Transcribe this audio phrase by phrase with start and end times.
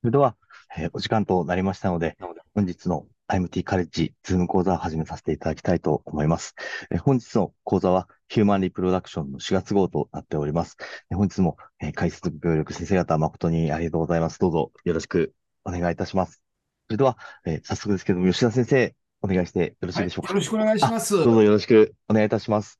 [0.00, 0.36] それでは、
[0.76, 2.16] えーお時間となりましたので、
[2.54, 6.54] 本日の IMT カレッジズーム講座を始めさせていただきたいと思います。
[6.90, 10.76] えー本日の講座はヒューマンリプロダクションの4月号となっております。
[11.10, 14.38] えー本日も、えー解説ご協力先生方誠にありがとうございます。
[14.38, 15.34] どうぞよろしく
[15.64, 16.42] お願いいたします。
[16.86, 20.28] それでは、えー早速ですけども、吉田先生、お願いしてよろしいはい、でしょうか？
[20.32, 21.14] よろしくお願いします。
[21.16, 22.78] どうぞよろしくお願いいたします。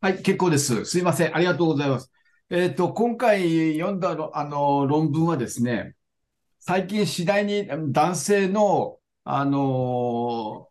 [0.00, 0.84] はい、結構です。
[0.86, 1.36] すいません。
[1.36, 2.10] ありがとうございます。
[2.48, 5.94] えっと、今回読んだろあの論文はですね、
[6.66, 10.68] 最近次第に男性の、あの、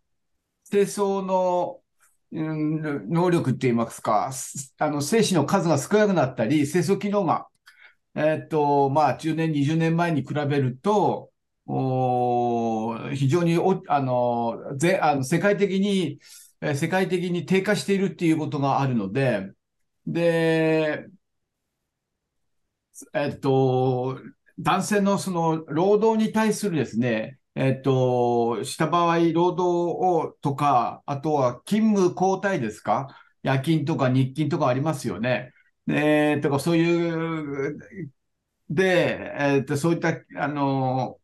[0.70, 1.81] 清掃の、
[2.31, 4.31] うん能力って言いますか、
[4.80, 7.48] あの、精子の数が少なくなったり、清掃機能が、
[8.16, 11.31] えっと、まあ、10年、20年前に比べると、
[11.67, 16.20] お非常にお、あの、ぜ、あの、世界的に、
[16.62, 19.52] え世界的に低下しているっていうことがあるので、
[20.08, 21.08] で、
[23.14, 24.19] えっと、
[24.59, 29.62] 男性のその労働に対するですね、えっと、した場合、労働
[30.30, 33.08] をとか、あとは勤務交代ですか？
[33.44, 35.53] 夜勤とか日勤とかありますよね。
[35.88, 37.78] えーとか、そういう、
[38.70, 41.19] で、えっと、そういった、あの、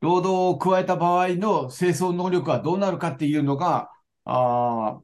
[0.00, 3.90] 労働を加えた場合の清掃能力はどうなるかっていうのが、
[4.24, 5.00] あ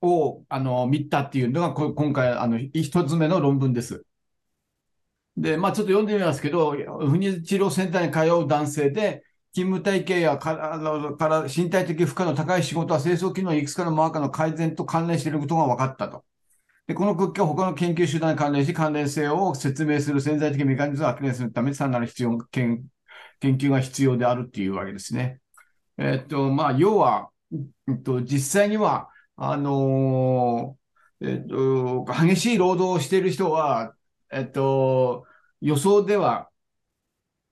[0.00, 4.04] を、あの、見たっていうのが、今回、あの、一つ目の論文です。
[5.40, 6.76] で、まあ、ちょっと読んでみますけど、不
[7.16, 16.24] 妊治療センターに通う男性で、勤務体系やからから身体的負荷の高い仕事は清掃機能いくつかのマーカーの改善と関連していることが分かったと。
[16.86, 22.82] で、この結果は他の研究集団に関連し、関連性を説明する潜在的メカニズムを明らかにするために、さらなる必要研
[23.42, 25.40] 究が必要であるっていうわけですね。
[25.98, 33.94] えっと、まあ、要は、えっと、実際には、あのーえっと、激しい労働をしている人は、
[34.30, 35.24] えっと、
[35.60, 36.50] 予想では、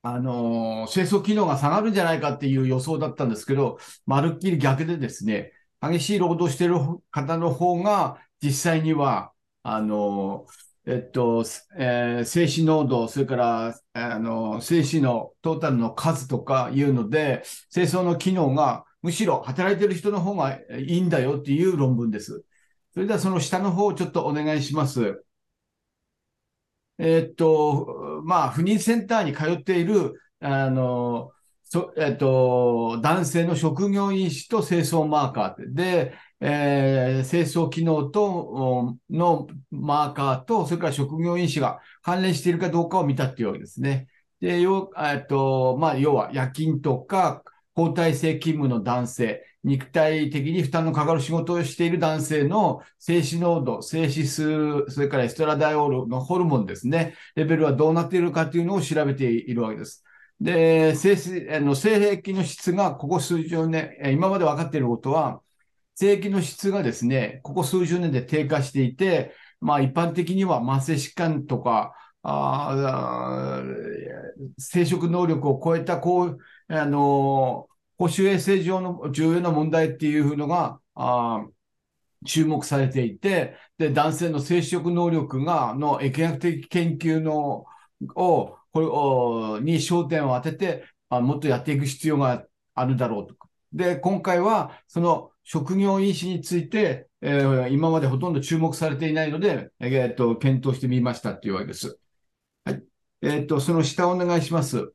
[0.03, 5.51] あのー清掃機能が下がるんじゃないかっていう予想だったんですけど、まるっきり逆でですね、
[5.81, 6.75] 激しい労働してる
[7.11, 11.43] 方の方が、実際には、あのーえっと、
[11.77, 22.45] えー精子濃度、それから、あの、精子のトータルの数とかいうので、清掃の機能がむしろ働いてる人の方がいいんだよっていう論文です。
[22.93, 25.23] それではその下の方をちょっとお願いします。
[26.99, 31.31] えーっと、まあ、不妊センターに通っている、あの、
[31.63, 44.07] そえーっと、男性の職業因子と清掃マーカーで、えー清掃機能とのマーカーと、それから職業因子が関連しているかどうかを見たっていうわけですね。
[44.39, 47.43] で、要、えっと、まあ、要は夜勤とか、
[47.75, 60.03] 交代制勤務の男性、肉体的に負担のかかる仕事をしている男性の精子濃度、精子数、それからエストラダイオールのホルモンですね、レベルはどうなっているかというのを調べているわけです。
[60.39, 65.41] で、性子あの性癖の質がここ数十年、今まで分かっていることは、
[65.95, 73.97] 性癖の質がですね、ここ数十年で低下していて、まあ一般的には慢性疾患とか、あー
[74.57, 77.67] 生殖能力を超えた、こう、あの、
[77.97, 81.47] 公衆衛生上の重要な問題っていうのが、あ
[82.25, 87.65] 注目されていて、で、男性の生殖能力が、の疫学的研究の、
[88.15, 93.35] を、これを、に焦点を当てて、あもっとやっていく必要があるだろうと。
[93.73, 101.97] で、今回は、その職業因子について、えー今までほとんど注目されていないので、えーっと、検討してみましたっていうわけです。
[102.65, 102.83] はい。
[103.21, 104.93] えーっと、その下お願いします。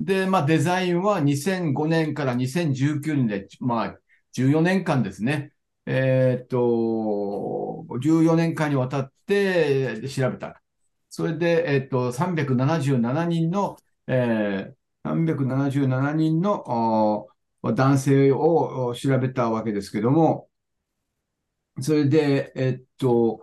[0.00, 3.98] で、まあ、デザインは2005年から2019年で、まあ、
[4.32, 5.52] 14年間ですね。
[5.86, 10.62] えーっと、14年間にわたって調べた。
[11.08, 13.76] それで、えーっと、377人の、
[14.06, 17.26] えー、377人の
[17.62, 20.48] 男性を調べたわけですけども、
[21.80, 23.40] それで、えーっと、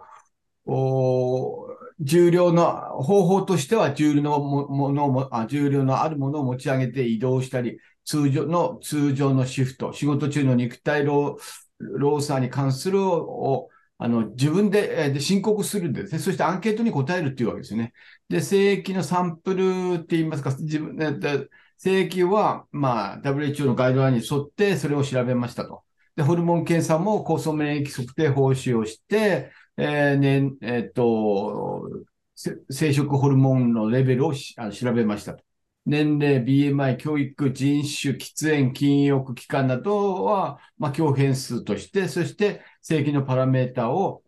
[0.66, 1.65] お
[2.00, 11.38] 重量の方法としては重量のものをもあ重量のあるものを持ち上げて移動したり、通常の通常のシフト、仕事中の肉体労
[11.80, 16.20] 労作に関するをあの自分でで申告するんですね。
[16.20, 17.94] そしてアンケートに答えるっていうわけですね。
[18.30, 21.48] で、精液のサンプルって言いますか、自分で
[21.78, 25.84] 精液は、まあ、WHO のガイドラインに沿ってそれを調べましたと。
[26.16, 31.90] で、ホルモン検査も高層免疫測定報酬をして、えーねえっと、
[32.36, 35.38] 生殖ホルモンのレベルをあの調べました。
[35.86, 44.24] 年齢、BMI、教育、人種、喫煙、禁欲期間などは、まあ、強変数として、そして正規のパラメータを、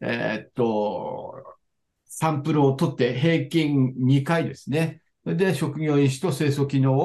[0.00, 1.44] えーっと、
[2.06, 5.02] サンプルを取って平均2回ですね。
[5.24, 6.96] で、職業因子と清楚機能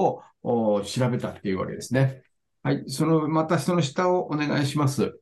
[0.43, 2.23] を調べたっていうわけですね。
[2.63, 2.83] はい。
[2.87, 5.19] その、またその下をお願いします。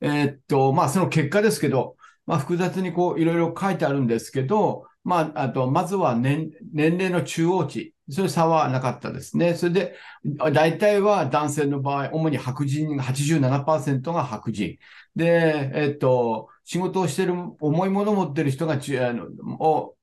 [0.00, 7.94] えー、っと、まあ、その結果ですけど、まあ、複雑にこう、いろいろ書いてあるんですけど、まあ、あと、まずは年、年齢の中央値。
[8.12, 9.54] そういう差はなかったですね。
[9.54, 9.96] それで、
[10.52, 14.78] 大体は男性の場合、主に白人が、87%が白人。
[15.14, 18.78] で、えっと、仕事をしている、重いものを持っている人が、あ
[19.12, 19.26] の、
[19.60, 19.94] を、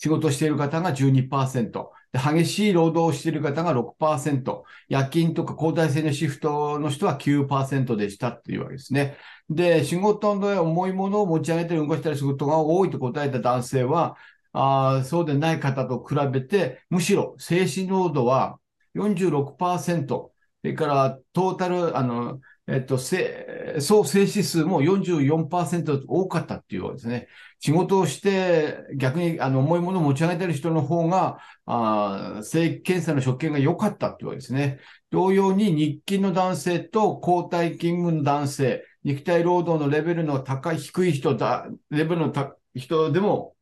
[0.00, 1.90] 仕事している方が12%。
[2.12, 4.64] で激しい労働をしている方が6%。
[4.88, 9.16] 夜勤とか交代制のシフトの人は9%でしたっていうわけですね。
[9.50, 14.16] で、仕事の重いものを持ち上げたり動かしたりすることが多いと答えた男性は、
[14.52, 18.58] あそうでない方と比べて、むしろ精神濃度は
[18.94, 20.32] 46%、
[20.62, 27.28] それからトータル、あの、えっと、総静止数も44%多かったっていうわけですね。
[27.60, 34.80] 仕事をして逆にあの重いものを持ち上げてる人の方が、あ正規検査の職権が良かったってわけですね。
[35.10, 42.32] 同様に日勤の男性と交代勤務の男性、肉体労働のレベルの高い、低い人だ、レベルの
[42.74, 43.54] 人でも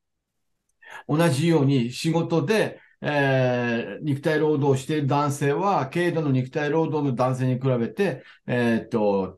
[1.09, 9.38] 同じように仕事で、えー、肉体労働をしている男性は、軽度の肉体労働の男性に比べて、えー、っと、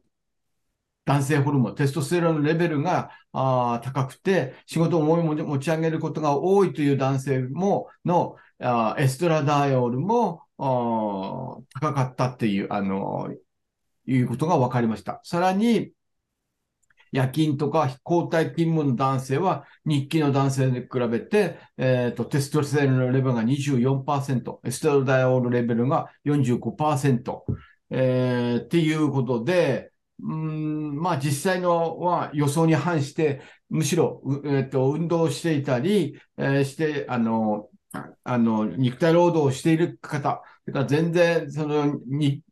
[1.10, 13.28] 男性ホルモン、テストステロンのレベルがあ高くて、仕事を重い持ち上げることが多いという男性も、のあエストラダイオールも高かったっていう、あの、
[14.06, 15.20] いうことが分かりました。
[15.24, 15.92] さらに、
[17.10, 27.42] 夜勤とか交代勤務の男性は日記の男性に比べて、えーと、テストステロンのレベルが24%、エストロダイオールレベルが45%、
[27.90, 29.90] えー、っていうことで、
[30.22, 37.68] うんまあ実際のは予想に反して、むしろ、えーと、運動していたり、えー、して、あの、
[38.24, 42.42] あの、肉体労働をしている方、それから全然、その、に、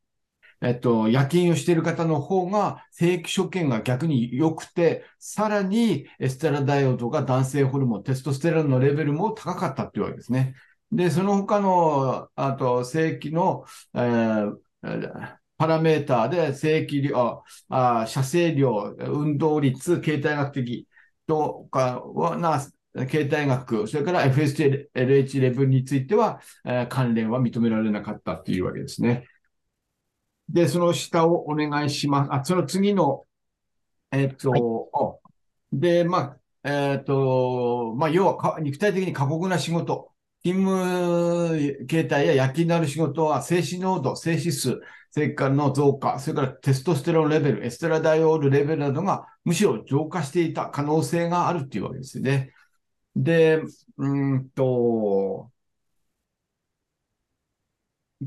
[0.61, 10.55] えっと、夜勤をしている方の方が、正規所見が逆に良くて、さらにエステラダイオとか男性ホルモン、テストステロンのレベルも高かったっていうわけですね。
[10.91, 14.57] で、その他の、あと、正規の、えー、
[15.59, 20.89] パラメーターで正規量、あ射精量、運動率、形態学的
[21.27, 22.65] とかはな、
[23.07, 29.27] 形態学、それから FSTLH レベルについては、えー、関連は認められなかったっていうわけですね。
[30.49, 32.33] で、その下をお願いします。
[32.33, 33.27] あ、その次の、
[34.13, 35.19] えっと、は
[35.73, 40.13] い、で、まあ、えっと、まあ、要は肉体的に過酷な仕事。
[40.53, 44.81] 勤務形態や夜勤のある仕事は静止濃度、静止数、
[45.11, 52.53] それからの増加、それからテストステロンレベル、エステラダイオールレベルなどがむしろ増加していた可能性があるっていうわけですね。
[53.17, 53.63] で、
[53.99, 55.51] うんと、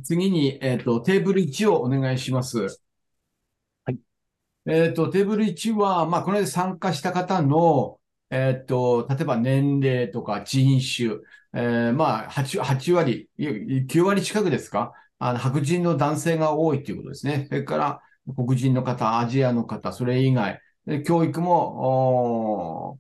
[0.04, 2.82] 次に、えっ、ー、と、テーブル1をお願いします。
[3.86, 4.00] はい。
[4.66, 11.20] えっ、ー、と、テーブル1は、まあ、これで参加した方の、えっ、ー、と、例えば年齢とか人種、
[11.54, 14.94] えー、まあ8、8割、9割近くですか？
[15.20, 17.46] あの白人の男性が多いということですね。
[17.50, 18.02] それから、
[18.36, 20.60] 黒人の方、アジアの方、それ以外、
[21.06, 23.00] 教育も、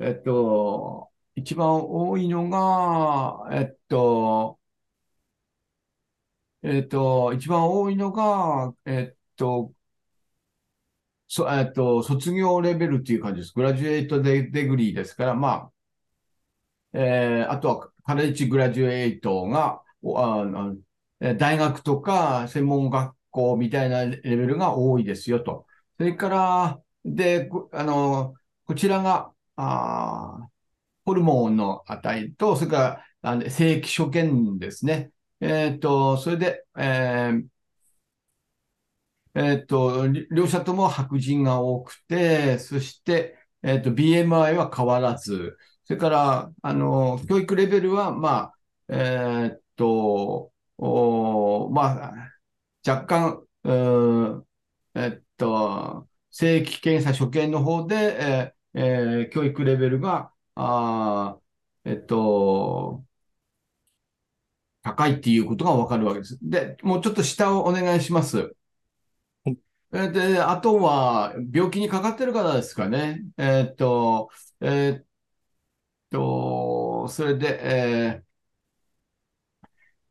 [0.00, 4.58] えっと、一番多いのが、えっと、
[6.62, 9.72] えっと、一番多いのが、えっと、
[11.28, 13.52] そ、えっと、卒業レベルっていう感じです。
[13.54, 15.72] グラジュエイトデデグリーですから、まあ、
[16.92, 19.82] えー、あとはカレッジグラジュエイトが、
[20.16, 20.44] あ
[21.36, 25.66] 大学とか専門学校みたいなレベルが多いですよと。
[25.98, 28.34] それから、で、あの、
[28.66, 30.48] こちらが、あ
[31.04, 35.12] ホルモンの値と、それから、あの正規所見ですね。
[35.40, 37.46] えっ、と、それで、えー
[39.34, 45.56] えっ、と、両者とも白人が多くて、そして、えっ、と、BMI は変わらず、
[45.90, 48.52] それから、あの、教育レベルは、ま
[48.88, 52.32] あ、えっと、おまあ、
[52.88, 54.46] 若干、う
[54.94, 61.40] えっと、正規検査所見の方で、えーえー、教育レベルが、あ
[61.84, 63.04] えっと、
[64.82, 66.38] 高いっていうことがわかるわけです。
[66.40, 68.54] で、もうちょっと下をお願いします。
[69.90, 73.24] で、あとは、病気にかかってる方ですかね。
[73.36, 74.30] えー、っと、
[74.60, 75.04] えー、っ
[76.10, 78.22] と、それで、え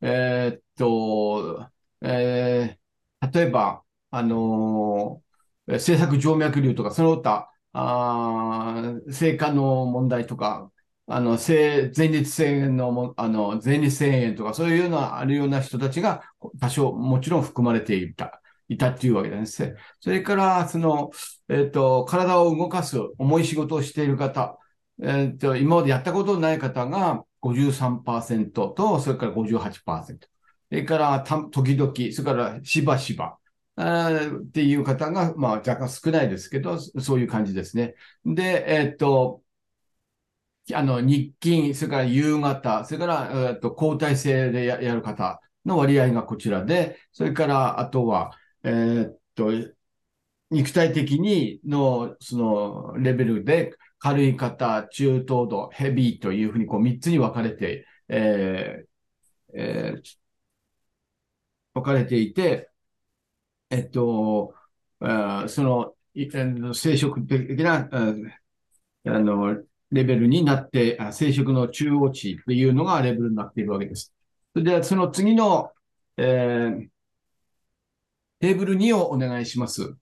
[0.01, 1.69] ー、えー、っと、
[2.01, 10.71] えー、例えば、あのー、政策静脈瘤とか、その他、あ性化の問題とか、
[11.07, 16.23] あの、前立腺の、あの、前立腺炎とか、そういうのはあるような人たちが
[16.59, 19.75] 多少もちろん含まれていた、いたっていうわけですね。
[19.99, 21.11] それから、その、
[21.49, 24.59] えっ、ー、と、体を動かす重い仕事をしている方、
[25.01, 30.27] えっ、ー、と、今までやったことのない方が53%と、それから58%。
[30.69, 33.37] それからた、時々、それからしばしば、
[33.77, 37.95] っていう方が、まあ、若干少ないですけど、そういう感じですね。
[38.25, 39.41] で、えっと、
[40.73, 49.51] あの、日勤、それから夕方、それから、えっと、交代制でやる方の割合がこちらで、それから、あとは、えっと、
[50.51, 58.89] 肉体的にの、その、レベルで、軽い方、中等度、ヘビーというふうに、こう、3つに分かれて、えー
[59.53, 60.01] えー、
[61.73, 62.69] 分かれていて、
[63.69, 64.53] えっと、
[64.99, 74.13] その、生殖的な、あの、レベルになって、生殖の中央値というのがレベルになっているわけです。
[74.53, 75.71] それでは、その次の、
[76.17, 76.87] えー、
[78.39, 79.95] テーブル2をお願いします。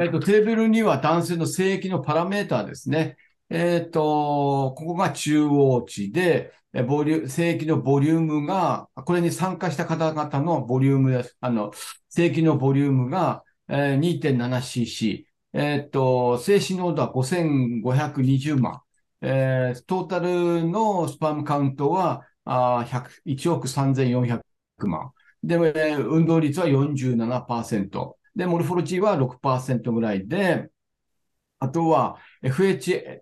[0.00, 3.16] えっと、テーブル2は男性の性域のパラメーターですね。
[3.50, 6.52] えっ、ー、と、ここが中央値で、
[6.86, 11.36] ボリュ、正規のボリュームが、これに参加した方々のボリュームです。
[11.40, 11.72] あの、
[12.08, 15.24] 正規のボリュームが、えー、2.7cc。
[15.54, 18.82] えっ、ー、と、静止濃度は5520万。
[19.20, 22.86] えー、トータルのスパムカウントは、あ
[23.26, 24.40] 1億3400
[24.86, 25.12] 万。
[25.42, 28.17] で、えー、運動率は47%。
[28.38, 30.70] で、モルフォロジーは6%ぐらいで、
[31.58, 33.20] あとは FH、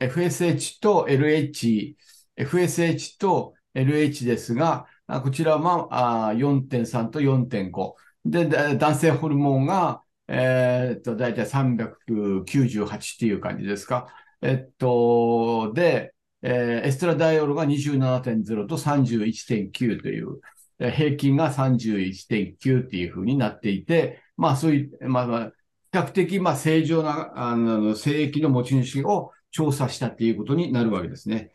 [0.00, 1.94] FSH と LH、
[2.38, 4.86] FSH と LH ですが、
[5.22, 7.94] こちらは4.3と4.5。
[8.24, 14.08] で、男性ホルモンが、えー、っと、だいたい398っていう感じですか。
[14.40, 20.40] えっと、で、えー、エストラダイオールが27.0と31.9という、
[20.78, 25.52] 平均が31.9っていうふうになっていて、まあそういう、まあ、
[25.92, 31.52] 比較的、まあ、正常な、あの、性域の持ち主を調査したっていうことになるわけですね。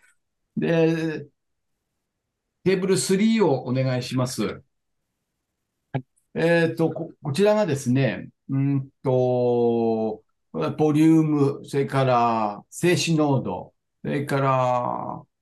[0.55, 1.25] で、
[2.63, 4.61] テーブル3をお願いします。
[6.35, 10.23] えっ、とこ、こちらがですね、うんと、
[10.77, 13.73] ボリューム、それから静止濃度、
[14.03, 14.39] それか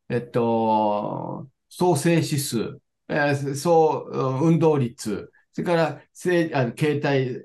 [0.09, 4.07] ら、えっと、総静指数、えー、総
[4.41, 7.41] 運動率、それから、せあの携帯、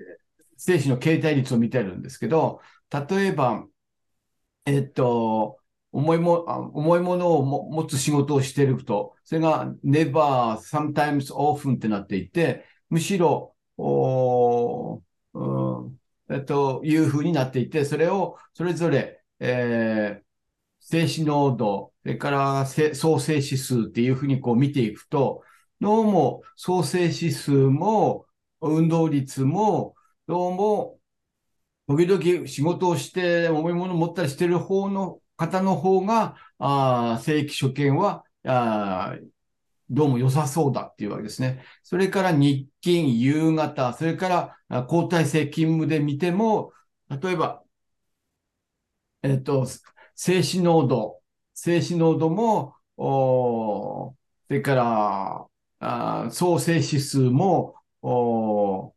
[0.56, 2.60] 精子の形態率を見てるんですけど、
[2.90, 3.66] 例えば、
[4.66, 5.58] えっと、
[5.92, 15.00] 重いも、重いものを持つ仕事をしていると、それが never, sometimes, often ってなっていて、むしろ、おう
[15.90, 16.00] ん、
[16.30, 20.24] えっと、いうふうになっていて、それをそれぞれ、えー、
[20.80, 25.42] 静止濃度、それから総静止数っていうふうにこう見ていくと、
[25.80, 28.26] どうも総静止数も
[28.60, 29.94] 運動率も
[30.26, 30.98] どうも、
[31.88, 39.16] 時々仕事をして重いものを持ったりしてる方の方の方が、あ正規所見は、あ
[39.90, 41.64] どうも良さそうだっていうわけですね。
[41.84, 46.72] それから日勤、夕方、それから交代制勤務で見ても、
[47.22, 47.64] 例えば、
[49.22, 49.66] えっと、
[50.14, 51.20] 静止濃度、
[51.54, 54.14] 静止濃度も、お
[54.48, 55.47] それから、
[55.80, 58.94] あ総静止数も、お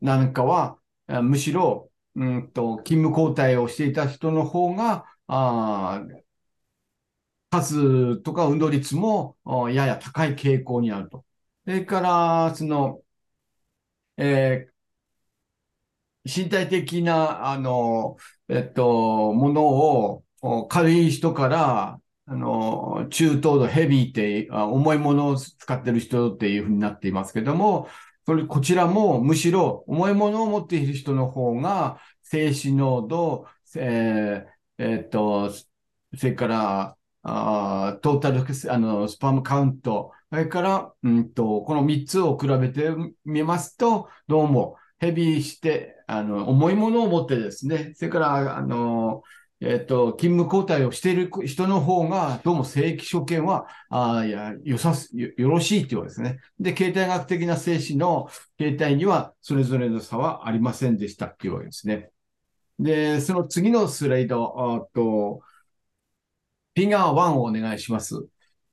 [0.00, 0.78] なんかは、
[1.22, 6.02] むしろ、うんと、勤務交代をしていた人の方が、あ
[7.50, 9.36] 数とか運動率も
[9.70, 11.24] やや高い傾向にあると。
[11.64, 13.02] それから、その、
[14.16, 18.16] えー、身体的な、あの、
[18.48, 27.88] えっと、ものを軽い人から、あの、中等度ヘビーって、重いものを使ってる人っていうふうになっていますけども、
[28.26, 42.90] それ、こちらもむしろ重いものを持っている人の方が、静止濃度、えー、えー、っと、それから、あトータルあのスパムカウント、それから、うんと、この3つを比べて
[43.24, 49.22] みますと、どうもヘビーして、あの、重いものを持ってですね、それから、あの、
[49.60, 56.40] えっ、と、勤務交代をしている人の方が、どうも正規所見は、あいや、よさす、よ、よろしいっていうわけですね。
[56.60, 62.10] で、形態学的な精子の形態には、それぞれの差はありませんでしたっていうわけですね。
[62.78, 65.40] で、その次のスライド、あと、
[66.74, 68.26] ピガー1をお願いします。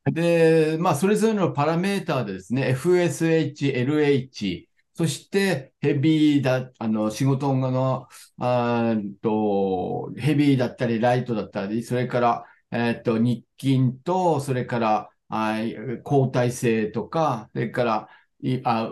[0.05, 8.07] で、まあ、それぞれのパラメーターでですね、FSH、LH、そして、ヘビーだ、あの、仕事の、
[8.38, 15.57] あと、ヘビーだったり、ライトだったり、それから、えっと、日勤と、それから、あ
[16.05, 18.09] 交代制とか、それから、
[18.41, 18.91] いあ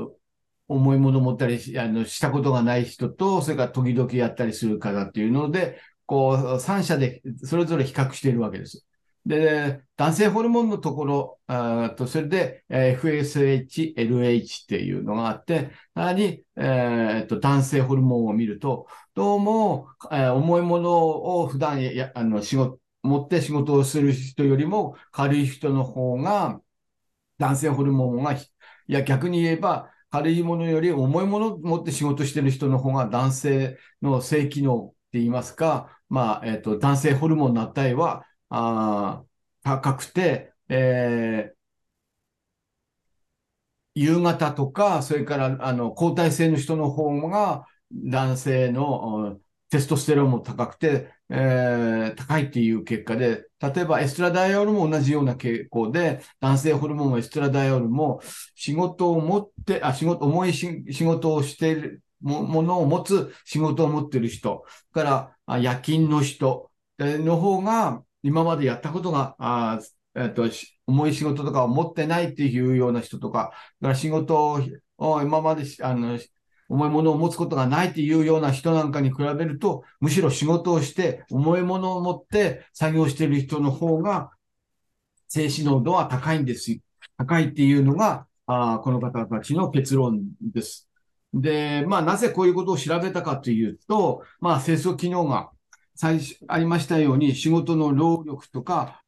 [0.67, 8.85] 重いもの持ったりあのしたことがない人と、それから時々やったりする方っていうので、こう、三者でそれぞれ比較しているわけです。
[9.25, 20.91] で、男性ホルモンのところ、あとそれで、え FSH、LH っていうのがあって、さらに、えー、と男性ホルモンを見ると、どうも、えー、重いもの
[21.41, 26.61] を普段やあの仕事、持って仕事をする人よりも軽い人の方が、
[27.37, 28.39] 男性ホルモンが、い
[28.87, 39.23] や逆に言えば、軽いものより重いものを持って仕事してる人の方が男性の性機能って言いますか、まあ、えっ、ー、と、男性ホルモンの値は、あ
[39.63, 41.55] 高くて、えー、
[43.95, 49.39] 夕方とか、それから、あの、交代制の人の方が、男性の
[49.69, 58.21] テストステロンも高くて、えー、高いっていう結果で、例えばエストラダイオールも同じような傾向で、男性ホルモンもエストラダイオールも
[58.55, 65.03] 仕事を持って、あ、仕事、重い仕事をしているも、ものを持つ仕事を持ってる人、か
[65.47, 69.79] ら夜勤の人の方が、今までやったことが、あ
[70.15, 70.45] えっと、
[70.87, 73.51] 重い仕事とかを持ってないっていうような人とか、
[73.81, 74.59] だから仕事
[74.97, 76.19] を今まであの
[76.69, 84.31] 重いものを持つことがないっていうような人なんかに比べると、むしろ仕事をして重いものを持って作業している人の方が、
[85.27, 86.77] 静止濃度は高いんです。
[87.17, 90.89] 高いっていうのが、あこの方たちの結論です。
[91.33, 95.51] で、まあ、なぜこういうことを調べたかというと、まあ、清掃機能が
[96.01, 99.03] 最初ありましたように、仕事の労力とか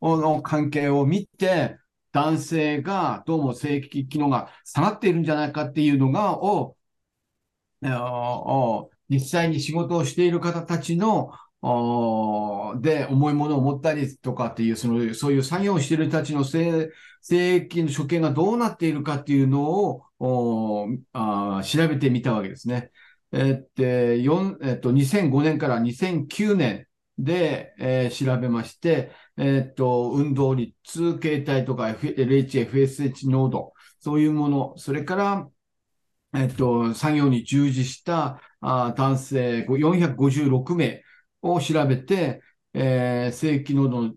[0.00, 1.76] の関係を見て、
[2.10, 6.74] 男性がどうも正規機能が下がっているんじゃないかっていうのが、を、
[9.10, 11.32] 実際に仕事をしている方たちの、
[12.80, 16.88] で、重いものを持ったりとかっていう、その、そういう作業をしている人たちの正
[17.30, 22.90] 規の処刑がどうなっているかっていうのをあ調べてみたわけですね。
[23.32, 26.86] えっと、えっと、2005年から2009年
[27.18, 35.48] で、えー、調べまして、えっと、運動率、形態とか LH、FSH 濃度、そういうもの、それから、
[36.34, 41.02] えっと、作業に従事したあ男性456名
[41.42, 42.42] を調べて、
[42.74, 44.14] えー、正規濃度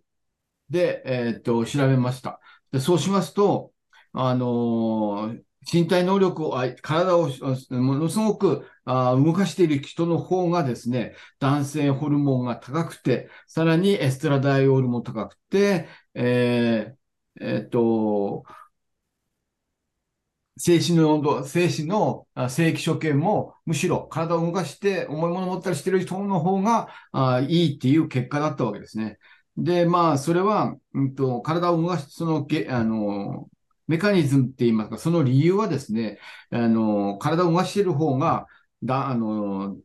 [0.69, 2.39] で、えっと、調べました。
[2.71, 3.73] でそうしますと、
[4.13, 7.29] あのー身体能力を、体を
[7.69, 18.43] ものすごく動かしている人の方がですね、男性ホルモンが高くて、さらにエストラダイオールも高くて、えー、えー、っと、
[20.57, 29.17] 精子の温度、精子の正規所見も、むしろ体を動かして重いものを持ったりしている人の方があいいっていう結果だったわけですね。
[29.57, 33.49] で、まあ、それは、うんと、体を動かして、その、あの、
[33.91, 36.17] メカニズムって言いますか、その理由はですね、
[36.49, 38.47] あの、体を動かしている方が、
[38.83, 39.77] だ、あの、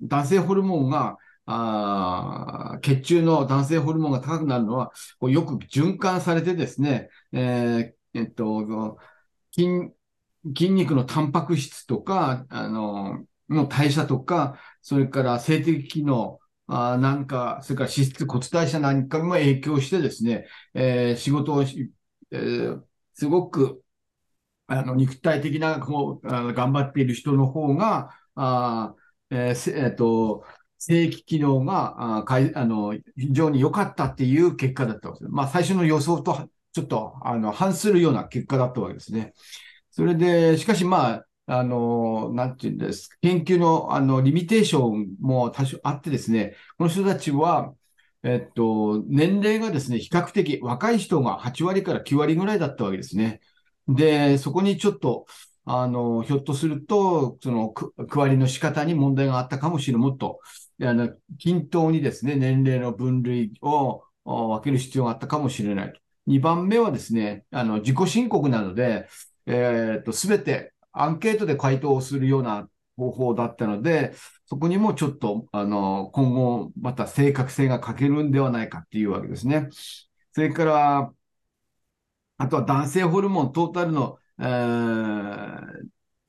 [0.00, 8.98] 男性ホルモンが、あ血中の男性ホルモンが高くなるのは、こうよく循環されてですね、えー、えっと、
[9.52, 9.92] 筋、
[10.56, 22.82] 筋肉のタンパク質とか、あの、の代謝とか、それから性的機能、あなんか、それから脂質、骨代謝なんかも影響してですね、えー、仕事を、えー、
[23.14, 23.82] すごく、
[24.66, 28.94] あの、肉体的な、こう、あ頑張っている人の方が、あ
[29.30, 30.44] えーえー、と、
[30.78, 35.32] 正規機能が、あかいあの、非常に良かったっていう結果だったわけです。
[35.32, 39.34] まあ、最初の予想と、ちょっと、あの、反するような結果だったわけですね。
[39.90, 43.10] それで、しかしまあ、あの、なんていうんです。
[43.22, 47.74] 研究の、あの、リミテーションも多少あってですね、この人たちは、
[48.22, 53.40] えっと、年齢がですね、比較的若い人が8割から9割ぐらいだったわけですね。
[53.88, 55.26] で、そこにちょっと、
[55.64, 60.02] あの、ひょっとすると、その、区割りの仕方に問題があったかもしれない。
[60.02, 60.40] もっと、
[60.82, 65.92] あの、均等にですね、年齢の分類を分ける必要があったかもしれない。
[66.26, 69.08] 2番目はですね、あの、自己申告なので、
[69.46, 72.68] えっと、すべてアンケートで回答をするような
[73.00, 74.12] 方法だったので、
[74.46, 79.68] そこにもちょっと、あの、今後、また正確性が欠けるんではないかっていうわけですね。
[80.32, 81.12] それから、
[82.38, 85.66] あとは男性ホルモントータルの、えー、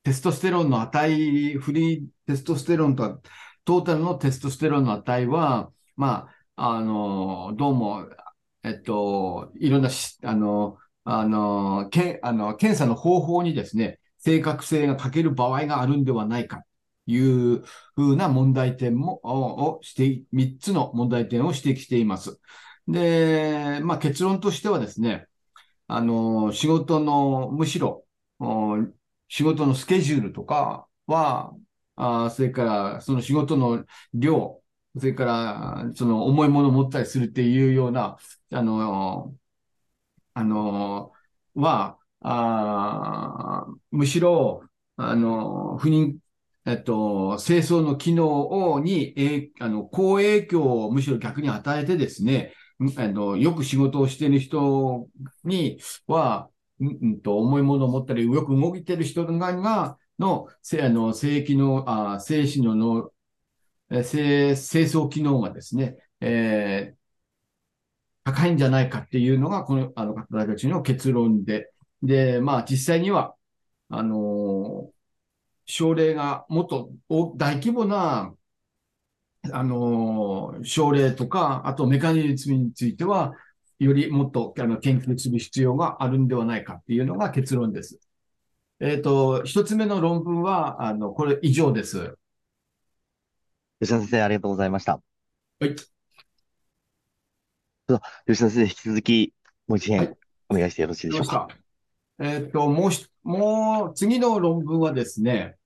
[0.04, 3.22] テストステロンの値、フリーテストステロンと
[3.64, 8.10] トータルのテストステロンの値は、まあ、あの、どうも、
[8.64, 9.90] えっと、いろんな
[10.24, 16.58] あの、あの、けあの検査の方法にですね、正確性が欠ける場合があるんではないか
[17.06, 17.20] とい
[17.56, 17.64] う
[17.96, 22.40] ふうな問題点も、をして、3つの問題点を指摘しています。
[22.88, 25.28] で、まあ、結論としてはですね、
[25.88, 28.06] あの、仕事の、むしろ、
[29.30, 31.54] 仕事のスケジュールとかは、
[31.96, 34.62] あそれからその仕事の量、
[34.98, 38.18] それからその重いものを持ったりするっていうような、
[38.52, 39.36] あの、
[40.34, 41.14] あの、
[41.56, 44.64] は、あむしろ、
[44.98, 46.18] あの、不妊、
[46.66, 52.54] えっと、清掃の機能に、えあの、好影響をむしろ逆に与えてですね、
[52.98, 55.08] あの、よく仕事をしている人
[55.44, 63.12] には、うんと、重いものを持ったり、よく動いてる人が、の、せあの、性域の、あ精子のの、
[63.90, 64.54] 清
[64.86, 66.98] 掃機能がですね、えー、
[68.24, 71.71] 高いんじゃないかっていうのが、この、あの方たちの結論で、
[72.02, 73.36] で、まあ、実際には、
[73.90, 74.92] あのー、
[75.66, 76.92] 症例がもっと
[77.38, 78.34] 大規模な、
[79.52, 83.34] あのー、症例とか、あとメカニズムについては、
[83.80, 88.00] よりもっとあの研究する必要があるんではないかっていうのが結論です。
[88.80, 92.16] えっ、ー、と、一つ目の論文は、あの、これ以上です。
[93.80, 95.02] 吉田先生、ありがとうございました。
[95.60, 95.76] はい。
[95.76, 95.90] 吉
[98.26, 99.34] 田先生、引き続き、
[99.68, 100.16] もう一編、
[100.50, 101.48] お願いしてよろしいでしょうか？
[102.22, 105.58] えっ、と、もうし、もう、次の論文はですね、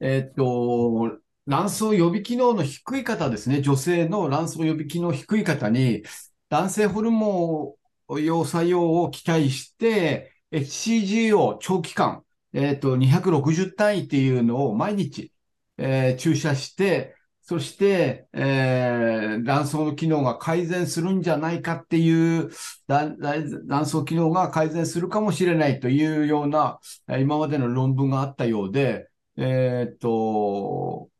[0.00, 6.02] えっ、と、卵巣予備機能の低い方ですね、女性の卵巣予備機能低い方に、
[6.48, 7.76] 男性ホルモ
[8.10, 15.32] ン用作用を期待して、HCG を長期間、えっ、ー、と、260単位っていうのを毎日、
[15.76, 17.16] えー、注射して、
[17.52, 22.50] そして、えー、卵巣の機能が改善するんじゃないかっていう
[22.88, 26.80] 卵巣機能が改善するかもしれないというような、
[27.20, 31.10] 今までの論文があったようで、えー、っと、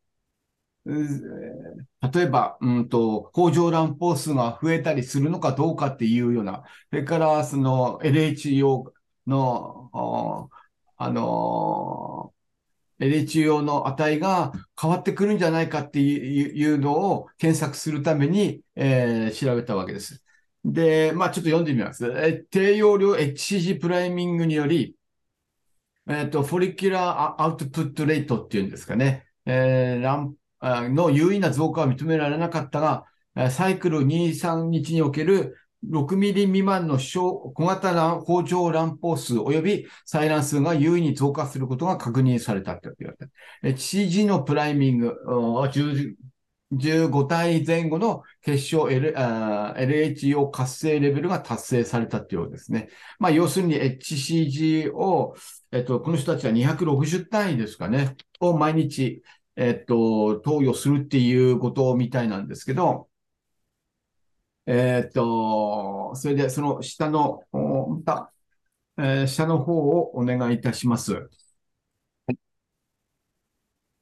[0.85, 8.91] 例えば、うんと、工場卵胞数が増えたりするのかどうかっていうような、それから、その LHO
[9.27, 10.49] の、
[10.97, 12.33] あの、
[12.99, 20.23] LHO の値が変わってくるんじゃないかっていうのを検索するために、えー、調べたわけです。
[20.65, 22.11] で、まあちょっと読んでみます。
[22.15, 24.95] え低用量 HCG プライミングにより、
[26.07, 33.05] えっ、ー、と、フォリキュラーアウトプットレートっていうんですかね、えー、ランの優位な増加は認められなかったが、
[33.49, 35.57] サイクル2、3日における
[35.89, 43.15] 6ミリ未満の小小型卵包丁卵胞数及び採卵数が優位に増加することが確認されたと言わ
[43.63, 43.77] れた。
[43.77, 52.89] CG のプライミングは15体前後の結晶、L、LHO 活性レベルが達成されたっていうですね。
[53.19, 55.35] まあ、要するに HCG を、
[55.71, 59.21] えっと、この人たちは260単位ですかね、を毎日、
[59.55, 63.07] えっと、投与するっていうことみたいなんですけど、
[64.65, 68.33] えっと、それでその下の、また、
[68.97, 71.29] えー、下の方をお願いいたします。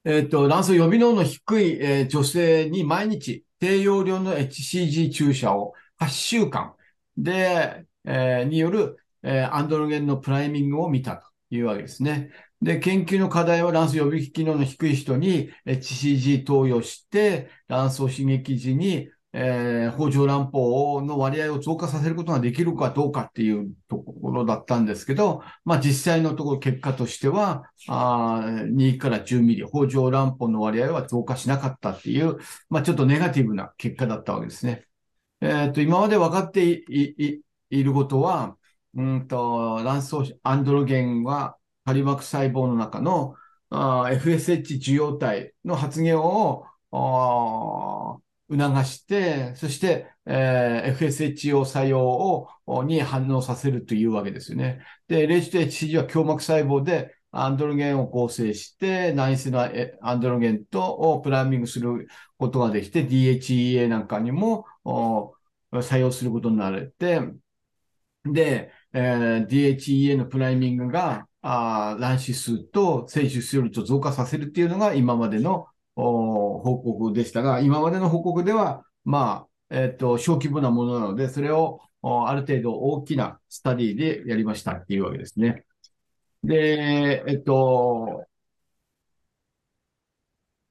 [0.03, 6.75] えっと、卵巣予備能の低い、えー、女性に毎日低用量の HCG 注射を8週間
[7.17, 12.31] で、えー、による、えー、アンドロゲンのプライミングを見たというわけですね。
[12.61, 32.37] で、研究の課題は卵巣予備機能の低い人に HCG 投与して、卵巣刺激時に、えー、北条乱歩の割合を増加させることができるかどうかっていうところだったんですけど、まあ実際のところ結果としては、あ2から10ミリ、北条乱歩の割合は増加しなかったっていう、
[32.69, 34.85] まあちょっとネガティブな結果だったわけですね。
[35.39, 37.43] えっ、ー、と、今まで分かってい
[37.83, 38.57] ることは、
[38.95, 43.35] うんと、卵巣アンドロゲンはカリマク細胞の中の
[43.69, 46.65] あ FSH 受容体の発現を
[48.57, 52.49] 促して、そして、えー、FSHO 作用を、
[52.83, 54.81] に反応させるというわけですよね。
[55.07, 59.61] で、LH と HCG は胸膜細胞でアンドロゲンを構成して、内質の
[60.01, 64.65] アンドロゲンとをプライミングすることができて、DHEA なんかにも
[65.81, 67.21] 作用することになれて、
[68.25, 75.67] で、えー、DHEA のプライミングがあ卵子数と精子数量と増加させるっていうのが今までの
[76.61, 85.65] 報告でしたが、今までの報告では、まあ、えっ、ー、と、小規模なものなので、それをある程度大きなスタディでやりましたっていうわけですね。
[86.43, 88.25] で、えっ、ー、と、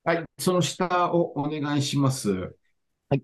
[0.05, 2.31] はい、その下をお願いします。
[3.09, 3.23] はい。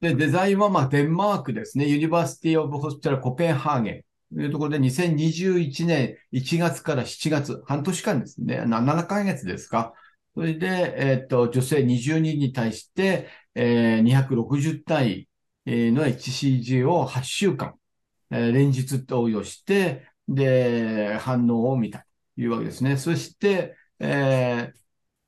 [0.00, 1.86] で、デザインは、まあ、デンマークですね。
[1.86, 4.04] University of Hospital Copenhagen
[4.42, 9.94] いうところで、2021年1月から7月、半年間ですね、7ヶ月ですか。
[10.34, 15.28] それで、えっ、と、女性20人に対して、えー、260体
[15.66, 17.74] の HCG を8週間、
[18.30, 22.00] えー、連日投与して、で、反応を見た
[22.34, 22.96] というわけですね。
[22.96, 24.72] そして、え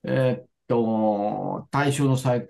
[0.04, 2.48] ー、えー、っと、対象のサイ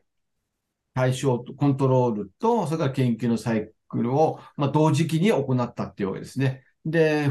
[0.95, 6.65] 対象と、コントロールと、それから研究のサイクルを、まあ、同時期に行ったっていうわけですね。
[6.87, 7.29] で、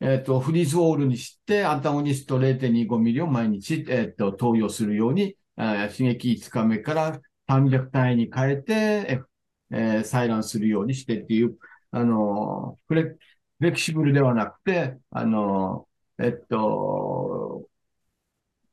[0.00, 9.22] えっ、と、フリーズウォールにして、アンタゴニスト0.25ミリを毎日、えっ、と、投与するように、刺激5日目から300単位に変えて、
[9.70, 11.56] えー、採卵するようにしてっていう、
[11.90, 13.18] あの、フレフ
[13.60, 17.66] レキシブルではなくて、あの、えっと、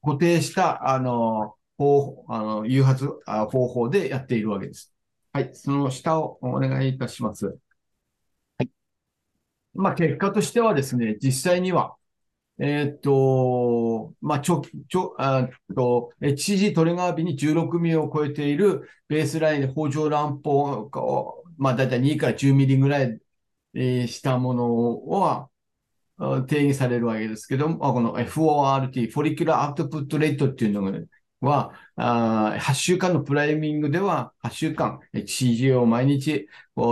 [0.01, 4.93] 固定した、あの、方あの誘発方法でやっているわけです。
[5.31, 7.57] はい、その下をお願いいたします。
[9.73, 11.95] まあ、結果としてはですね、実際には、
[12.59, 23.19] えー、っと、まあ、ちょ、ちょ、あと、HCG トリガー日に16ミリを超えているベースラインで補助乱歩を、まあ、だいたい2から10ミリぐらい、
[23.73, 25.49] えー、したものは、
[26.47, 30.91] 定義されるわけですけども、この FORT、フォリキュラーアウトプットレートっていうのが、
[31.45, 36.47] は、あ8週間のプライミングでは、8週間、HCG を毎日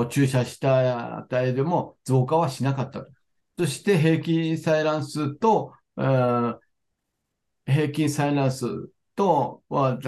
[0.09, 3.05] 注射した値でも増加はしなかった。
[3.57, 9.63] そして平均採卵数と、平均採卵数と、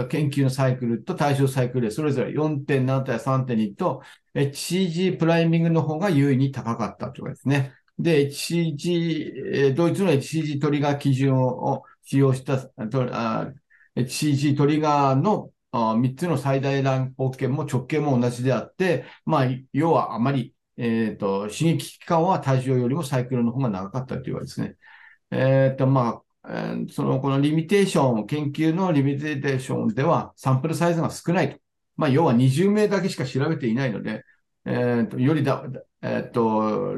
[0.09, 4.01] 研究のサイクルと対象サイクルでそれぞれ4.7対3.2と、
[4.33, 7.73] HCG プライミングの方が優位に高かったということですね。
[7.99, 12.57] で、HCG、ドイツの HCG トリガー基準を使用した
[13.95, 24.75] HCG トリガーの3つの最大乱暴圏も直径も同じであって、まあ、要はあまり、えっ、ー、と、刺激期間は対象よりもサイクルの方が長かったというわけですね。
[25.31, 31.59] えっ、ー、と、まあ、えー、その、このリミテーション、研究のリミテーションではサンプルサイズが少ないと。
[31.95, 34.23] まあ、要は20名だけしか調べていないので、
[34.65, 35.63] えっ、と、よりだ、
[36.01, 36.95] えっ、と、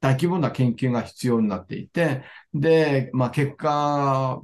[0.00, 2.22] 大規模な研究が必要になっていて、
[2.54, 4.40] で、まあ、結果、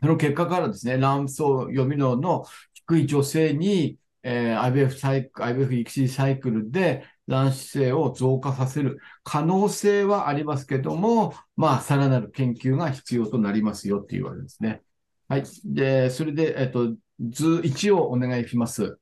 [0.00, 14.82] その結果からですね、卵巣読みのの低い女性に、えー、IVF サイクル、IVF 育児サイクルで卵子性を増加させる可能性はありますけども、まあ、さらなる研究が必要となりますよっていうわけですね。
[15.28, 15.44] はい。
[15.64, 18.98] で、それで、えっと、図1をお願いします。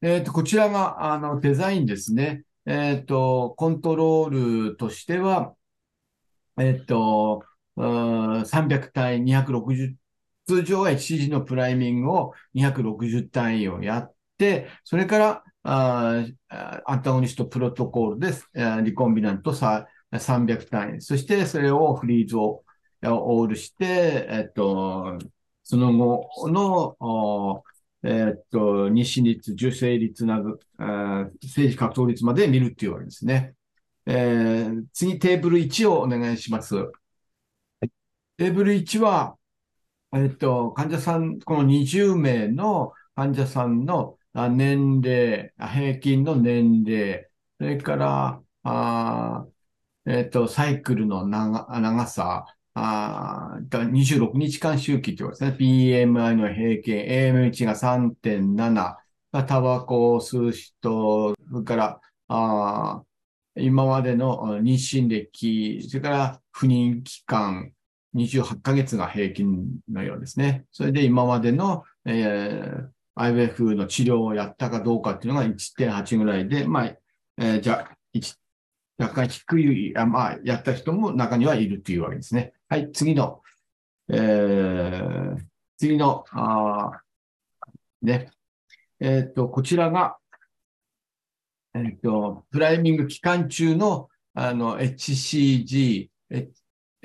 [0.00, 2.44] えっと、こちらが、あの、デザインですね。
[2.66, 5.56] えっと、コントロールとしては、
[6.58, 7.44] えっと、
[7.78, 9.94] 300単位、260、
[10.46, 16.24] 通常は HCG のプライミングを260単位をやって、それから、あ
[16.86, 18.48] アンタゴニストプロトコールです。
[18.82, 21.02] リコンビナントさ300単位。
[21.02, 22.64] そしてそれをフリーズを
[23.04, 25.18] オールして、えっと、
[25.62, 27.62] その後の、
[28.02, 30.58] えっと、日清率、受精率など、
[31.42, 33.54] 政治獲得率まで見るっていうわけですね。
[34.06, 36.76] えー、次、テーブル1をお願いします。
[38.38, 39.36] テーブル1は、
[40.14, 47.26] えっと、患者さん、この20名の患者さんの年齢、平均の年齢、
[47.58, 49.46] それから、あ
[50.06, 55.56] えっと、サイクルの長長さ、あ26日間周期ってことですね。
[55.58, 58.98] BMI の平均、AM1 が3.7、
[59.32, 63.02] タバコを吸う人、それから、あ
[63.56, 67.72] 今までの日清歴、それから不妊期間、
[68.14, 70.64] 28ヶ月が平均のようですね。
[70.72, 76.84] それで今までの、えー、IVF の治療をやったかどうかっていうのが1.8ぐらいで、まあ、
[77.38, 77.88] えー、じゃ、
[78.98, 82.52] 若干低い、あまあ、やった人も中にはいるっていうわけですね。
[82.68, 83.42] はい、次の、
[84.08, 85.36] えー、
[85.76, 87.00] 次の、あ
[88.02, 88.30] ね、
[89.00, 90.16] えっ、と、こちらが、
[91.74, 96.08] えっ、と、プライミング期間中の、あの、HCG、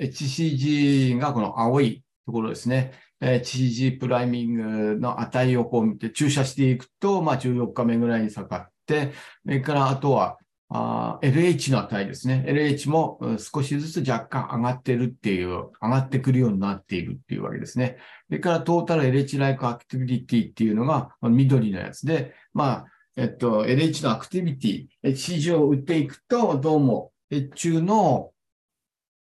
[0.00, 2.92] HCG がこの青いところですね。
[3.20, 9.12] HCG プライミングの値をこう見て注射していくと、まあ、14日目ぐらいに下がって、
[9.44, 12.44] それからあとはあ LH の値ですね。
[12.48, 17.98] LH も少しずつ若干上がってるっていう、上がってくるようになっているっていうわけですね。
[18.26, 28.32] それからトータル LH ライクアクティビティっていうのが緑のやつで、まあ、えっと、LH のアクティビティ、HCG を打っていくと、どうも、血中の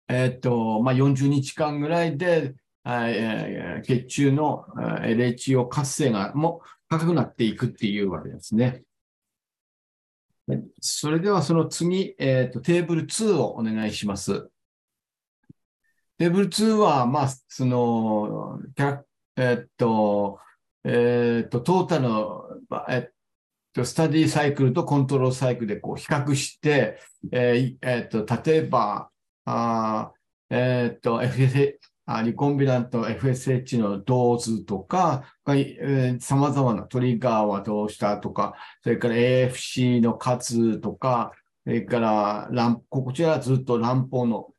[0.09, 8.83] えっと、まあ、40日間ぐらいで、えー、血中の LHO 活性がも高くなっていくっていうわけですね。
[10.81, 14.49] それではその次、え、ー、と、テーブル2をお願いします。
[16.17, 18.59] テーブル2は、まあ、その、
[19.37, 20.39] えっと、
[20.83, 22.45] えっと、トータルの、
[22.89, 23.11] えっ
[23.73, 26.99] と、スタディサイクルとコントロールサイクルでこう比較して、
[27.31, 29.11] えーえっと、例えば、
[29.51, 30.13] あ
[30.49, 31.75] えっと、FS、
[32.23, 41.31] リコンビナント FSH のドーズとか、えー、様々なトリガーはどうしたとか、それから AFC の数とか、
[41.63, 44.53] それから乱、こちらはずっと乱歩の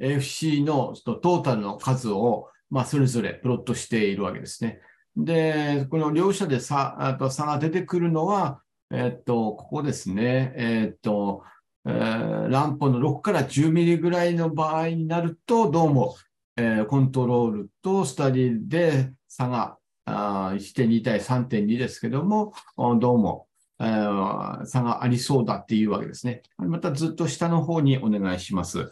[0.00, 4.80] AFC のトータルの数を、まあ、それぞれプロットしているわけですね。
[5.16, 10.52] で、この両者で差あと差が出てくるのは、えっと、ここですね。
[10.56, 11.44] えっと、
[11.86, 16.16] えー、乱歩の6から10ミリぐらいの場合になると、どうも、
[16.56, 23.48] えー、コントロールとスタディで差が1.2対3.2ですけども、どうも、
[23.80, 26.42] えー、差がありそうだっていうわけですね。
[26.56, 28.90] またずっと下の方にお願いします。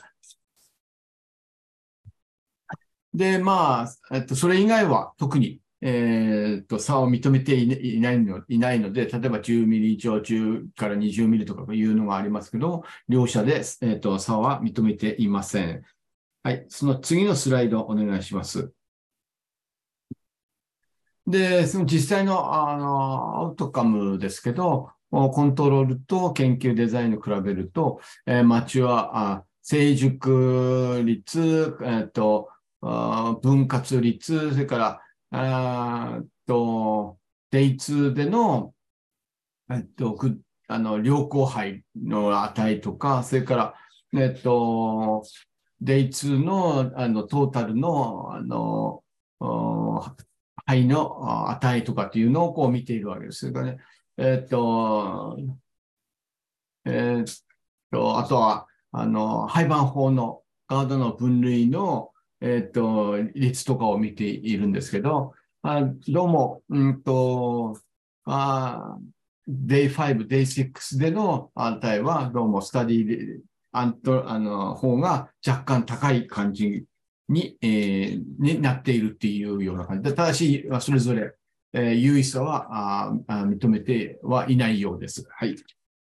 [3.15, 15.83] で、まあ、えっと、それ以外は特にえー、と差を認めていないのいないので、例えば10ミリ以上、10から20ミリとかいうのがありますけど、両者で、えー、と差は認めていません。
[16.45, 18.73] はい、その次のスライドお願いします。
[21.27, 32.49] で、その実際のあのアウトカムですけど、コントロールと研究デザインを比べると、えー、町はあ成熟率、えーと、
[32.81, 35.01] 分割率、それから
[35.33, 37.19] あと、
[37.51, 38.75] デイ2での、
[39.71, 40.19] えっと、
[40.69, 43.75] あの、良好杯の値とか、それから、
[44.15, 45.23] えっと、
[45.81, 49.03] デイ2の、あの、トータルの、あの、
[50.67, 53.41] 肺の値とかっていうのをこう見ているわけです。
[53.41, 53.79] それからね、
[54.19, 55.39] えっと、
[56.85, 57.25] えっ
[57.91, 62.12] と、あとは、あの、廃盤法のガードの分類の、
[62.43, 67.79] えっ、と、率とかを見ているんですけど、あどうも、うんと、
[68.25, 68.99] あ
[69.49, 76.85] Day5、Day6 での値は、どうもスタディで、あんと、あの、方が若干高い感じ
[77.29, 81.33] に、えー、になっているっていうような感じで、ただし、それぞれ、
[81.73, 85.25] えー、優位さはあ認めてはいないようです。
[85.31, 85.55] はい。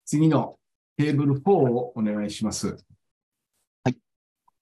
[0.04, 0.58] 次の
[0.98, 2.84] テーブル4をお願いします。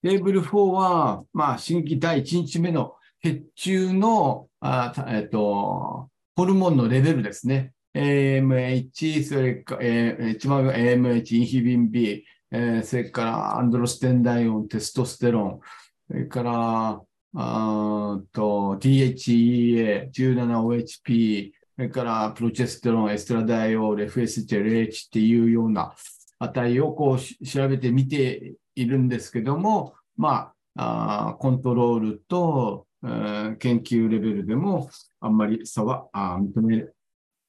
[0.02, 7.74] テーブル4は、まあ、新規第1日目の血中の、あえっ、と、ホルモンのレベルですね。
[7.94, 15.60] AMH、それから、えー、一番上 AMH、インヒビン B、えー、それからアンドロステンダイオン、テストステロン、
[16.08, 17.02] それから、
[17.34, 25.94] あと DHEA、17OHP、それからプロチェステロン、エストラダイオール、FSHLH っていうような
[26.42, 36.86] 値をこう調べてみているんですけども、まあ、あコントロールと、えー、研究レベルでもあんまり差はあ認め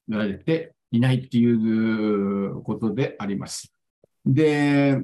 [0.07, 3.73] られていないっていうことであります。
[4.25, 5.01] で、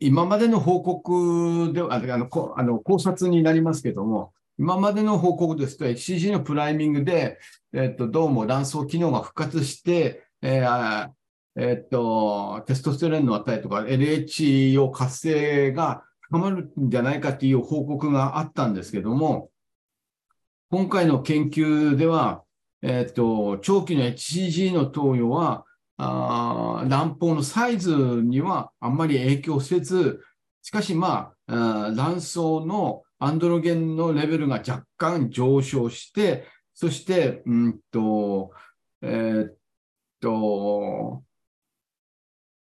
[0.00, 7.38] 今までの報告では、あのあの考察になりますけども、今までの報告ですと、HCG のプライミングで、
[7.72, 11.08] えっと、どうも卵巣機能が復活して、えー、
[11.56, 19.50] えっと、テストステロンの値とか LH を活性が高まるんじゃないかっていう報告があったんですけども、
[20.70, 22.42] 今回の研究では、
[22.80, 25.66] えっと、長期の HCG の投与は、
[25.98, 30.24] あ卵胞のサイズにはあんまり影響せず、
[30.62, 38.52] しかしまあ、卵巣のアンドロゲンのレベルが若干上昇して、そして、うんと、
[39.02, 39.54] えー、っ
[40.20, 41.22] と、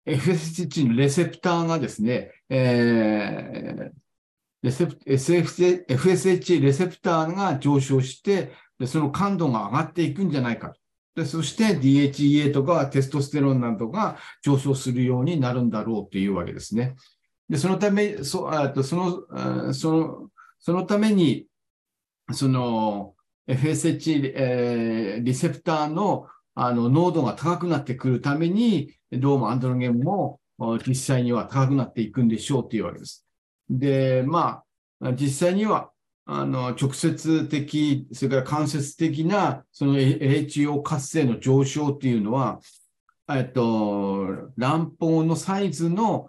[0.05, 3.91] FSH のレセプターがですね、えー、
[4.61, 10.79] レセプ FSH レセプターが上昇してで、その感度が上がっていくんじゃないかと
[11.15, 11.25] で。
[11.25, 16.95] そして DHEA とかテストステロンなどが上昇するようになるんだろうというわけですね。
[17.49, 20.29] で、そのため、そとその、その、
[20.59, 21.45] そのために、
[22.31, 23.15] その
[23.47, 30.39] FSH、えー、リセプターのあの濃度が高くなってくるために、どうもアンドロゲンも
[30.87, 33.25] 実際には高くなっていくんでしょうというわけです。
[33.69, 34.63] で、ま
[35.01, 35.91] あ、実際には、
[36.25, 42.59] あの、直接的、それから間接的な、その HO 活性の上昇っていうのは、
[43.29, 46.27] えっと、卵胞のサイズの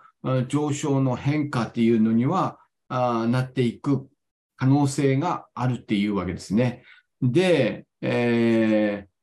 [0.48, 2.58] 上昇の変化っていうのには、
[2.88, 4.08] あなっていく
[4.56, 6.82] 可能性があるっていうわけですね。
[7.20, 9.13] で、えー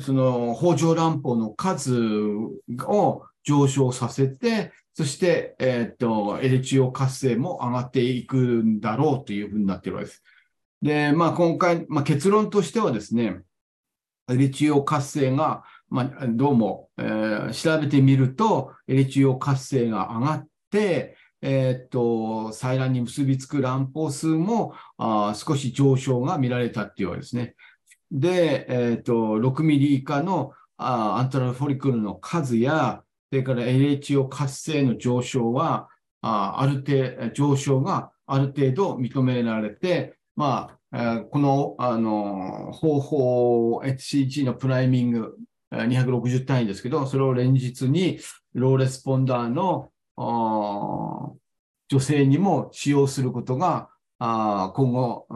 [0.00, 1.98] その北条乱歩の数
[2.86, 10.22] を上昇させて、そして、えっ、と、エレチオ活性も上がっていくんだろうというふうになっているわけです。
[10.82, 13.40] で、まあ今回、まあ結論としてはですね、
[14.28, 27.54] エレチオ活性が、まあどうも、えー、調べてみると、エレチオ活性が上がって、えっ、と、採卵に結びつく卵胞数もあ少し上昇が見られたっていうわけですね。
[28.10, 35.88] で、えっ、と、6ミリ以下のあアントラフォリクルの数や、それから LHO 活性の上昇は、
[36.22, 45.36] あある程度、上昇がある程度認められて、まあ、この、あの、方法 HCG のプライミング
[45.72, 48.18] 260単位ですけど、それを連日に
[48.54, 49.90] ローレスポンダーの
[51.88, 55.26] 女性にも使用することが、今後、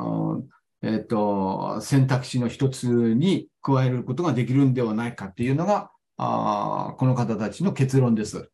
[0.83, 8.51] えっ、と、選択肢の一つに加えることができるんではないかっていうのが、あこの方たちの結論です。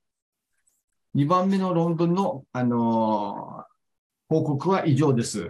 [1.15, 5.41] 2番目の論文の、あのー、報告は以上です。
[5.41, 5.47] そ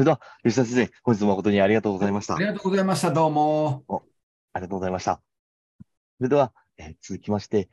[0.00, 2.34] れでは、吉田先生、本日も誠にありがとうございました。
[2.34, 3.12] ありがとうございました。
[3.12, 3.84] どうも。
[4.52, 5.22] ありがとうございました。
[6.18, 7.68] それでは、えー、続きまして、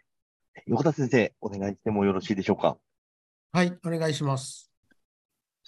[0.68, 2.78] 横田先生、お願いしてもよろしいでしょうか？
[3.54, 4.71] はい、お願いします。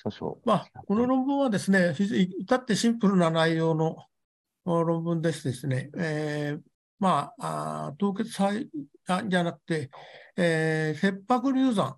[0.10, 0.58] 少々。
[0.58, 3.98] まあ、この論文はですね、至ってシンプルな内容の
[4.66, 6.62] 論文ですですね、えー、
[7.00, 8.70] まあ、あ凍結肺
[9.28, 9.90] じゃなくて、
[10.38, 11.98] えー、切迫流産、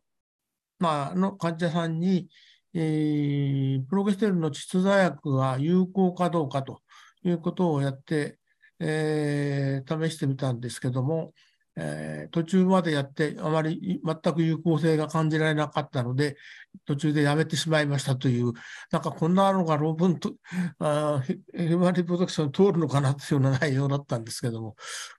[0.79, 2.27] まあ、の患者さんに、
[2.73, 6.81] えー、プロゲステロンの窒座薬が有効かどうかと
[7.23, 8.39] いうことをやって、
[8.79, 11.33] えー、試してみたんですけども、
[11.77, 16.37] えー、途中までやって、あまり全く有効性が感じられなかったので、
[16.85, 18.53] 途中でやめてしまいましたという、
[18.91, 20.35] なんかこんなのが論文と、
[20.79, 24.75] あヒューマンリプロダクション通るのかなというような内容だったんですけども、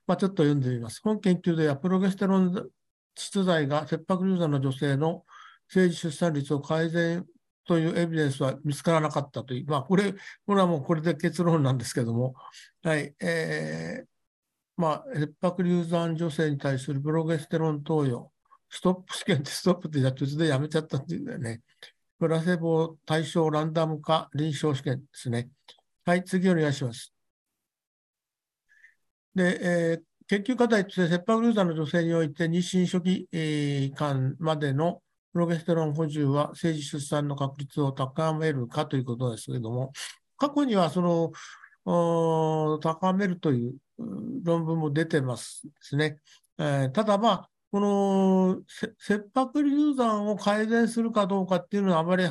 [0.07, 1.01] まあ、ちょっと読んでみます。
[1.03, 2.69] 本研究では、プロゲステロン
[3.15, 5.23] 窒剤が切迫流産の女性の
[5.67, 7.25] 生児出産率を改善
[7.67, 10.13] というエビデンスは見つからなかったという、まあ、これ、
[10.45, 12.33] これはもうこれで結論なんですけども、
[12.81, 14.16] はい、えー
[14.77, 18.31] まあ、切迫流産女性に対するプロゲステロン投与、
[18.69, 21.61] ストップ試験ってストップってや途中でやめちゃったっていうんだよね。
[22.19, 25.49] プラセボ対象ランダム化臨床試験ですね。
[26.05, 27.13] はい、次お願いします。
[29.35, 35.01] で、えー、研究課題として切迫流産の女性において妊娠初期、えー、間までの
[35.33, 39.91] プロゲステロン補充は政治出産の確率を高めるかということですけれども、
[40.37, 41.31] 過去にはその
[42.79, 46.19] 高めるという論文も出てますですね。
[46.57, 48.61] えー、ただ、まあ、この
[48.97, 52.23] 切迫流産を改善するかどうかっていうのはあまり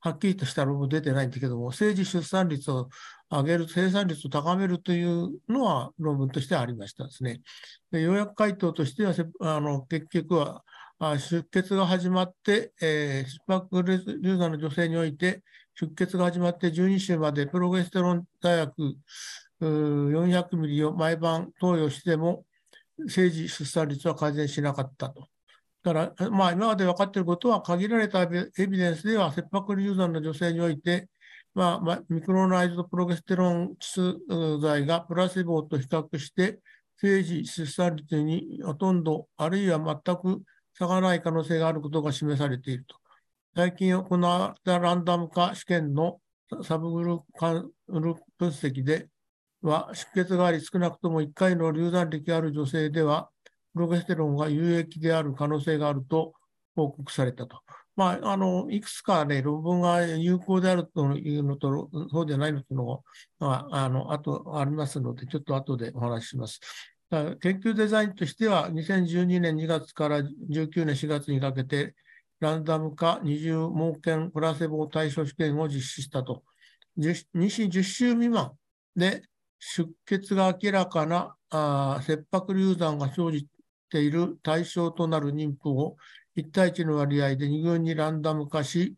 [0.00, 2.88] はっきりとした論文出てないんだけども、政治出産率を
[3.30, 7.40] 上げる、生産率を高めるというのは論文としてありましたですね。
[7.90, 10.64] で要約回答としては、あの結局は
[11.18, 15.42] 出血が始まって、えー、切迫流産の女性において、
[15.74, 18.96] 出血が始まって12週までプロゲステロン大薬
[19.60, 22.44] 400ミリを毎晩投与しても、
[22.98, 25.28] 政治出産率は改善しなかったと。
[25.82, 31.08] だから、まあ、今まで分かっていることは、限られたエビデンスでは、切迫流産の女性において、
[31.54, 36.60] まあ、ミクロナイズドプロゲステロン窒剤がプラセボと比較して、
[37.00, 40.42] 政治出産率にほとんど、あるいは全く
[40.74, 42.96] 差がない可能性があることが示されていると。
[43.56, 46.20] 最近行われたランダム化試験の
[46.62, 47.22] サブグルー
[47.88, 49.08] プ分析で、
[49.62, 53.30] は出血があり、少なくとも1回の流産歴ある女性では、
[53.74, 56.34] プロゲステロンが有益である可能性があると
[56.74, 57.60] 報告されたと。
[57.96, 63.02] まあ、あのいくつか、ね、論文が有効であるというのと、そうでないのというの
[63.40, 66.60] があのあとありますので、ちょっと後でお話しします。
[67.10, 71.94] 研究デザインとしては、2012年2月から19年4月にかけて、
[72.40, 76.44] ランダム化二重盲検プラセボ対象試験を実施したと。
[76.96, 77.14] 2
[77.48, 78.52] 子10週未満
[78.94, 79.22] で
[79.58, 83.46] 出血が明らかなあ切迫流産が生じ
[83.90, 85.96] ている対象となる妊婦を
[86.36, 88.94] 1対1の割合で2群にランダム化し、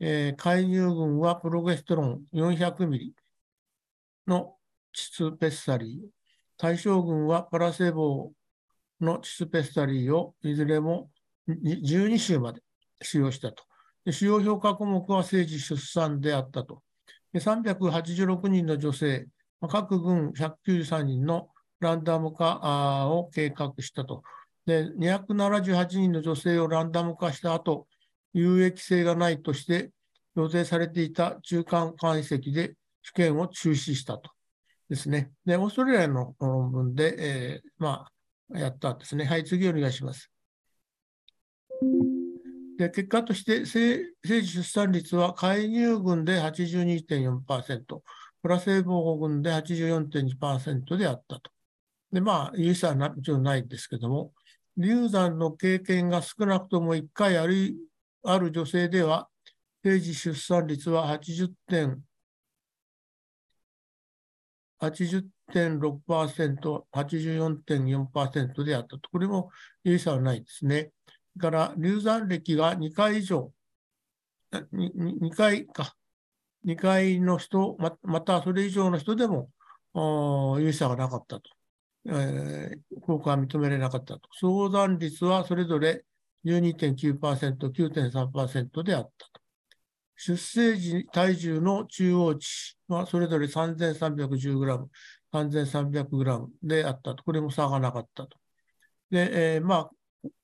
[0.00, 3.14] えー、介入群はプロゲステロン400ミリ
[4.26, 4.56] の
[4.92, 6.08] チスペッサリー、
[6.56, 8.32] 対象群はプラセボ
[9.00, 11.10] のチスペッサリーをいずれも
[11.48, 12.62] 12週まで
[13.02, 13.64] 使用したと。
[14.10, 16.82] 使用評価項目は政治出産であったと。
[17.34, 19.26] 386人の女性、
[19.68, 21.48] 各軍193人の
[21.80, 24.22] ランダム化を計画したと。
[24.66, 27.86] で、278人の女性をランダム化した後、
[28.32, 29.90] 有益性がないとして
[30.36, 34.30] 予定されていた中間解析で試験を中止したと。
[34.88, 35.30] ですね。
[35.44, 38.06] で、オーストラリアの論文で、えー、ま
[38.52, 39.24] あ、やったんですね。
[39.24, 40.30] はい、次お願いします。
[42.76, 48.00] で結果として生児出産率は介入群で82.4%、
[48.44, 51.50] プラセーボ群で84.2%であったと。
[52.12, 54.34] で、まあ、有差はもちろんないんですけども、
[54.76, 57.74] 流産の経験が少なくとも1回ある
[58.22, 59.30] ある女性では、
[59.82, 61.96] 生児出産率は80.6%、
[64.78, 69.08] 80.6%、84.4%であったと。
[69.10, 69.48] これも
[69.84, 70.90] 有差はないですね。
[71.40, 73.50] から流産歴が2回以上、
[74.52, 75.96] 2, 2回か、
[76.64, 79.50] 2回の人、またそれ以上の人でも
[80.58, 81.50] 有差がなかったと。
[82.06, 84.20] えー、効果は認められなかったと。
[84.38, 86.04] 相談率はそれぞれ
[86.44, 89.40] 12.9%、9.3%であったと。
[90.16, 94.86] 出生時体重の中央値はそれぞれ 3310g、
[95.32, 97.24] 3300g であったと。
[97.24, 98.36] これも差がなかったと。
[99.10, 99.90] で、えー、まあ、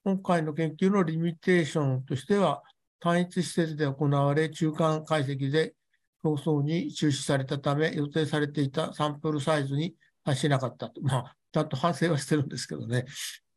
[0.05, 2.63] 今回の研究のリミテーションとしては、
[3.01, 5.75] 単一施設で行われ、中間解析で
[6.23, 9.95] 競争に中止されたため、予定されていたサンプルサイズに
[10.25, 11.01] 達しなかったと。
[11.03, 13.07] まあ、ちゃんと反省はしてるんですけどね。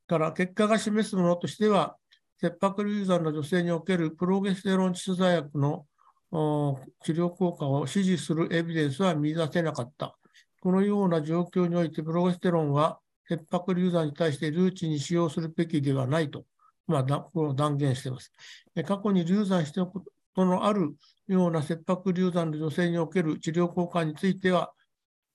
[0.07, 1.97] から結果が示すものとしては、
[2.39, 5.85] 切迫流産の女性におけるプロゲステロン窒素剤薬の
[7.03, 10.17] 治療効果を支持するエビデンスは見出せなかった。
[10.59, 16.45] このような状況において、プロゲステロンは切迫流産に対してルーチンに使用するべきではないと、
[16.87, 17.03] まあ、
[17.53, 18.31] 断言しています。
[18.85, 19.87] 過去に流産した
[20.35, 20.95] ことのある
[21.27, 24.71] ような切迫流産の女性における治療効果については、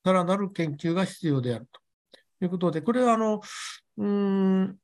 [0.04, 3.40] さらなる研究が必要であるということで、これはあの、
[3.96, 4.76] うん、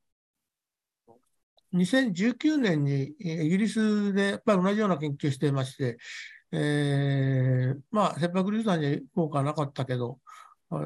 [1.73, 5.97] 2019年にイギリスでやっぱり同じような研究をしていまして、
[6.51, 10.19] えー、まあ、切迫流産に効果はなかったけど、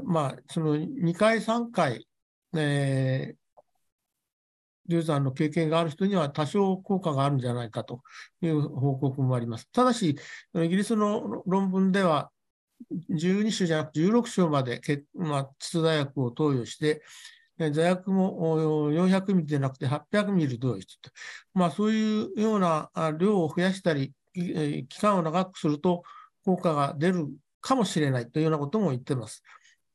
[0.03, 2.07] まあ、その2回、3回、
[2.55, 3.35] えー、
[4.89, 8.01] 流産の経験がある人には多少効果があるんじゃないかと
[8.41, 9.69] いう報告もあります。
[9.71, 10.17] ただし、
[10.55, 12.31] イギリスの論文では、
[13.09, 14.81] 12種じゃなくて16種まで、
[15.13, 17.01] まあ、窒座薬を投与して、
[17.71, 21.09] 座薬も400ミリでなくて800ミリ投与して、
[21.53, 26.03] まあ、そういうような量を増やしたり、期間を長くすると
[26.45, 27.27] 効果が出る
[27.61, 29.43] かもしれないというようなことも言っています。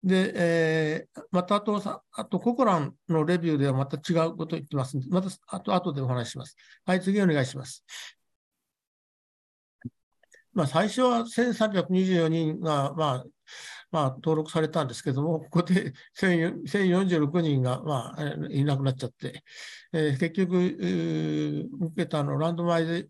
[0.05, 1.83] で、えー、またあと、
[2.13, 6.57] あとココランのレビューではまた違うことを言ってますので、またあと後でお話しします。
[6.85, 7.85] はい、次お願いします。
[10.53, 13.25] まあ、最初は1324人が、まあ、
[13.91, 19.43] まあ、登録されたんですけども、ここで 1046人が、まあ、いなくなっちゃって、
[19.93, 23.09] えー、結局、受けたの、ランドマイズ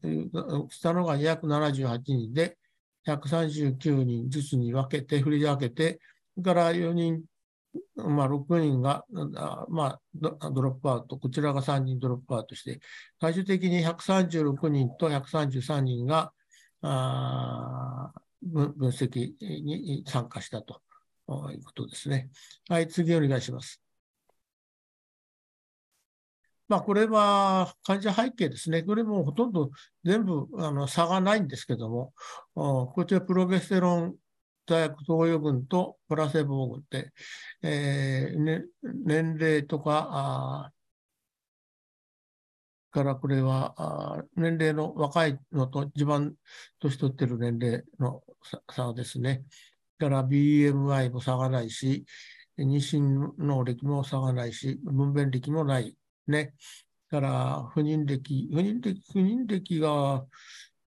[0.70, 2.56] したのが278人で、
[3.06, 5.98] 139人ずつに分けて、振り分けて、
[6.36, 7.22] それから4人、
[7.96, 9.04] まあ、6人が、
[9.68, 12.80] まあ、ドロップアウト、こちらが3人ドロップアウトして、
[13.20, 16.32] 最終的に136人と133人が、
[16.82, 18.12] あ
[18.42, 20.82] 分析に参加したと
[21.50, 22.28] いうことですね。
[22.68, 23.80] はい、次お願いします。
[26.68, 28.82] まあ、これは患者背景ですね。
[28.82, 29.70] これもほとんど
[30.02, 32.12] 全部あの差がないんですけども、
[32.54, 34.14] こちらプロゲステロン
[34.66, 37.12] 薬投与群とプラセボ群って、
[37.62, 40.72] えーね、年齢とか、
[42.90, 46.34] からこれは年齢の若いのと一番
[46.78, 48.22] 年取ってる年齢の
[48.70, 49.44] 差ですね。
[49.98, 52.04] から BMI も差がないし、
[52.56, 55.96] 妊娠能力も差がないし、分娩歴もない。
[56.28, 56.54] ね。
[57.10, 60.24] から不妊歴、不妊歴、不妊歴が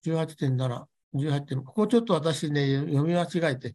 [0.05, 3.75] 18.7、18点、ここちょっと私ね、読み間違えて、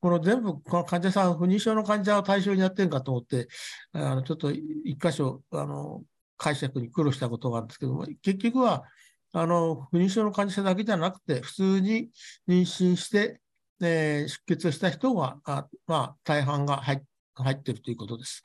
[0.00, 3.48] この全部、この患者さん、不妊症の患者を対象にやってるかと思って、
[3.92, 6.02] あのちょっと一箇所あの、
[6.36, 8.84] 解釈に苦労したことがあるんですけども、結局は、
[9.32, 12.10] あの不妊症の患者さんだけじゃなくて、普通に
[12.48, 13.40] 妊娠して、
[13.80, 17.02] えー、出血した人が、あまあ、大半が入
[17.50, 18.42] ってるということです。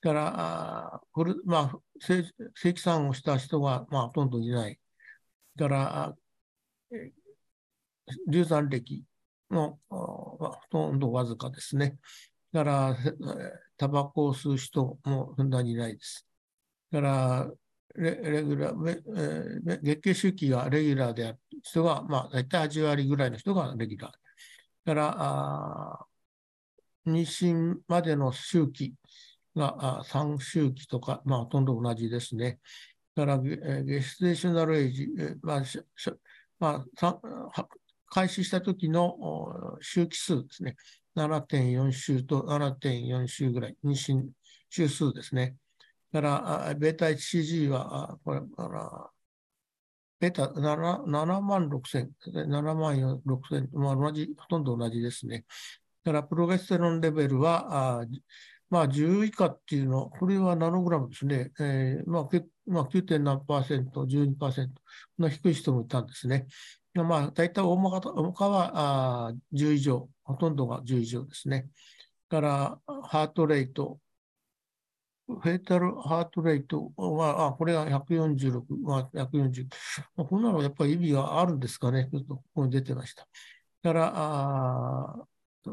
[0.00, 1.00] だから、あ
[1.44, 2.24] まあ、正
[2.62, 4.78] 規産をした人が、まあ、ほとんどいない。
[5.56, 6.16] だから、
[6.92, 7.23] えー
[8.28, 9.04] 流産歴
[9.50, 11.96] のほとんどわずかですね。
[12.52, 12.96] だから、
[13.76, 16.26] タバコを吸う人もふんだんにないです。
[16.90, 17.52] だから、
[17.96, 24.12] レレギュラー、月経周期がレギュラーである人が、まあ、大体8割ぐらいの人がレギュラー。
[24.84, 26.06] だか
[27.06, 28.94] ら、妊娠までの周期
[29.54, 32.60] が3周期とか、まあ、ほとんど同じですね。
[33.14, 35.08] だから、ゲステーショナルエイジ、
[35.42, 35.62] まあ
[36.58, 37.68] まあ、
[38.14, 40.76] 開始した時の周期数ですね。
[41.16, 44.28] 7.4週と7.4週ぐらい、妊娠
[44.70, 45.56] 週数ですね。
[46.12, 48.40] だから、ベータ HCG は、これ、
[50.20, 55.44] ベータ 7, 万6千、7万6千、まあ、同じ、ほとんど同じですね。
[56.04, 58.06] だから、プロゲステロンレベルは、あ
[58.70, 61.50] まあ、10以下っていうのは、これはナノグラムですね。
[61.58, 62.28] えー、まあ、
[62.66, 63.18] まあ、9.
[63.18, 64.68] 何パーセント、12%
[65.18, 66.46] の低い人もいたんですね。
[67.02, 71.68] まあ、大体大まか大かはあ10以上、ほとんどが10以上ですね。
[72.28, 73.98] から、ハートレート、
[75.26, 79.66] フェータルハートレートは、あこれが146、まあ、140。
[80.16, 82.08] こんなのやっぱり意味があるんですかね。
[82.12, 83.26] ちょっとここに出てました。
[83.82, 85.26] から、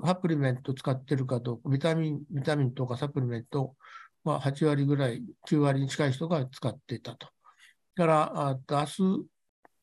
[0.05, 3.75] サプリメント使ってるかどうか、ビタミン、ビタミンとかサプリメント、
[4.23, 7.27] まあ、8割ぐらい、9割に近い人が使っていたと。
[7.95, 9.01] から、あガス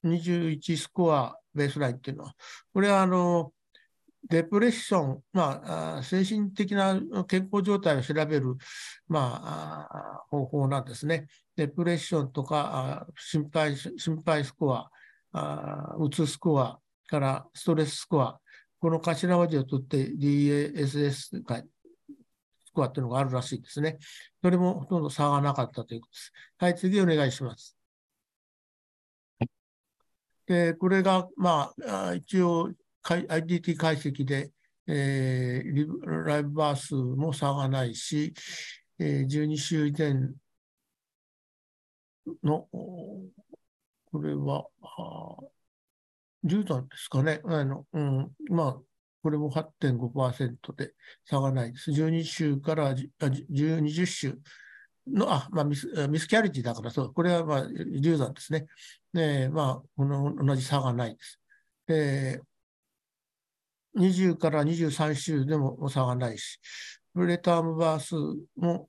[0.04, 2.34] 21スコアベースラインっていうのは、
[2.72, 3.52] これはあの、
[4.28, 8.56] デプレッション、まあ、精神的な健康状態を調べる、
[9.06, 11.28] まあ、方法なんですね。
[11.56, 14.90] デプレッションとか、心配、心配スコア、
[15.98, 18.40] うつスコアからストレススコア、
[18.80, 21.42] この頭文字を取って DASS ス
[22.72, 23.98] コアっていうのがあるらしいですね。
[24.42, 26.32] それもほとんど差がなかったということです。
[26.58, 27.77] はい、次お願いします。
[30.48, 32.70] で、これが、まあ、一応、
[33.04, 34.50] IDT 解析で、
[34.86, 38.32] えー、ライブバー数も差がないし、
[38.98, 40.14] えー、12週以前
[42.42, 44.66] の、これは、
[46.44, 47.42] 10段ですかね。
[47.44, 48.76] あのうん、まあ、
[49.22, 50.92] これも8.5%で
[51.26, 51.90] 差がないです。
[51.90, 54.38] 12週から20週
[55.12, 58.66] の、あ、まあミス、ミスキャリティだからそう、これはまあ、流産ですね。
[59.12, 61.40] ねまあ、この同じ差がないです。
[61.86, 62.40] で、
[63.96, 66.60] 20から23週でも差がないし、
[67.14, 68.14] プレタームバース
[68.56, 68.88] も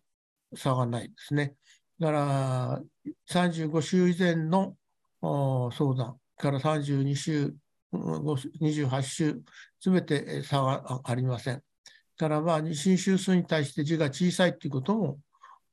[0.56, 1.56] 差がないですね。
[2.00, 2.82] だから、
[3.30, 4.76] 35週以前の
[5.22, 7.54] 相談から32週、
[7.94, 9.42] 28週、
[9.80, 11.64] すべて差がありません。
[12.18, 15.20] から、まあ、妊娠週数に対して字が小さいということも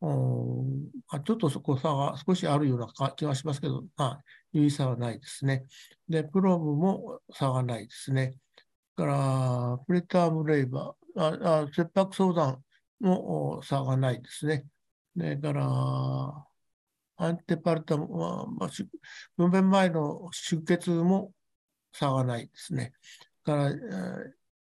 [0.01, 5.65] ちょっとそこ差が少しあるような気がしますけど、まあ、有意差はないですね。
[6.09, 8.37] で、プローブも差がないですね。
[8.95, 12.63] から、プレタームレイバー、ああ切迫相談
[13.01, 14.67] も差がないですね。
[15.15, 16.47] で、から、
[17.19, 18.71] アンテパルタムは、まあ、
[19.37, 21.33] 分娩前の出血も
[21.93, 22.93] 差がないですね。
[23.43, 23.73] から、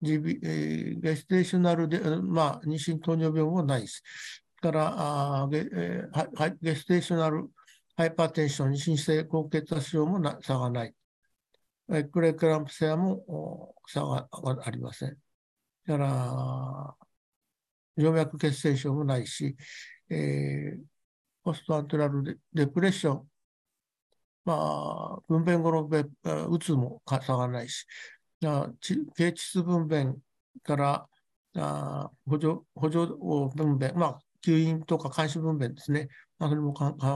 [0.02, 4.04] GB えー、ゲステーショナルで、まあ、妊娠糖尿病もないです。
[4.62, 4.94] から
[5.44, 5.64] あゲ
[6.62, 7.50] ゲステーショナル
[7.96, 10.96] ハイパーテンション、妊娠性高血圧症も差がない。
[12.12, 14.28] クレクランプ性も差が
[14.64, 15.18] ありません。
[15.88, 16.96] だから、
[17.98, 19.56] 静脈血栓症もないし、
[20.10, 20.80] えー、
[21.44, 23.28] ポストアントラルデプレッション、
[24.46, 27.86] まあ、分娩後のうつも差がないし、
[28.40, 28.48] 経
[29.28, 30.16] 窒分娩
[30.64, 31.10] から
[31.56, 33.08] あ補助補助
[33.56, 36.10] 分娩、まあ、吸引とか監視分娩ですね。
[36.38, 36.74] まあ、それも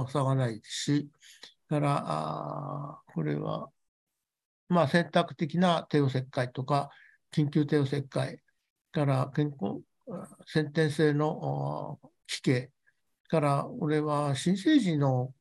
[0.09, 1.09] 差がないですし、
[1.69, 3.69] から、あこれは、
[4.69, 6.89] まあ、選択的な帝王切開とか、
[7.31, 8.39] 緊急帝王切開。
[8.91, 9.81] から健康、
[10.45, 12.69] 先天性の奇形。
[13.27, 15.33] から、俺は新生児の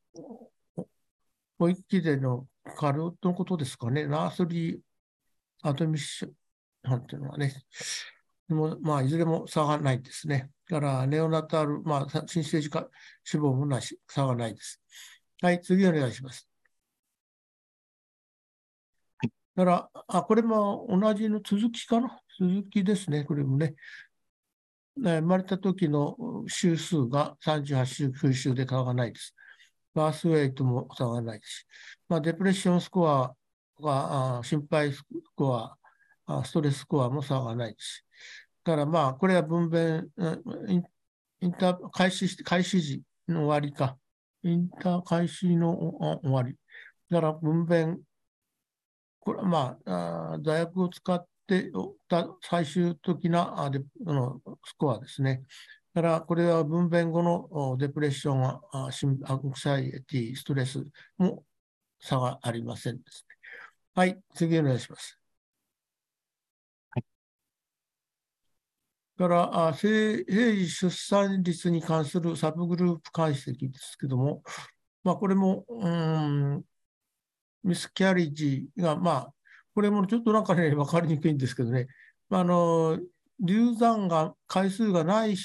[1.58, 4.78] 保育器での過労のことですかね、ナースリー
[5.62, 6.32] アドミッション
[6.82, 7.54] なんていうのはね、
[8.52, 10.50] もまあ、いずれも差がないですね。
[10.68, 12.88] から、ネオナタール、まあ、新生児化
[13.24, 14.80] 死亡もなし、差がないです。
[15.40, 16.48] はい、次お願いします。
[19.54, 22.20] だから、あ、これも同じの続きかな？
[22.38, 23.74] 続きですね、これもね。
[24.96, 26.16] 生まれた時の
[26.48, 29.34] 週数が38週、9週で差がないです。
[29.94, 31.66] バースウェイトも差がないし、
[32.08, 33.34] まあ、デプレッションスコア
[33.82, 35.02] が、あ心配ス
[35.34, 35.76] コア
[36.26, 38.11] あ、ストレススコアも差がないし、だ
[38.64, 40.06] からまあ、これは分娩、
[41.40, 43.96] インター開始して、開始時の終わりか。
[44.44, 45.72] インター開始の
[46.22, 46.56] 終わり。
[47.10, 47.98] だから分娩、
[49.20, 51.70] これはまあ、あ座薬を使って
[52.08, 55.42] た最終的なあデのスコアですね。
[55.94, 58.88] だからこれは分娩後のデプレッションは、ア
[59.34, 60.84] ンクサイエティ、ストレス
[61.18, 61.44] も
[62.00, 63.36] 差がありませんですね。
[63.94, 65.21] はい、次お願いします。
[69.18, 74.42] から生児出産率に関するサブグループ解析ですけども、
[75.04, 76.62] まあ、これも、うん、
[77.64, 79.32] ミスキャリッジが、まあ、
[79.74, 81.88] これもちょっとなんかね、分かりにくいんですけどね、
[82.30, 82.98] あ、の
[83.40, 85.36] 流産が回数がない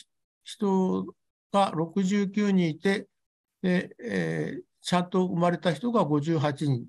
[0.44, 1.06] 人
[1.52, 3.08] が69人いて、
[3.64, 6.86] えー、ちゃんと生まれた人が58人、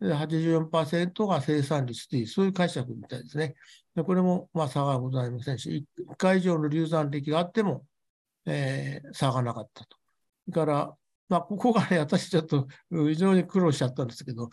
[0.00, 3.54] 84%が生産率という、そういう解釈みたいですね。
[3.94, 7.84] でこれもまあ差がございませんし、1回以上の流産歴があっても、
[8.46, 9.96] えー、差がなかったと。
[10.46, 10.96] それから、
[11.28, 14.50] まあ、ここがね、 私ちょっと非常に苦労しちゃったんですけど、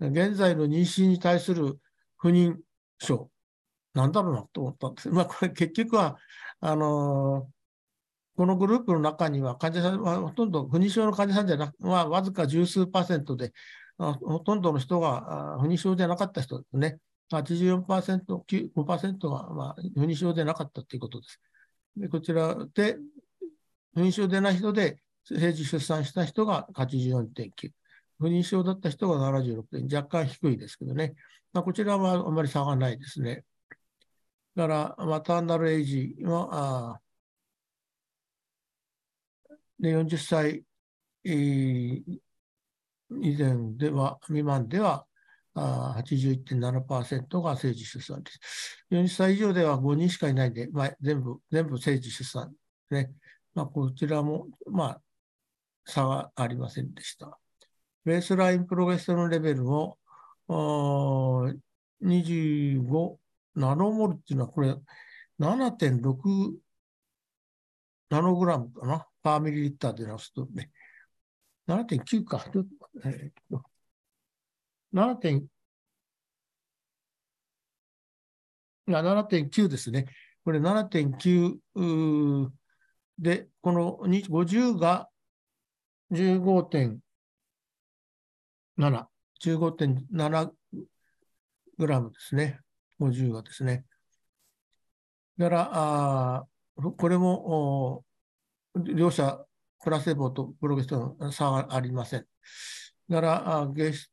[0.00, 1.78] 現在の妊娠に対する
[2.18, 2.56] 不妊
[2.98, 3.30] 症、
[3.94, 6.18] なんだろうなと思ったんですまあ、これ結局は、
[6.60, 7.60] あのー
[8.40, 13.52] このグループの中には患者さんはほとんど不妊症の患者さんじゃなく、まあ、わずか十数パーセントで、
[14.00, 16.98] ほとんどの人が不妊症じゃなかった人ですね。
[17.30, 18.42] 84%、
[18.74, 21.40] 5%が、まあ、不妊症でなかったということです。
[21.96, 22.96] でこちらで、
[23.94, 27.70] 不妊症でない人で、政治出産した人が84.9。
[28.18, 31.14] 不妊症だった人が76点、若干低いですけどね。
[31.52, 33.44] まあ、こちらはあまり差がないですね。
[34.56, 37.00] だから、マターナルエイジは、あ
[39.78, 40.64] で40歳
[43.20, 45.06] 以前では、未満では
[45.54, 48.40] 81.7%が政治出産です。
[48.90, 52.56] 40歳以上では5人しかいないんで、まあ、全部、全部政治出産で
[52.88, 53.12] すね。
[53.54, 55.02] まあ、こちらも、まあ、
[55.84, 57.38] 差はありませんでした。
[58.04, 59.98] ベースラインプロゲステロンレベルも
[60.48, 63.16] 25
[63.56, 64.76] ナノモルっていうのは、これ
[65.40, 66.52] 7.6
[68.10, 69.06] ナノグラムかな？
[69.22, 70.70] パーミリリッターで直すとね、
[71.68, 72.42] 7.9か。
[73.04, 73.58] えー、
[74.92, 75.46] 7.
[78.86, 80.06] 7.9ですね。
[80.44, 82.50] これ7.9
[83.18, 85.08] で、この50が
[86.10, 87.00] 15.7、
[88.78, 90.50] 15.7
[91.78, 92.60] グラムですね。
[93.00, 93.84] 50がですね。
[95.38, 96.46] だから、あ
[96.96, 98.04] これも
[98.74, 99.44] 両者、
[99.82, 102.26] プラセボとプロゲステロンの差はありません。
[103.08, 104.10] なら、ゲス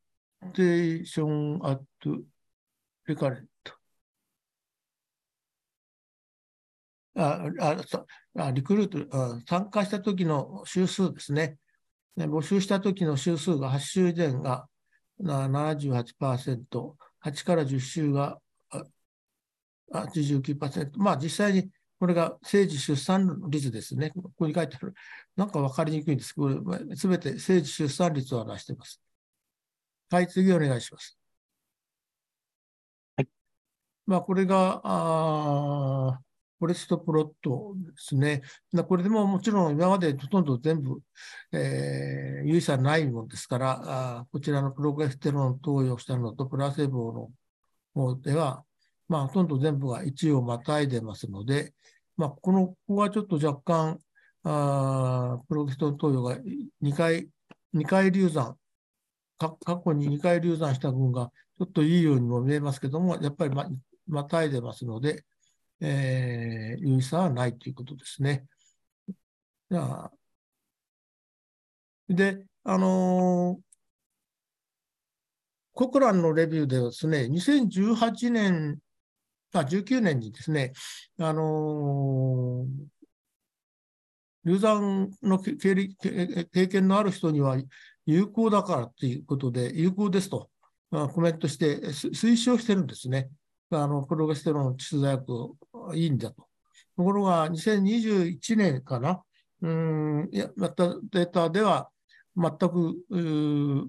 [0.54, 2.18] テーションアット
[3.06, 3.72] レカレント。
[7.14, 7.48] あ
[8.36, 11.58] あリクルートあ、参加した時の周数ですね。
[12.16, 14.68] 募集した時の周数が8週前が
[15.20, 18.38] 78%、8から10週が
[19.92, 20.98] 89%。
[20.98, 24.10] まあ実際にこれが政治出産率ですね。
[24.10, 24.94] ここに書いてある。
[25.36, 26.62] なんか分かりにくいんですけど、
[26.96, 29.02] すべて政治出産率を表しています。
[30.10, 31.18] はい、次お願いします。
[33.16, 33.28] はい。
[34.06, 36.20] まあ、これが、あ
[36.58, 38.42] フォレストプロットですね。
[38.88, 41.00] これでももちろん今までほとんど全部、
[41.52, 43.80] えー、有意差ないものですから、
[44.20, 47.30] あこちらのプロゲステロン投与したのとプラセボの
[47.94, 48.64] 方では、
[49.08, 51.74] まあ、ほとんど全部が1をまたいでますので、
[52.18, 54.00] まあ、この、ここはちょっと若干、
[54.42, 56.36] あプロゲストン投与が
[56.82, 57.28] 2回、
[57.74, 58.58] 2回流産、
[59.38, 63.68] 過去に2回流産した群がちょっといいようにも見えますけども、やっぱりま
[64.08, 65.24] またいでますので、
[65.80, 68.46] えー、有意差はないということですね。
[69.70, 70.10] じゃ
[72.08, 73.62] で、あのー、
[75.72, 78.80] コクランのレビューではですね、2018年
[79.52, 80.72] あ19年にですね、
[81.18, 87.56] あのー、流産の経験のある人には
[88.06, 90.50] 有効だからということで、有効ですと、
[90.90, 93.28] まあ、コメントして推奨してるんですね。
[93.70, 95.54] あのプロゲステロン窒素薬
[95.94, 96.48] いいんだと。
[96.96, 99.22] ところが、2021年かな、
[99.60, 101.90] うんやったデータでは、
[102.36, 102.96] 全く、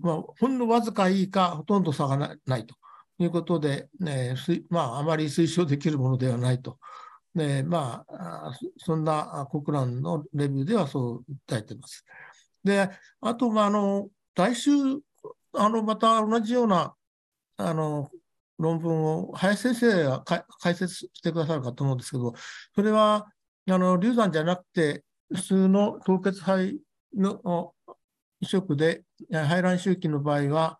[0.01, 2.75] まあ、ほんのわずかいいか、ほとんど差がないと。
[3.19, 4.35] いうことで、ね
[4.69, 6.77] まあ、あまり推奨できるものではないと。
[7.35, 12.03] ねまあ、そんな国蘭のレビューではそう訴えています。
[12.63, 12.89] で、
[13.21, 14.71] あと、まあ、あの来週、
[15.53, 16.93] あのまた同じような
[17.57, 18.09] あの
[18.57, 22.33] 論文を林先生が解説してくださるかと思うんですけど、
[22.75, 23.27] それは
[23.69, 25.03] あの流産じゃなくて、
[25.33, 26.79] 普通の凍結肺
[27.15, 27.73] の
[28.41, 30.79] 移植で排卵周期の場合は、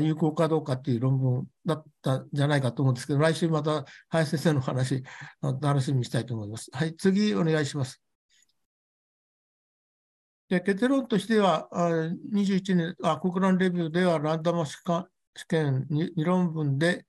[0.00, 5.02] 有効かどうかっていう論文だったんじゃないかと思うんですけど、来週また林先生の話、
[5.60, 6.70] 楽しみにしたいと思います。
[6.72, 8.02] はい、次お願いします。
[10.48, 11.68] で結論としては、
[12.32, 14.76] 21年あ、国論レビューではランダム試
[15.48, 17.06] 験 2, 論文で、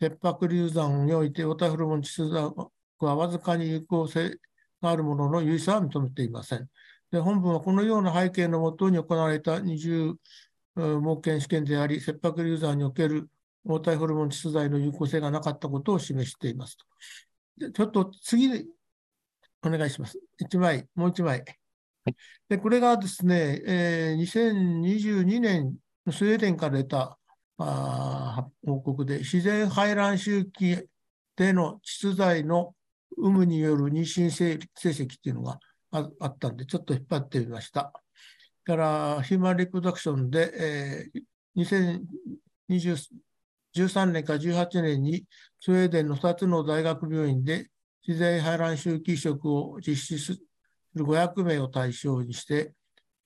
[0.00, 4.38] 切迫流産において、オタフルモン窒素はわずかに有効性
[4.82, 6.68] があるものの有意差は認めていません。
[7.10, 10.14] で本文はこのような背景のもとに行われた20
[10.76, 13.28] 盲検試験であり、切迫流産における
[13.66, 16.76] 黄体ホルモン窒素剤の有効性がなかったことを示しています
[17.72, 18.66] ちょっと次、
[19.62, 20.18] お願いします。
[20.40, 21.44] 1枚、もう1枚。
[22.48, 25.76] でこれがですね、えー、2022年、
[26.10, 27.18] スウェーデンから出た
[27.56, 30.76] あ報告で、自然排卵周期
[31.36, 32.74] での窒材の
[33.16, 35.60] 有無による妊娠成績っていうのが
[35.92, 37.92] あったんで、ちょっと引っ張ってみました。
[38.64, 41.98] から、ヒューマンリプロダクションで、えー、
[42.70, 45.24] 2013年か18年に
[45.60, 47.68] スウェーデンの2つの大学病院で
[48.06, 50.38] 自然排卵周期移植を実施す
[50.94, 52.72] る500名を対象にして、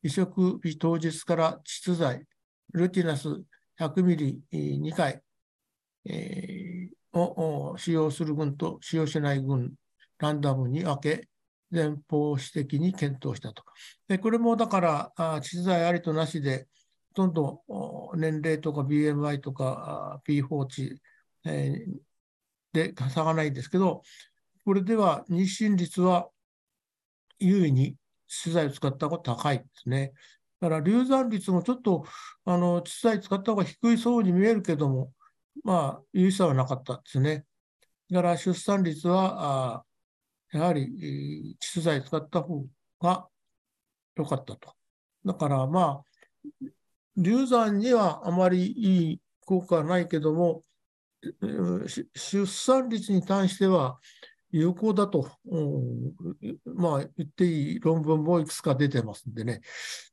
[0.03, 2.24] 移植日当日から窒剤、
[2.72, 3.28] ルティナス
[3.80, 5.20] 100ミリ2回、
[6.05, 9.72] えー、を使用する群と使用しない群、
[10.18, 11.28] ランダムに分け、
[11.70, 13.62] 前方指摘に検討したと。
[14.08, 16.66] でこれもだから、窒剤ありとなしで、
[17.14, 17.62] ほとんど
[18.16, 21.00] 年齢とか BMI とか P4 値、
[21.44, 24.02] えー、で差がないんですけど、
[24.64, 26.28] これでは妊娠率は
[27.38, 27.96] 優位に
[28.26, 30.12] 資材を使った方が高いですね。
[30.60, 32.04] だから流産率もちょっと
[32.44, 35.12] あの資材使った方が低いそうに見えるけども、
[35.64, 37.44] まあ、優位さはなかったですね。
[38.10, 39.84] だから出産率は、あ
[40.53, 42.64] やはり窒材使った方
[43.01, 43.28] が
[44.16, 44.74] 良かったと。
[45.24, 46.66] だからまあ、
[47.16, 50.62] 流産にはあまりいい効果はないけども、
[52.14, 53.99] 出産率に関しては、
[54.51, 55.30] 有効だと、
[56.64, 59.61] まあ、言っていい論文もいくつか出てますんでね、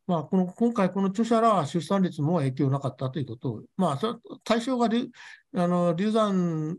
[0.08, 4.90] まあ、この今回、この著者らは出産率も影響なかったということを、まあ、対象が
[5.56, 6.78] あの流産、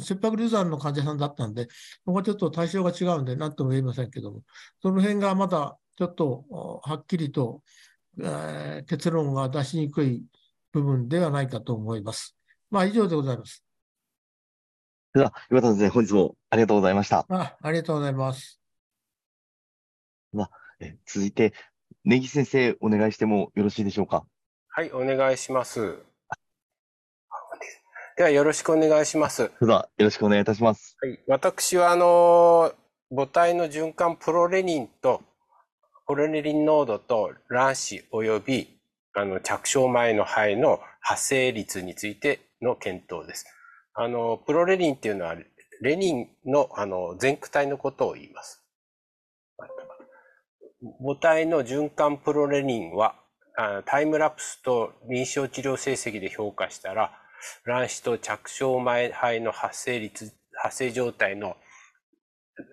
[0.00, 1.66] 切迫流産の患者さんだったんで、
[2.04, 4.42] ここはちょっと対象が違うんで、なんとも言えませんけども、
[4.82, 7.62] その辺がまだちょっとはっきりと、
[8.18, 10.24] えー、結論が出しにくい
[10.72, 12.36] 部分ではないかと思います。
[12.70, 13.62] まあ、以上でございます。
[15.14, 17.24] では、岩田先生、本日もありがとうございました。
[17.28, 18.60] あありがとうございます。
[20.32, 20.50] では、
[20.80, 21.54] え続いて、
[22.04, 24.24] 根木先生、お願いしてもよろしいでしょうか？
[24.68, 25.98] はい、お願いします。
[28.16, 29.50] では、よろしくお願いします。
[29.60, 30.96] では、よろしくお願いいたします。
[31.02, 32.72] はい、私は、あの、
[33.14, 35.20] 母体の循環プロレニンと、
[36.06, 38.80] プロレニン濃度と卵子及び、
[39.12, 43.44] あの、着床前の肺の発生率についての検討です。
[43.92, 45.36] あの、プロレニンっていうのは、
[45.82, 48.64] レニンのあの全区体のことを言います。
[51.04, 53.14] 母体の循環プロレニンは、
[53.84, 57.12] タイムラプスと臨床治療成績で評価したら、
[57.64, 61.56] 卵子と着床前肺の発生率、発生状態の、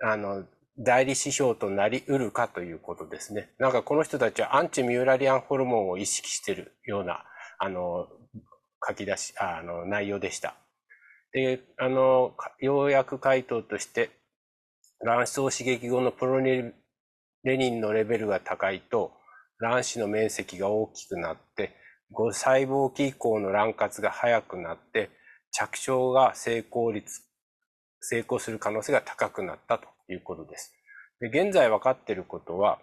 [0.03, 0.45] あの、
[0.79, 3.53] 代理指標となり得るかということですね。
[3.59, 7.23] なんかこの人たちはアンチミューラリアンホルモンを意識しているような、
[7.59, 8.07] あの、
[8.85, 10.55] 書き出し、あの、内容でした。
[11.31, 14.09] で、あの、ようやく回答として、
[15.05, 16.73] 卵巣刺激後のプロレ
[17.43, 19.13] ニンのレベルが高いと、
[19.59, 21.75] 卵子の面積が大きくなって、
[22.13, 25.09] 5細胞期以降の卵活が早くなって、
[25.51, 27.21] 着床が成功率、
[27.99, 30.73] 成功する可能性が高くなったということです。
[31.19, 32.79] で現在分かっていることは、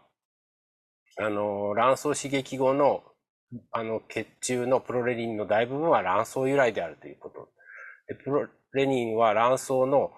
[1.19, 3.03] あの、卵巣刺激後の、
[3.73, 7.49] あの、血中のプロレニンの大部分は卵巣由来であるということ
[8.11, 10.11] でプロレニンは卵巣の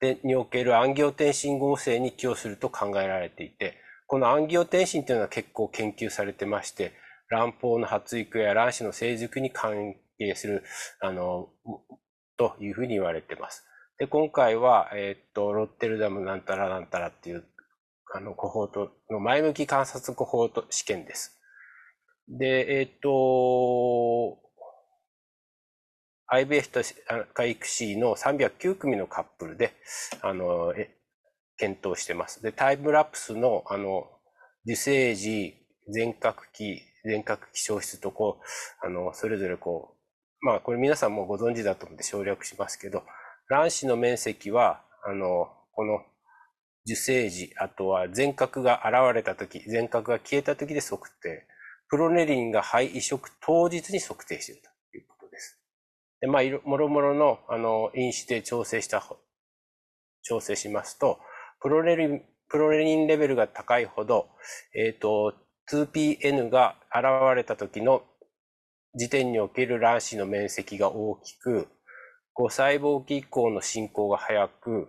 [0.00, 3.76] でにおけるアンギオテンシン合成に寄与すると考えられていて、
[4.08, 6.92] このアンギオテンシンというのは結構研究されてまして、
[7.30, 10.64] 卵胞の発育や卵子の成熟に関係する、
[11.00, 11.48] あの、
[12.36, 13.64] というふうに言われています。
[13.98, 17.44] で、今回は、えー、っと、ロッテルダムなんたらなんたらっていう、
[18.14, 21.40] あの、コホートの前向き観察コホート試験です。
[22.28, 24.38] で、えー、っと、
[26.30, 26.80] IVF と
[27.32, 29.72] 回育 C の309組のカップルで、
[30.22, 30.94] あの、え
[31.56, 32.42] 検討してます。
[32.42, 34.06] で、タイムラプスの、あの、
[34.64, 35.54] 受精時、
[35.88, 38.40] 全角期、全角期消失とこ
[38.82, 39.96] う、あの、それぞれこ
[40.42, 43.02] う、まあ、これ皆さんもご存知だと思って省略しますけど、
[43.48, 46.00] 卵子の面積は、あの、この
[46.86, 51.46] 受精時、あとは全角が現れた時、全角が消えた時で測定。
[51.88, 54.68] プロネリンが肺移植当日に測定していると。
[55.30, 55.60] です。
[56.20, 59.02] で、まあ、もろもろの、あの、因子で調整した、
[60.22, 61.18] 調整しますと、
[61.60, 64.28] プロレリン、プロレニンレベルが高いほど、
[64.74, 65.34] えっ、ー、と、
[65.72, 67.06] 2PN が現
[67.36, 68.02] れた時の
[68.94, 71.68] 時点における卵子の面積が大きく、
[72.36, 74.88] 5細胞期以降の進行が早く、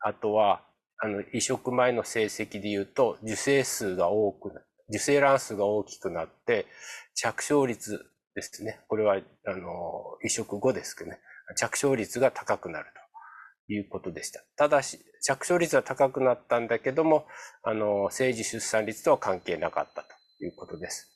[0.00, 0.62] あとは、
[0.98, 4.52] あの、移植前の成績で言うと、受精数が多く、
[4.88, 6.66] 受精卵数が大きくなって、
[7.14, 8.04] 着床率
[8.34, 8.80] ですね。
[8.88, 11.18] これは、あの、移植後ですけどね。
[11.56, 13.01] 着床率が高くなると
[13.68, 14.40] いうことでした。
[14.56, 17.26] ただし、着床率は高くなったんだけども、
[17.62, 21.08] あの、生児出産率とは関係なかったということです。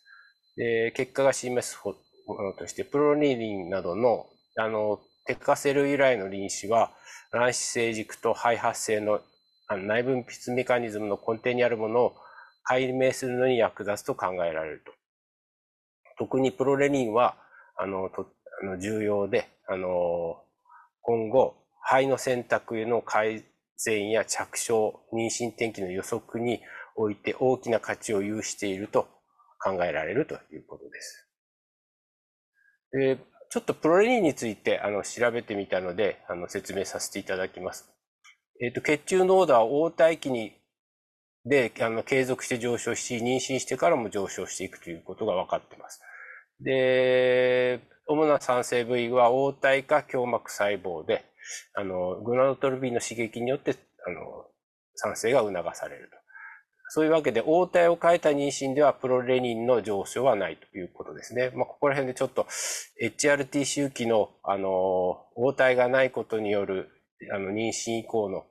[0.57, 1.95] で、結果が示すも
[2.43, 4.27] のとして、プロニリンなどの、
[4.57, 6.93] あの、テカセル由来の臨死は、
[7.33, 9.21] 卵子成熟と肺発生の
[9.69, 12.17] 内分泌メカニズムの根底にあるものを
[12.63, 14.93] 解明するのに役立つと考えられると。
[16.19, 17.37] 特にプロレニンは、
[17.77, 18.27] あの、と
[18.63, 20.43] あの重要で、あの、
[21.03, 23.45] 今後、肺の選択への改
[23.79, 26.61] 善や着床、妊娠転機の予測に
[26.97, 29.09] おいて大きな価値を有していると
[29.63, 31.29] 考えられるということです。
[32.93, 33.19] で
[33.51, 37.89] ちょっとプロレニンについてあの調べてみたのであの説明させていただきます。
[38.61, 40.53] えっ、と血中濃度は黄体期に
[41.47, 46.01] であの継続して上昇し、妊娠してからも上昇していくということが分かっています。
[46.61, 51.25] で、主な産生部位は黄体か胸膜細胞で、
[51.75, 53.77] あの、グナノトルビンの刺激によって、
[54.07, 54.47] あの、
[54.95, 56.17] 産生が促されると。
[56.89, 61.51] そういうわけで、応体を変えた妊娠ではプロレニンの上昇はないということですね。
[61.55, 62.47] まあ、ここら辺でちょっと
[63.03, 64.69] HRT 周期の、あの、
[65.35, 66.91] 応体がないことによる、
[67.35, 68.45] あの、妊娠以降の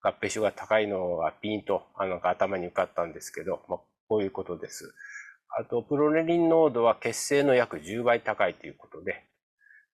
[0.00, 3.78] 合併症が高いのがピンと、あの、頭に浮かったんですけど、まあ、
[4.08, 4.94] こういうことです。
[5.58, 9.26] あと、プロレニン濃度は血清の約10倍高いということで、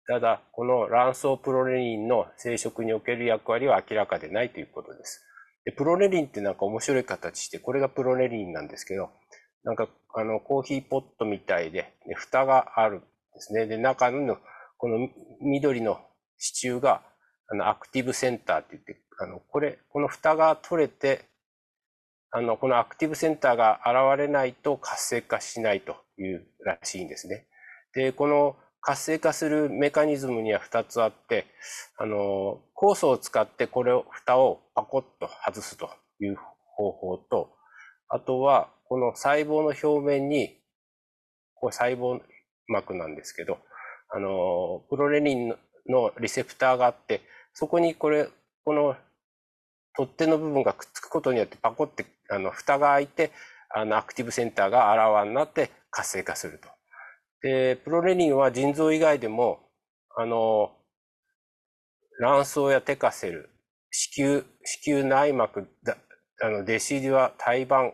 [0.08, 5.22] ただ、この卵巣プロレニンの生殖における役割は明らかでないということです。
[5.66, 9.10] でプロレリンってなんか面白い形して、これがプロレリンなんですけど、
[9.66, 13.05] なんかあのコーヒーポットみたいで、で蓋があるんで
[13.39, 13.66] すね。
[13.66, 14.38] で、中の
[14.78, 15.10] この
[15.41, 15.99] 緑の
[16.38, 17.01] 支柱が
[17.49, 21.26] あのアクティブセンターって言って、あのこれ、この蓋が取れて、
[22.32, 27.47] あのこのアクティブセンターが現れないと活性化しないというらしいんですね。
[27.93, 31.45] で、この活性化するメカニズムには2つあって、
[31.97, 35.89] あの、酵素を使ってこれを、蓋をパコッと外すと
[36.21, 36.38] いう
[36.75, 37.49] 方法と、
[38.09, 40.57] あとは、この細胞の表面に、
[41.55, 42.21] これ細胞
[42.67, 43.57] 膜なんですけど、
[44.09, 45.49] あの、プロレニン
[45.89, 47.21] のリセプターがあって、
[47.53, 48.30] そこにこれ、
[48.63, 48.95] この
[49.95, 53.32] 取っ手の部分がくっつくことによってパコって、あの、蓋が開いて、
[53.73, 56.76] あの、アクティブセンターがあらわになって活性化すると。
[57.41, 59.59] で、プロレニンは腎臓以外でも、
[60.15, 60.71] あの、
[62.19, 63.49] 卵巣やテカセル、
[63.91, 65.67] 子宮、子宮内膜、
[66.41, 67.93] あのデシデュア、胎盤、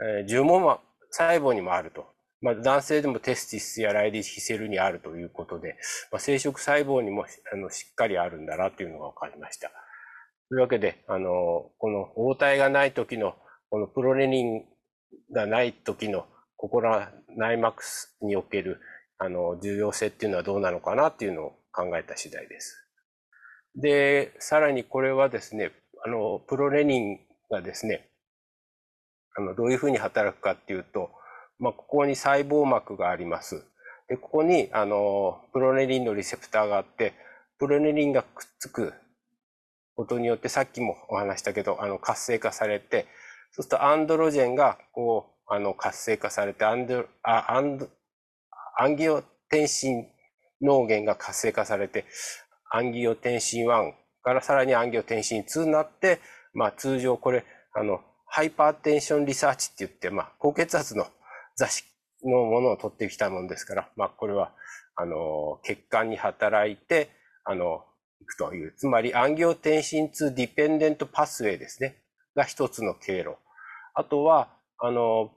[0.00, 2.06] えー、重毛細胞にもあると。
[2.40, 5.76] まあ、男性でもテスティスやライディヒセルにあるということで、
[6.12, 9.70] まあ、生殖細胞にもあのしっかりあるんだなというのが分かりました。
[10.50, 13.34] というわけで、あの、この応体がない時の、
[13.70, 14.64] このプロレニン
[15.32, 16.26] がない時の
[16.64, 17.82] ここら内膜
[18.22, 18.80] における
[19.18, 22.90] あの重要性っていうのはどうなのかなっていうのを考えた次第です。
[23.76, 25.72] で、さらにこれはですね、
[26.06, 27.18] あの、プロレニン
[27.50, 28.08] がですね、
[29.36, 31.10] あの、どういうふうに働くかっていうと、
[31.58, 33.62] まあ、ここに細胞膜があります。
[34.08, 37.12] で、ここに、あの、プロレニンのリセプターがあって、
[37.58, 38.94] プロレニンがくっつく
[39.96, 43.06] ことによって、さっきもお話したけど、あの、活性化されて、
[43.52, 47.88] そうするとアンドロジェンが、こう、あの活性化されてアンドアンド
[48.78, 52.06] アンギオテンシノーゲンが活性化されて
[52.70, 53.92] アンギオテンシン1
[54.22, 56.20] からさらにアンギオテンシン2になって、
[56.54, 61.06] まあ、通常これあの Hypertension Research って言って、まあ、高血圧の
[61.56, 61.84] 雑誌
[62.24, 64.52] のものを取ってきたものですから、まあ、これは
[64.96, 67.10] あの血管に働いて
[67.44, 67.84] あの
[68.22, 71.96] いくというつまりアンギオテンシン2 dependent pathway ですね。
[72.34, 73.36] が一つの経路。
[73.94, 75.32] あとはあの、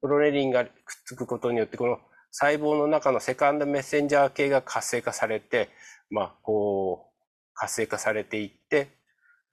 [0.00, 0.72] プロレニンがくっ
[1.04, 1.98] つくことによって、この
[2.30, 5.68] 細胞の中の second messenger 系が活性化されて、
[6.10, 8.88] まあ、こう、活性化されていって、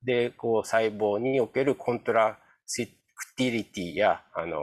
[0.03, 4.57] で、こう、細胞における contractility や、あの、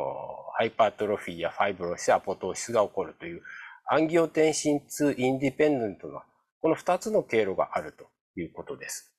[0.56, 3.42] hypertrophy や fibrosis、アポトーシスが起こるという、
[3.88, 6.24] アンギオテンシン2 independent な、
[6.62, 8.06] この2つの経路があると
[8.40, 9.15] いうことです。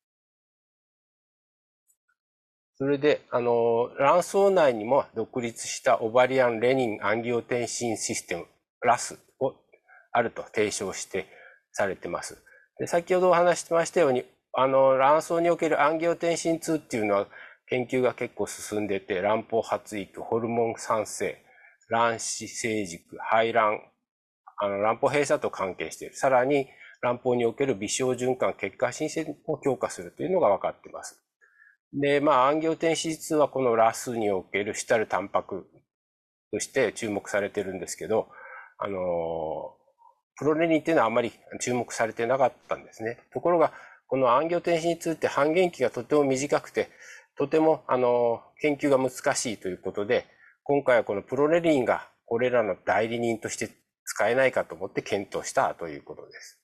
[2.78, 8.46] それで、あの、卵巣内にも独立したオバリアン・レニン・アンギオテンシンシステム、
[8.82, 9.56] ラスを
[10.12, 11.26] あると提唱して
[11.72, 12.38] されてます。
[12.78, 17.28] で先ほどお話してましたように、あの、卵巣におけるアンギオテンシン2っていうのは
[17.68, 21.44] 研究が結構進んでて、卵胞発育、ホルモン産生、
[21.90, 23.82] 卵子成熟、排卵、
[24.60, 26.16] あの卵胞閉鎖と関係している。
[26.16, 26.68] さらに、
[27.02, 31.27] 卵胞における微小循環、結果申請を強化するというのが分かっています。
[32.00, 35.68] で、まあ、暗行天子質はこのラスにおける主たるタンパク
[36.52, 38.30] として注目されてるんですけど、
[38.78, 39.76] あの、
[40.38, 43.18] プロレニンっていうのはあまり注目されてなかったんですね。
[43.34, 43.74] ところが、
[44.08, 46.90] このアンギョテンシン2って半減期がとても短くて、
[47.36, 50.26] とても、あの、研究が難しいということで、
[50.64, 53.72] 今回はこのプロレリンがこれらの代理人として
[54.04, 56.62] 使えないかと思って検討したということです。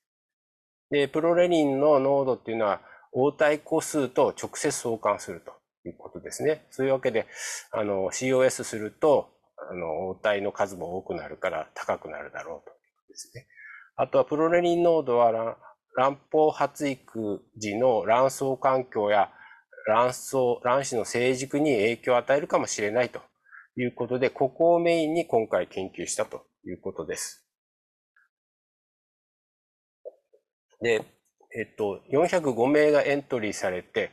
[0.91, 2.81] で、プロレリンの濃度っていうのは、
[3.13, 5.53] 応対個数と直接相関すると
[5.87, 6.65] いうことですね。
[6.71, 7.27] そういうわけで、
[7.71, 9.29] あの、COS すると、
[9.69, 13.47] あの、応対の数も多くなるから高くなるだろうとうですね。
[13.95, 15.57] あとは、プロレリン濃度は
[15.95, 19.29] 卵胞発育時の卵巣環境や
[19.87, 23.21] 卵巣、卵子の成熟に影響を与えるかもしれないと
[23.77, 27.47] いうことで、ここをメインに今回研究したということです。
[30.81, 31.01] で、
[31.55, 34.11] えっと、405名がエントリーされて、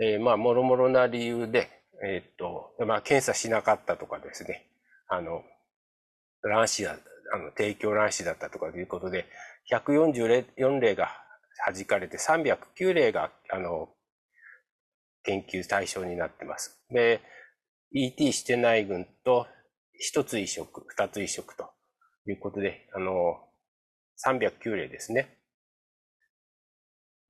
[0.00, 1.70] えー、まあ、もろもろな理由で、
[2.04, 4.66] えっと、まあ、検査しなかったとかですね、
[5.08, 5.42] あの、
[6.42, 6.98] 卵子だ、
[7.32, 9.26] あの、提供卵子だったとかということで、
[9.72, 11.08] 144例が
[11.66, 13.88] 弾かれて、309例が、あの、
[15.22, 16.84] 研究対象になってます。
[16.90, 17.22] で、
[17.92, 19.46] ET してない群と、
[19.98, 21.70] 一つ移植、二つ移植と
[22.26, 23.38] いうことで、あの、
[24.26, 25.38] 309例ですね。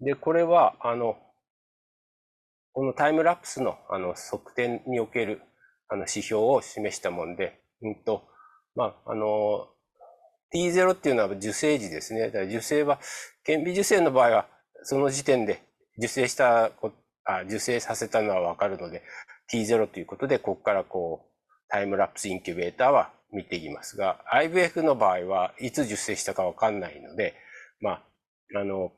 [0.00, 1.16] で、これは、あの、
[2.72, 5.42] このタイムラプスのあの測定における
[5.88, 8.24] あの指標を示したもんで、うんと、
[8.74, 9.68] まあ、あの、
[10.52, 12.26] T0 っていうのは受精時ですね。
[12.26, 12.98] だから受精は、
[13.44, 14.48] 顕微授精の場合は、
[14.82, 15.62] その時点で
[15.98, 16.72] 受精した
[17.24, 19.02] あ、受精させたのはわかるので、
[19.52, 21.34] T0 ということで、ここからこう、
[21.68, 27.34] タイムラプスインキュベーターは見ていきますが、IVF の場合はいつ受精したかわかんないので、
[27.80, 28.02] まあ、
[28.60, 28.92] あの、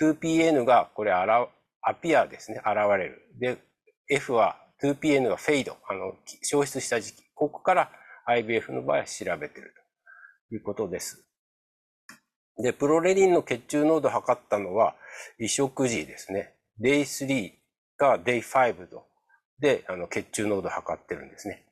[0.00, 1.48] 2PN がこれあら、
[1.82, 3.28] アピアですね、現れる。
[3.38, 3.58] で、
[4.08, 7.22] F は 2PN がフェイド、あの、消失した時期。
[7.34, 7.90] ここから
[8.26, 9.74] IBF の場合は調べてる
[10.48, 11.26] ということです。
[12.62, 14.94] で、プロレリンの血中濃度を測ったのは
[15.38, 16.54] 移植時ですね。
[16.80, 17.52] Day3
[17.98, 19.06] が Day5 と
[19.58, 21.64] で、あの、血中濃度を測ってるんですね。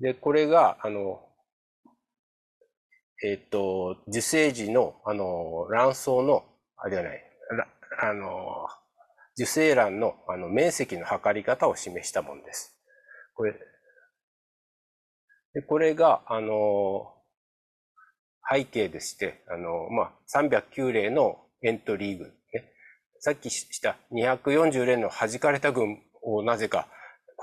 [0.00, 1.28] で、これが、あの、
[3.22, 6.44] えっ、と、受精時の、あの、卵巣の、
[6.76, 7.22] あ、ではない、
[8.00, 8.66] あの、
[9.36, 12.76] 受精卵のあの面積の測り方を示したものです。
[13.34, 13.54] これ、
[15.54, 17.12] でこれが、あの、
[18.50, 22.72] 背景でして、あの、まあ、309例のエントリー群、ね。
[23.20, 26.88] さっきした240例の弾かれた群をなぜか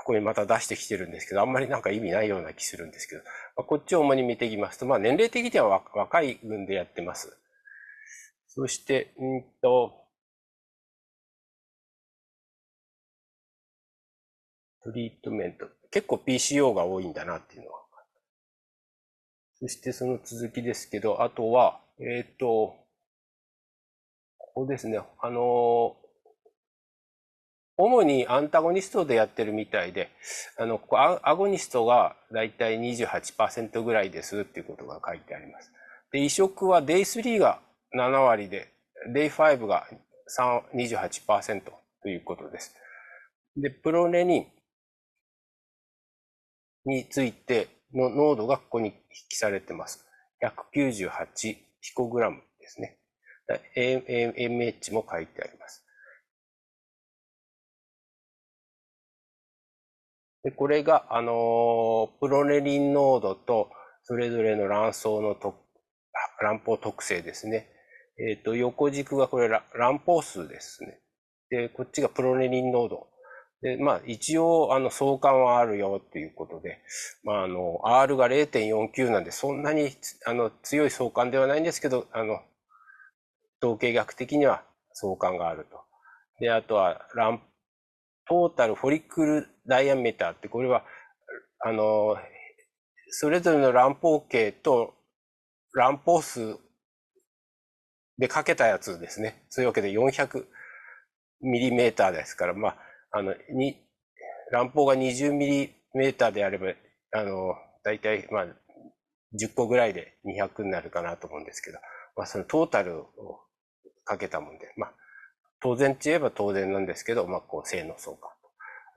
[0.02, 3.22] ここにまた出してきてるんですけど、あんまりなんか意味ないような気するんですけど、
[3.56, 7.38] まあ、こっちを主に見ていきますと、まあ年齢的には若い群でやってます。
[8.48, 9.92] そして、うんと、
[14.82, 15.66] トリートメント。
[15.92, 17.82] 結構 PCO が多いんだなっていうのは。
[19.60, 22.74] そしてその続きですけど、あとは、えっ、ー、と、
[24.36, 24.98] ここですね。
[25.20, 25.96] あの、
[27.76, 30.10] 主にアンタゴニストでやってるみたいで、
[30.58, 30.80] あの、
[31.22, 35.72] アゴニストがだいたい28%ぐらいですっていうことが書いてあります。
[36.12, 37.60] で、移植は Day3 が
[37.96, 38.72] 7割で、
[39.14, 39.86] Day5 が
[40.74, 41.62] 28%
[42.02, 42.74] ということです。
[43.56, 44.46] で、プロレニン
[46.84, 50.06] についての濃度がここに筆記されてます。
[50.42, 52.98] 198ピコグラムですね。
[53.76, 55.81] MH も書いてあります。
[60.44, 63.70] で、これが、あのプロレリン濃度と、
[64.04, 65.36] それぞれの卵巣の
[66.40, 67.68] 卵胞特性ですね。
[68.18, 70.98] えっ、ー、と、横軸がこれ卵胞数ですね。
[71.50, 73.08] で、こっちがプロレリン濃度。
[73.62, 76.82] で、まあ、一応、あの、相関はあるよっていうことで、
[77.22, 79.90] まあ、あの、R が0.49なんで、そんなに、
[80.26, 82.40] あの、強い相関ではないんですけど、あの、
[83.62, 85.80] 統計学的には相関があると。
[86.40, 87.40] で、あとは、卵
[88.28, 90.84] トータルフォリクルダイアメーターって、これは、
[91.60, 92.16] あの、
[93.10, 94.94] それぞれの乱暴径と
[95.74, 96.56] 乱暴数
[98.18, 99.44] でかけたやつですね。
[99.50, 100.44] そういうわけで400
[101.42, 102.76] ミリメーターですから、まあ、
[103.12, 103.76] あの、に、
[104.50, 106.68] 乱暴が20ミリメーターであれば、
[107.12, 107.54] あの、
[107.84, 108.46] だいたい、まあ、
[109.40, 111.78] 10個ぐらいで200になるかなと思うんですけど、
[112.16, 113.06] まあ、そのトータルを
[114.04, 114.92] かけたもんで、まあ、
[115.62, 118.30] 当然って言えば当然なんですけど、まあ、こう、性能相関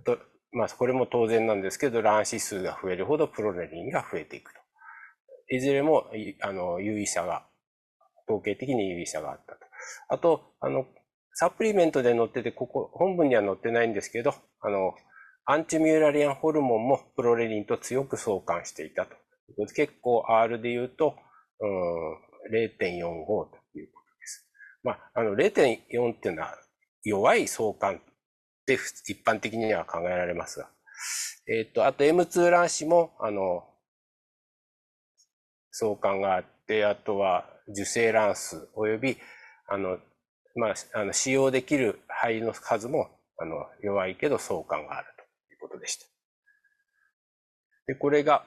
[0.05, 0.17] と。
[0.17, 0.21] と
[0.51, 4.59] まあ、これも当然なんですけど、卵子数が増えるほどプロレリンが増えていくと。
[5.49, 6.07] いずれも、
[6.41, 7.45] あの、有意差が、
[8.27, 9.59] 統計的に有意差があったと。
[10.09, 10.87] あと、あの、
[11.33, 14.95] サプリメントで載ってて、ここ、本文には載ってないんですけど、あの、
[15.45, 19.15] アンチミューラリアンホルモンもプロレリンと強く相関していたと。
[19.75, 21.15] 結構 R で言うと、
[21.59, 22.15] うん、
[22.51, 23.54] 0.45と。
[24.85, 26.55] まあ、あの0.4っていうのは
[27.03, 27.99] 弱い相関っ
[28.67, 30.69] て一般的には考えられますが、
[31.47, 33.63] えっ、ー、と、あと M2 卵子も、あの、
[35.71, 39.17] 相関があって、あとは受精卵数及び、
[39.67, 39.97] あの、
[40.55, 46.05] まあ、あの使用できる肺の数もあの弱いけど相関があるということでした。
[47.87, 48.45] で、これが、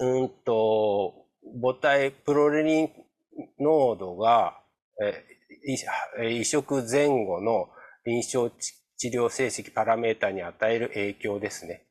[0.00, 1.26] うんと、
[1.62, 2.90] 母体プロレニン
[3.58, 4.60] 濃度が、
[5.64, 7.68] 移植前後の
[8.04, 8.50] 臨床
[8.96, 11.86] 治療成績パラメータに与える影響ですね。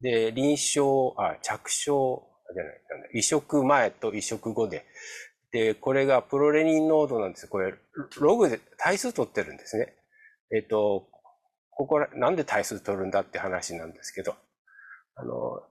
[0.00, 2.22] で、臨床、あ、着床、
[2.54, 2.70] じゃな
[3.06, 4.84] い、移植前と移植後で、
[5.52, 7.46] で、これがプロレニン濃度なんです。
[7.46, 7.74] これ、
[8.20, 9.94] ログで対数取ってるんですね。
[10.54, 11.08] えっと、
[11.70, 14.34] ここら、なんで対数取るんだって話なんですけど、
[15.14, 15.62] あの、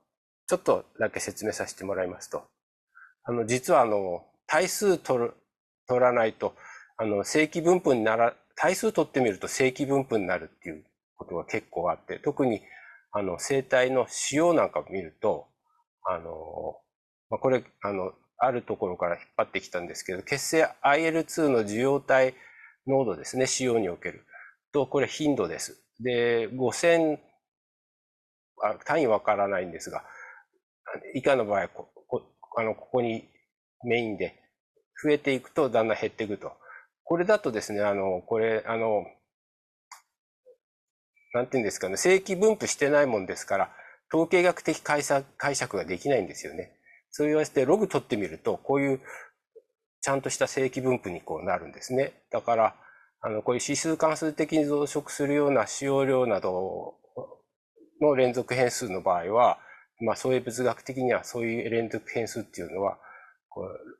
[0.46, 2.44] ちょっとだけ説明させてもらいますと、
[3.24, 5.34] あの、実はあの、対数取る、
[5.92, 6.54] 取らないと、
[6.96, 10.84] あの、正規分布になら、対数取ってみると正規分布になるっていう
[11.16, 12.62] ことが結構あって、特に、
[13.12, 15.48] あの、生体の仕様なんかを見ると、
[16.04, 16.78] あの、
[17.28, 22.34] まあ、これ、あの、あるところから引っ張ってきたんですけど、血清 IL2 の受容体
[22.86, 24.24] 濃度ですね、使用における。
[24.72, 25.84] と、これ頻度です。
[26.00, 27.18] で、5000、
[28.64, 30.04] あ単位わからないんですが、
[31.14, 32.22] 以下の場合ここ
[32.56, 33.28] あの、ここに
[33.84, 34.41] メインで
[35.02, 36.52] 増えていくとだんだん減っていくと。
[37.04, 39.04] これだとですね、あの、これ、あの、
[41.34, 43.70] なんていうんですかね、正規分布してないもんですから、
[44.12, 46.72] 統計学的解釈ができないんですよね。
[47.10, 49.00] そう言わせてログ取ってみると、こういう
[50.02, 52.12] ちゃんとした正規分布にこうなるんですね。
[52.30, 52.74] だから、
[53.20, 56.96] あの、こういう指数関数的に増殖するような使用量など
[58.00, 59.58] の連続変数の場合は、
[60.00, 62.98] まあ、そういう物学的にはそういう連続変数っていうのは、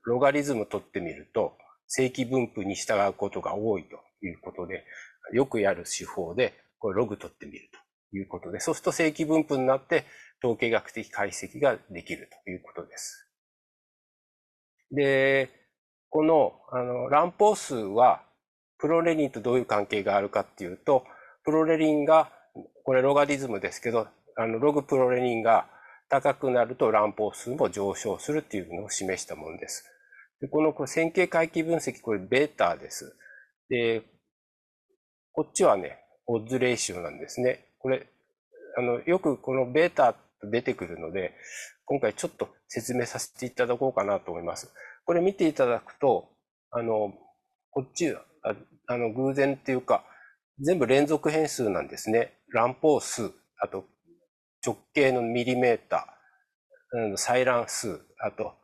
[0.05, 1.57] ロガリズム取ってみると、
[1.87, 4.85] 正規分布に従うことが多いということで、
[5.33, 7.69] よくやる手法で、これログ取ってみる
[8.11, 10.05] ということで、そうすると正規分布になって、
[10.43, 13.31] 統計学的解析ができるということです。
[14.91, 15.51] で、
[16.11, 18.23] この、あの、乱歩数は、
[18.79, 21.05] プロレリンとどういう関係があるかっていうと、
[21.45, 22.33] プロレリンが、
[22.85, 25.69] これロガリズムですけど、あの、ログプロレリンが
[26.12, 29.86] 高くなると乱歩数も上昇するっていうのを示したものです。
[30.43, 33.16] でこの線形回帰分析、これベータです。
[33.70, 34.02] で、
[35.32, 37.64] こっちはね、オッズレーションなんですね。
[37.78, 38.06] これ、
[38.76, 41.32] あの、よくこのベータ出てくるので、
[41.86, 44.70] 今回ちょっと説明させていただこうかなと思います。
[45.06, 46.28] これ見ていただくと、
[46.72, 47.14] あの、
[47.70, 48.55] こっち、あ
[48.86, 50.05] あの、偶然っていうか、
[50.60, 52.34] 全部連続変数なんですね。
[52.52, 53.86] 乱歩数、あと
[54.64, 58.55] 直径のミリメーター、採卵数、あと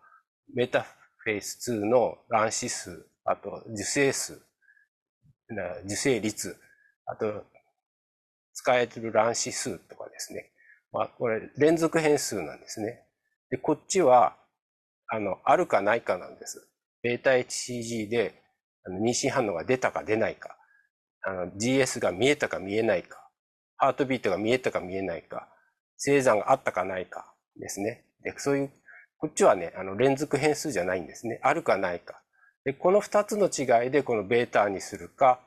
[0.54, 0.86] メタ
[1.18, 4.40] フェイス2の卵子数、あと受精数、
[5.84, 6.56] 受精率、
[7.06, 7.44] あと
[8.52, 10.52] 使えてる卵子数とかですね。
[10.92, 13.04] まあ、これ連続変数なんですね。
[13.50, 14.36] で、こっちは、
[15.08, 16.68] あの、あるかないかなんです。
[17.02, 18.42] ベータ HCG で
[18.88, 20.56] 妊娠反応が出たか出ないか、
[21.22, 23.30] あの GS が見えたか見えないか、
[23.76, 25.48] ハートビートが見えたか見えないか、
[25.98, 28.04] 生産があったかないかですね。
[28.22, 28.70] で、そういう、
[29.18, 31.40] こっちはね、あの連続変数じゃないんですね。
[31.42, 32.22] あるかないか。
[32.64, 35.40] で、この二つの違いで、このベータにするか、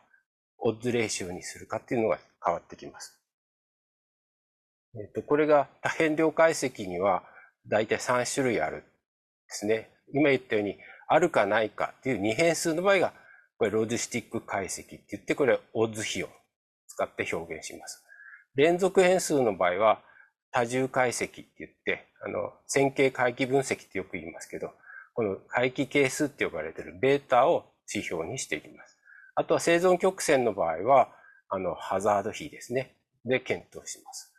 [0.60, 3.18] オッズレーションにするかっていうのが変わってきます。
[4.96, 7.24] えっと、これが多変量解析には
[7.68, 8.84] 大体3種類あるで
[9.48, 9.90] すね。
[10.14, 13.14] 今言ったように、あるかないかっていう二変数の場合が、
[13.58, 16.30] これロジスティック解析って言って、これオッズ比を
[16.88, 18.04] 使って表現します。
[18.56, 20.02] 連続変数の場合は、
[20.52, 24.72] 多重解析って言って、あの、線形回帰分析ってよく言いますけど、
[25.14, 28.98] この回帰係数って呼ばれているベータを指標にしていきます。
[29.36, 31.10] あとは生存曲線の場合は、
[31.50, 32.96] あの、ハザード比ですね。
[33.26, 34.34] で検討します。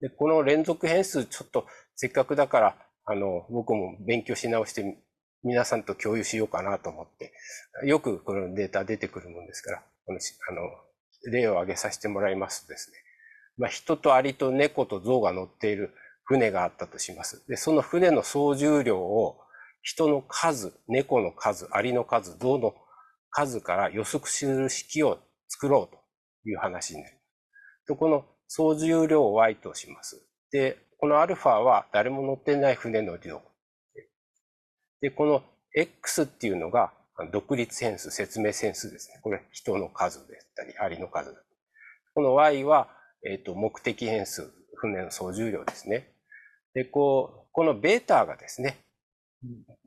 [0.00, 4.98] で、この連続変数、ちょっとせっかくだから、あの、僕も勉強し直して
[5.44, 7.32] 皆さんと共有しようかなと思って、
[7.84, 10.22] よくこのデータ出てくるもんですから、あの
[11.30, 12.96] 例を挙げさせてもらいますとですね、
[13.58, 17.44] まあ、人とアリと猫と象が乗っている船があったとします。
[17.48, 19.38] で、その船の総重量を
[19.82, 22.74] 人の数、猫の数、アリの数、象の
[23.30, 25.18] 数から予測する式を
[25.48, 26.00] 作ろうと
[26.48, 27.20] いう話になりま
[27.86, 27.96] す。
[27.98, 30.24] この総重量を y とします。
[30.52, 31.26] で、この α
[31.62, 33.42] は誰も乗ってない船の量。
[35.00, 35.42] で、この
[35.74, 36.92] x っていうのが
[37.32, 39.20] 独立変数、説明変数ですね。
[39.22, 41.34] これ人の数でしたり、アリの数。
[42.14, 42.88] この y は、
[43.24, 46.12] えっ、ー、と目的変数、船の総重量ですね。
[46.74, 48.78] で、こう、このベータがですね、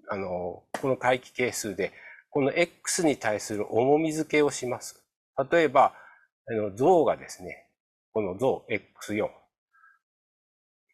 [0.09, 1.91] あの、この回帰係数で、
[2.29, 5.03] この X に対する重み付けをします。
[5.51, 5.93] 例えば、
[6.47, 7.69] あの象がですね、
[8.13, 9.29] この象 X4。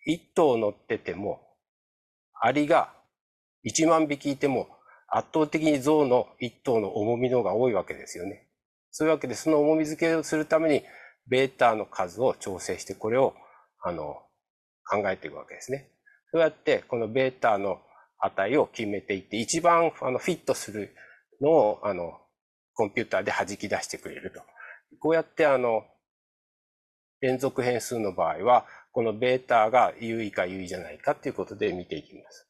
[0.07, 1.41] 1頭乗ってても、
[2.39, 2.93] アリが
[3.65, 4.68] 1万匹いても、
[5.07, 8.47] 圧倒的に象の1頭の重みの方が多いわけですよね。
[8.91, 10.84] そういうわけで、その重み付けをするために、
[11.31, 13.33] ベータの数を調整して、これを、
[13.81, 14.17] あの、
[14.83, 15.89] 考えていくわけですね。
[16.31, 17.79] そうやって、このベータの
[18.19, 20.93] 値を決めていって、一番あのフィットする
[21.39, 22.19] のを、あの、
[22.73, 24.41] コンピューターで弾き出してくれると。
[24.99, 25.85] こうやって、あの、
[27.21, 32.49] 連続変数の場合は、このベータが優位か優位じゃないかということで見ていきます。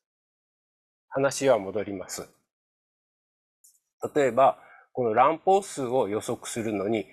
[1.10, 2.28] 話は戻ります。
[4.16, 4.58] 例えば、
[4.94, 7.06] この乱歩数を予測するのに、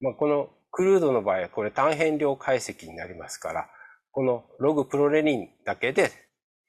[0.00, 3.68] まあ、このクルードの場合はこれ単変量解析になりますから、
[4.12, 6.10] このログプロレニンだけで、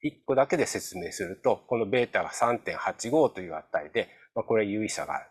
[0.04, 5.26] 1個だけで説明すると、このベータが3.85という値で、まあ、これ優位差がある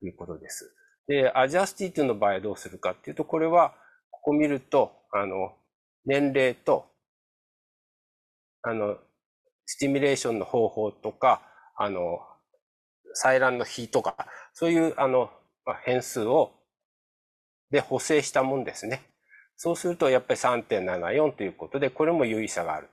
[0.00, 0.74] ということです。
[1.06, 3.74] で、アジャスティッドの場合はどうするかっていうと、これは、
[4.10, 5.52] ここ見ると、あの、
[6.06, 6.86] 年齢と、
[8.62, 8.96] あの、
[9.66, 11.42] スティミュレーションの方法とか、
[11.76, 12.20] あの、
[13.22, 14.16] 採卵の比とか、
[14.52, 15.30] そういう、あの、
[15.84, 16.52] 変数を、
[17.70, 19.02] で補正したもんですね。
[19.56, 22.88] そうすると、やっぱり3.74ということで、これも有意差がある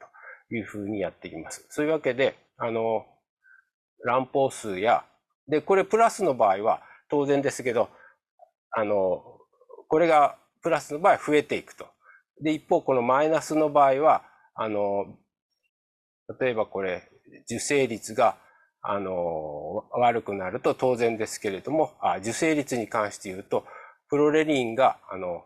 [0.50, 1.66] というふうにやっていきます。
[1.70, 3.06] そういうわけで、あの、
[4.06, 5.06] 乱歩数や、
[5.48, 7.90] で、これプラスの場合は、当然ですけど、
[8.72, 9.24] あの、
[9.88, 11.88] これがプラスの場合増えていくと。
[12.42, 14.24] で、一方、このマイナスの場合は、
[14.56, 15.06] あの、
[16.40, 17.10] 例えばこれ、
[17.50, 18.38] 受精率が、
[18.82, 23.66] あの、悪くなると当然ですけれども、あ受精率に関して言うと、
[24.10, 25.46] プロレリンが、あの、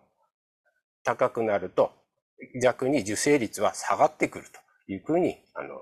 [1.04, 1.92] 高くなると、
[2.62, 4.46] 逆に受精率は下がってくる
[4.88, 5.76] というふうに、あの、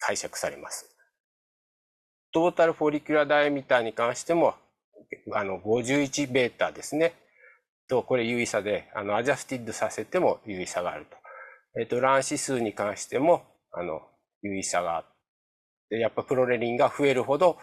[0.00, 0.94] 解釈されます。
[2.32, 4.54] トータルフォリキュラダイミターに関しても、
[5.32, 7.14] あの、51ベータですね。
[7.88, 11.16] と、これ有意差で、あの、 adjusted させても有意差があると。
[11.80, 14.00] えっ、と、卵子数に関しても、あの、
[14.42, 15.04] 有意差があっ
[15.90, 17.58] て、やっぱプロレニンが増えるほど、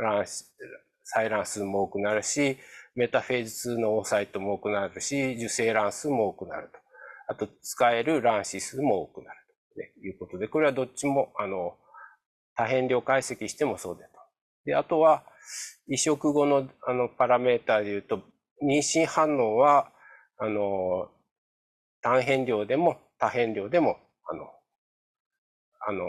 [0.00, 2.58] 卵、採卵数も多くなるし、
[2.94, 6.78] metaphase 2の oocyte も多くなるし、受精卵数も多くなると。
[7.26, 9.38] あと、使える卵子数も多くなる
[9.74, 11.76] と、いうことで、これはどっちも、あの、
[12.56, 14.12] 多変量解析してもそうだと。
[14.64, 15.24] で、あとは、
[15.88, 18.22] 移植後のあのパラメータで言うと、
[18.62, 19.90] 妊娠反応は、
[20.38, 21.10] あの、
[22.00, 23.98] 単変量でも多変量でも、
[24.28, 24.44] あの、
[25.86, 26.04] あの、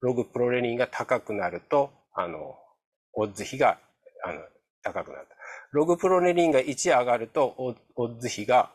[0.00, 2.56] ログプロレニンが高くなると、あの、
[3.14, 3.78] オッズ比が、
[4.24, 4.40] あの、
[4.84, 5.26] 高くなる。
[5.72, 8.70] ログプロレニンが1上がると、オッズ比が、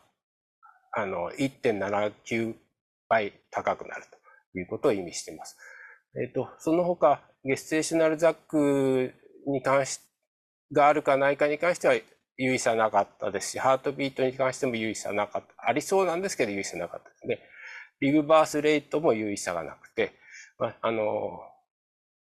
[0.92, 2.54] あの、1.79
[3.08, 4.04] 倍高くなる
[4.52, 5.56] ということを意味しています。
[6.20, 9.14] えっ、と、その他、ゲステーショナルザック
[9.46, 10.00] に関し、
[10.72, 11.94] があるかないかに関しては
[12.36, 15.68] 有意差なかったですし、ハートビートに関しても有意差なかった。
[15.68, 17.40] ありそうなんですけど有意差なかったですね。
[18.00, 20.12] リブバースレートも有意差がなくて、
[20.58, 21.40] まあ、あの、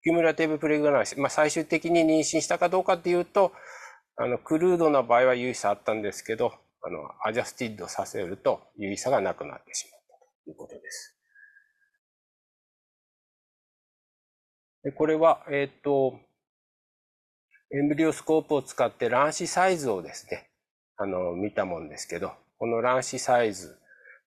[0.04, 3.54] キュムラティブプレグランシまあ、最終的に妊娠したかどうかっていうと、
[4.18, 11.18] あの、クルードな場合は有意差あったんですけど、あの、 adjusted させると有意差がなくなってしまったということです。
[14.84, 16.20] でこれは、えっ、ー、と、
[17.72, 20.50] エンブリオスコープを使って卵子サイズをですね、
[20.98, 23.80] あの、見たもんですけど、この卵子サイズ、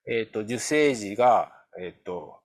[0.08, 2.40] えっ、ー、と、受精時が、えっ、ー、と、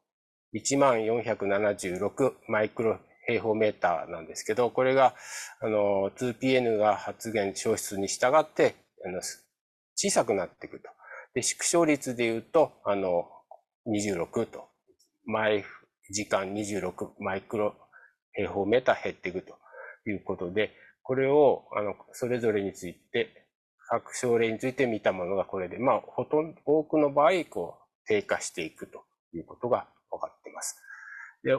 [0.53, 2.99] 1476マイクロ
[3.32, 5.16] 平方メーターなんですけど、これが、
[5.62, 8.76] あの、2PN が発現消失に従って、
[9.06, 9.22] あの、
[9.95, 10.90] 小さくなっていくと。
[11.34, 13.30] で、縮小率で言うと、あの、
[13.88, 14.68] 26と、
[15.26, 15.64] 毎
[16.12, 17.76] 時間26マイクロ
[18.34, 19.58] 平方メーター減っていくと
[20.10, 23.48] いうことで、これを、あの、それぞれについて、
[23.90, 29.03] 各症例について見たものがこれで、まあ、ほとんど、多くの場合、こう、低下していくと
[29.34, 30.78] いうことが分かっています。
[31.44, 31.56] で、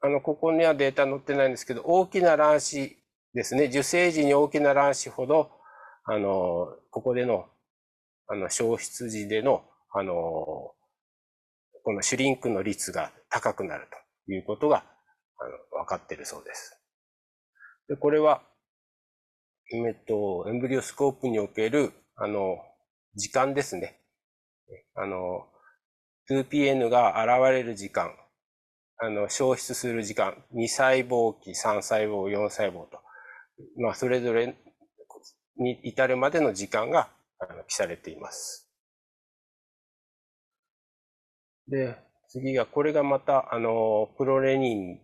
[0.00, 2.96] あの、ここにはデータ載ってないんですけど、大きな卵子
[3.34, 5.50] ですね、受精時に大きな卵子ほど、
[6.04, 7.46] あの、ここでの、
[8.28, 13.88] あの、消失時での、あの、このシュリンクの率が高くなる
[14.26, 14.84] ということが
[15.38, 16.78] あの、分かっているそうです。
[17.88, 18.42] で、これは、
[19.72, 22.58] えっと、エンブリオスコープにおける、あの、
[23.14, 24.00] 時間ですね。
[24.94, 25.48] あの、
[26.28, 28.14] 2PN が現れる時間、
[29.00, 33.00] あの、消失する時間、2細胞期、3細胞、4細胞と、
[33.80, 34.56] まあ、それぞれ
[35.56, 37.08] に至るまでの時間が
[37.68, 38.68] 記されています。
[41.68, 41.96] で、
[42.28, 45.00] 次が、これがまた、あの、プロレニン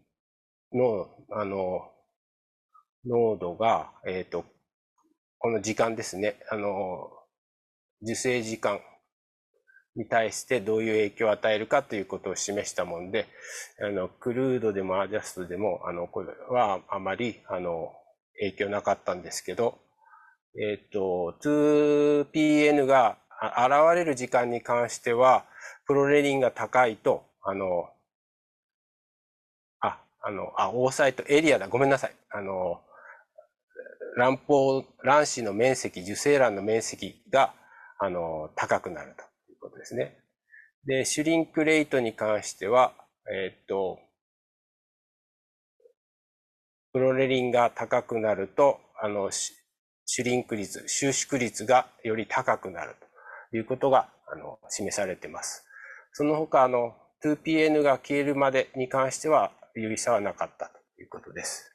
[0.73, 1.91] の、あの、
[3.07, 4.45] 濃度が、えっ、ー、と、
[5.39, 7.11] この時間ですね、あの、
[8.03, 8.81] 受精時間。
[9.97, 13.27] に対してどういう影響を与えるかということを示したもので、
[13.81, 17.93] あの、クルードでもアジャストでも、あの、これはあまり、あの、
[18.41, 19.79] 影響なかったんですけど、
[20.61, 25.45] えっ、ー、と、2PN が現れる時間に関しては、
[25.87, 27.89] プロレリンが高いと、あの、
[29.81, 31.69] あ、あの、あ、オーサイトエリアだ。
[31.69, 32.15] ごめんなさい。
[32.31, 32.81] あの、
[34.17, 37.55] 卵胞、卵子の面積、受精卵の面積が、
[37.99, 39.25] あの、高くなると
[39.65, 40.19] ことですね。
[40.87, 42.93] で、シュリンクレートに関しては、
[43.33, 43.99] えっと、
[46.93, 52.97] プロレリンが高くなると、あの、シュリンク率、収縮率がより高くなる
[53.51, 55.65] ということが、あの、示されています。
[56.13, 61.71] その他、あの、2PN が消えるまでに関しては、有意差はなかったということです。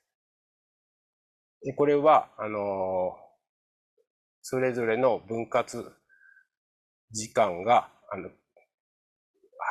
[1.64, 3.18] でこれは、あの
[4.42, 5.99] それぞれの分割
[7.12, 8.30] 時間が、あの、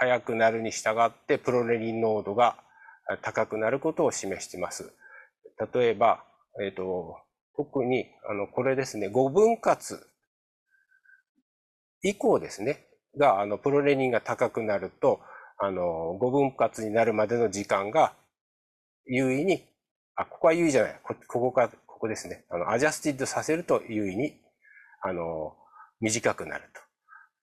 [0.00, 2.56] 早くなるに従って、プロレリン濃度が
[3.22, 4.92] 高くなることを示しています。
[5.72, 6.24] 例えば、
[6.62, 7.16] えっ、ー、と、
[7.56, 10.06] 特に、あの、これですね、5分割
[12.02, 12.86] 以降ですね、
[13.16, 15.20] が、あの、プロレニンが高くなると、
[15.58, 18.14] あの、5分割になるまでの時間が
[19.06, 19.68] 有意に
[20.18, 21.00] あ、ここは有意じゃない。
[21.04, 22.44] ここか、ここですね。
[22.50, 24.32] あの、 adjusted させると有意に、
[25.00, 25.56] あの、
[26.00, 26.87] 短くなると。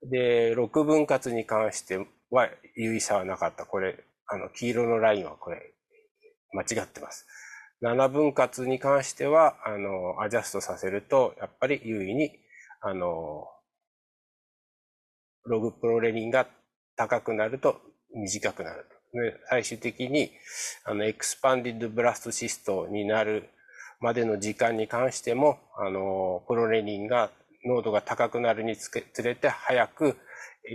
[0.10, 1.98] で、6分割に関して
[2.30, 3.66] は有意差はなかった。
[3.66, 5.74] これ、あの、黄色のラインはこれ、
[6.54, 7.26] 間違ってます。
[7.82, 12.32] 7分割に関しては、あの、 adjust させると、やっぱり有意に、
[12.82, 13.48] あの、
[15.46, 16.48] ログプロレニンが
[16.96, 17.80] 高くなると
[18.14, 18.86] 短くなる。
[19.50, 20.32] 最終的に、
[20.84, 23.50] あの、エクスパンディッドブラストシストになる
[24.00, 27.32] までの時間に関しても、あの、プロレニンが
[27.66, 28.92] 濃度が高くなるにつ
[29.24, 30.18] れて早く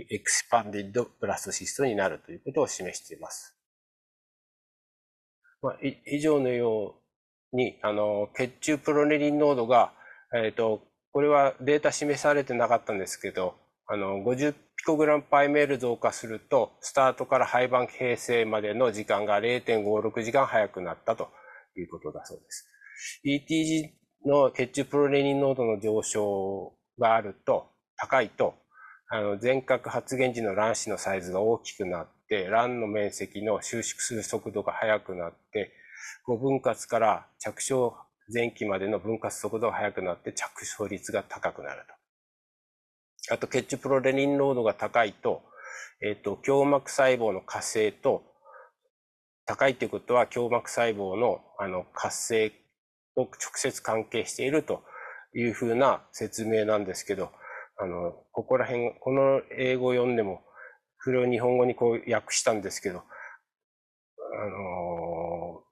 [0.09, 3.57] エクスパンディッドブラストシストになるということを示しています。
[5.61, 5.77] まあ、
[6.07, 6.95] 以上のよ
[7.53, 9.93] うに、あの、血中プロレリン濃度が、
[10.33, 10.81] えっ、ー、と、
[11.11, 13.55] これはデータ示されてなかったんですけど、
[13.85, 21.29] あの、50ピコグラムパイメール増加すると、スタートから廃盤形成までの時間が0.56時間早くなったと
[21.77, 22.71] いうことだそうです。
[23.25, 28.55] ETG の血中プロレニン濃度の上昇があると、高いと、
[29.09, 35.71] あの全角発現時の卵子のサイズが大きくなって、卵の面積の収縮する速度が速くなって、
[36.27, 41.81] 5分割から着床前期までの分割速度が速くなって着床率が高くなる
[43.27, 43.33] と。
[43.33, 45.43] あと、血中プロレニン濃度が高いと、
[46.01, 48.23] えっ、ー、と、胸膜細胞の活性と、
[49.45, 52.51] 高いということは、胸膜細胞のあの活性
[53.15, 54.83] と直接関係していると
[55.33, 57.31] いうふうな説明なんですけど、
[57.77, 60.41] あの、ここら辺、この英語を読んでも、
[60.99, 63.03] それを日本語にこう訳したんですけど、
[64.33, 65.63] あの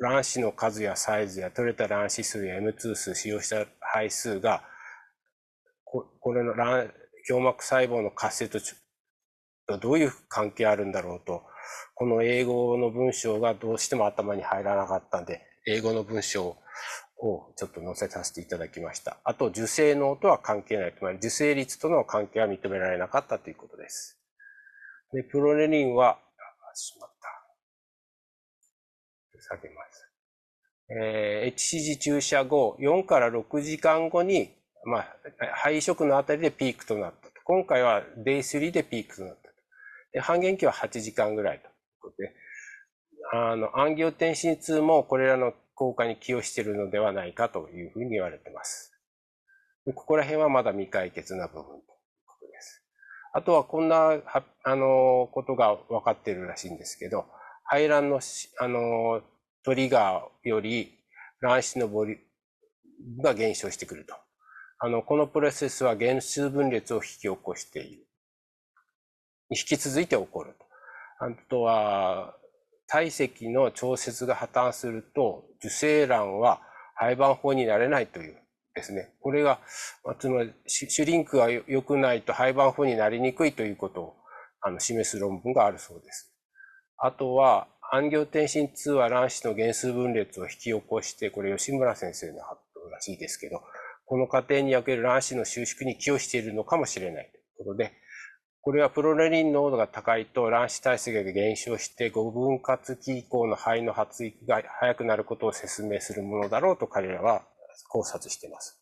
[0.00, 4.62] 卵子の数やサイズや取れた卵子数や M2 数使用した配数が
[5.84, 6.90] ここれの卵
[7.28, 8.58] 胸膜細胞の活性と
[9.78, 11.42] どういう関係あるんだろうと、
[11.94, 16.56] この英語の文章がどうしても頭に入らなかったんで、英語の文章を
[17.56, 19.18] ちょっと載せさせていただきました。
[19.24, 20.94] あと、受精能とは関係ない。
[20.96, 24.18] つまり、受精率との関係は認められなかったということです。
[25.12, 26.18] で、プロレリンは、
[26.74, 27.28] しまった。
[29.38, 30.08] 下げます。
[30.88, 34.50] えー、HCG 注射後、4から6時間後に
[34.84, 35.06] まあ、
[35.54, 37.32] 肺移植のあたりでピークとなったと。
[37.44, 39.54] 今回は Day3 でピークとなったと。
[40.12, 42.34] で半減期は8時間ぐらいということで、
[43.32, 48.92] あの、アンギオテンシン2もこれらの効果に寄与しているのではないかというふうに言われています。
[49.86, 51.80] ここら辺はまだ未解決な部分という
[52.26, 52.84] ことです。
[53.32, 54.20] あとはこんな、
[54.64, 57.26] あの、ことが分かっているらしいんですけど、
[57.64, 58.20] 排卵の、
[58.60, 59.22] あの、
[59.64, 60.98] トリガーより
[61.40, 62.18] 卵子のボリュー
[63.16, 64.14] ムが減少してくると。
[64.78, 68.06] あの、このプロセスは原数分裂を引き起こしている。
[69.50, 70.66] 引き続いて起こると。
[71.24, 72.36] あとは、
[72.86, 76.60] 体積の調節が破綻すると、受精卵は
[76.94, 78.36] 廃盤法になれないという
[78.74, 79.12] ですね。
[79.20, 79.60] これが、
[80.18, 84.16] つまり、シュリンクが良くないと廃盤法になりにくいということを
[84.60, 86.32] あの示す論文があるそうです。
[86.96, 93.60] あとは、アンギョテンシン2は卵子の原数分裂を引き起こして、これ吉村先生の発表らしいですけど、
[94.06, 97.92] この過程における卵子の収縮に寄与しているのかもしれないということで、
[98.62, 107.42] これはプロレニン濃度が高いと卵子体積が減少して5分割期以降の肺の発育が早くなることを説明するものだろうと彼らは
[107.88, 108.78] 考察しています。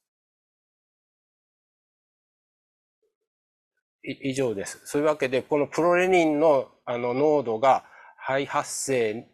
[4.03, 4.81] 以上です。
[4.85, 7.85] そういうわけで、このプロレニンのあの濃度が
[8.19, 9.29] 肺発生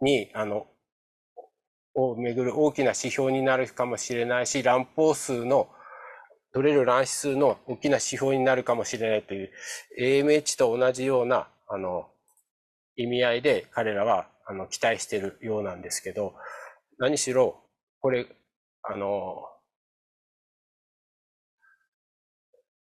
[0.00, 0.66] に、あの、
[1.94, 5.68] をめぐる大きな指標になるかもしれないし、卵胞数の、
[6.52, 9.50] 取れる卵子数の大きな指標になるかもしれないという、
[10.00, 12.08] AMH と同じような、あの、
[12.96, 16.34] 意味合いで彼らは、あの、期待しているようなんですけど、
[16.98, 17.62] 何しろ、
[18.00, 18.26] これ、
[18.82, 19.44] あの、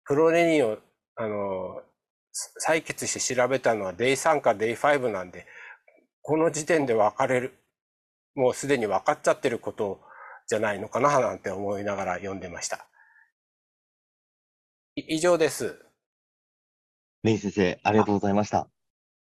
[0.06, 0.78] プロレニンを
[1.16, 1.82] あの、
[2.68, 5.46] 採血して調べたのは Day3 か Day5 なんで、
[6.22, 7.56] この時点で分かれる、
[8.36, 10.02] もうすでに分かっちゃってること
[10.48, 12.88] じゃないのかななんて思いながら読んでました。
[14.96, 15.78] 以上です。
[17.22, 18.70] メイ先生、ありがとうございました。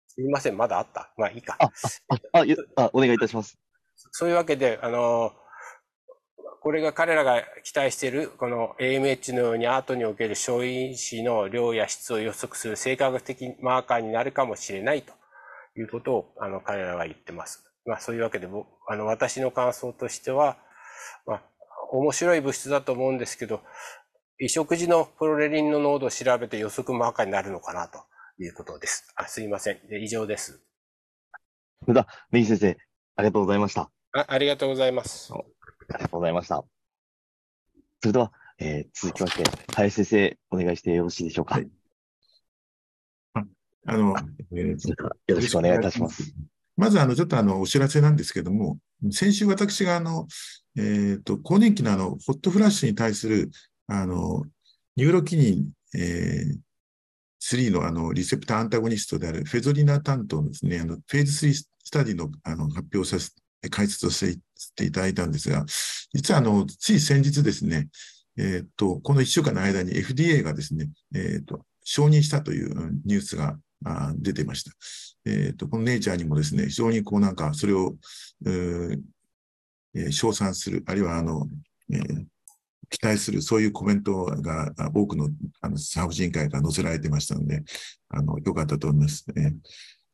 [0.08, 1.10] すみません、まだあった？
[1.16, 1.56] まあいいか。
[1.58, 1.70] あ、
[2.08, 2.44] あ、あ、
[2.76, 3.58] あお願いいたします。
[4.12, 5.32] そういうわけで、あの、
[6.60, 15.14] これが彼らが期待している、この AMH のようにアートにおける小因子の量や質を予測する性科学的マーカーになるかもしれないと
[15.78, 17.64] いうことをあの彼らは言ってます。
[17.86, 18.48] まあそういうわけで、
[18.88, 20.58] あの私の感想としては、
[21.26, 21.42] まあ
[21.92, 23.62] 面白い物質だと思うんですけど、
[24.44, 28.00] 移植時のプロレリンの濃度を調べて予測マーカーになるのかなと
[28.38, 29.10] いうことです。
[29.16, 29.78] あすいません。
[30.02, 30.60] 以上です。
[31.80, 32.76] それでは、メイ先生、
[33.16, 33.90] ありがとうございました。
[34.12, 35.32] あありがとうございます。
[35.32, 35.44] あり
[35.94, 36.62] がとうございました。
[38.02, 39.44] それでは、えー、続きまして、
[39.74, 41.54] 林先生、お願いしてよろしいでしょうか？
[41.54, 41.68] はい、
[43.86, 44.14] あの、
[44.52, 44.76] えー、よ
[45.28, 46.34] ろしくお願いいたします。
[46.76, 48.76] まず、あの、ちょっとあの、お知らせなんですけども、
[49.10, 50.28] 先週私があの、
[50.76, 53.50] えっ、ー、と、更年期のあの、ホットフラッシュに対する、
[53.86, 54.44] あの、
[54.96, 56.58] ニューロキニン、えー、
[57.40, 63.32] 3のあのリセプターアンタゴニストであるフェゾリナ担当のですね、あのフェーズ3スタディのあの発表させ
[63.70, 64.38] 解説をし
[64.74, 65.64] ていただいたんですが、
[66.12, 67.88] 実はあの、つい先日ですね、
[68.36, 73.56] えっ、と、この1週間の間に FDA がですね、えっ、と、承認したというニュースが
[74.16, 74.72] 出てました。
[75.26, 77.96] えっ、と、このネイチャーにもですね、非常にこうなんか、それを、
[78.46, 81.46] えー、称賛する、あるいはあの、
[81.90, 82.24] えー、
[82.90, 85.28] 期待する、そういうコメントが多くの
[85.60, 87.62] あの産婦人科医が載せられてましたので、
[88.08, 89.54] あの、よかったと思います、ね。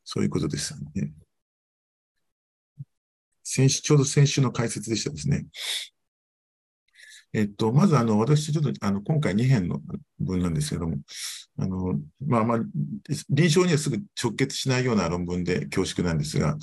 [0.05, 1.13] そういうことです、ね。
[3.43, 5.47] 先週、ちょうど先週の解説でしたですね。
[7.33, 9.81] えっと、まず、あの、私、ちょっと、あの、今回2編の
[10.19, 10.97] 文なんですけども、
[11.59, 12.59] あの、まあまあ、
[13.29, 16.57] 臨床にはすぐ直結しないような論文で恐縮なんですが、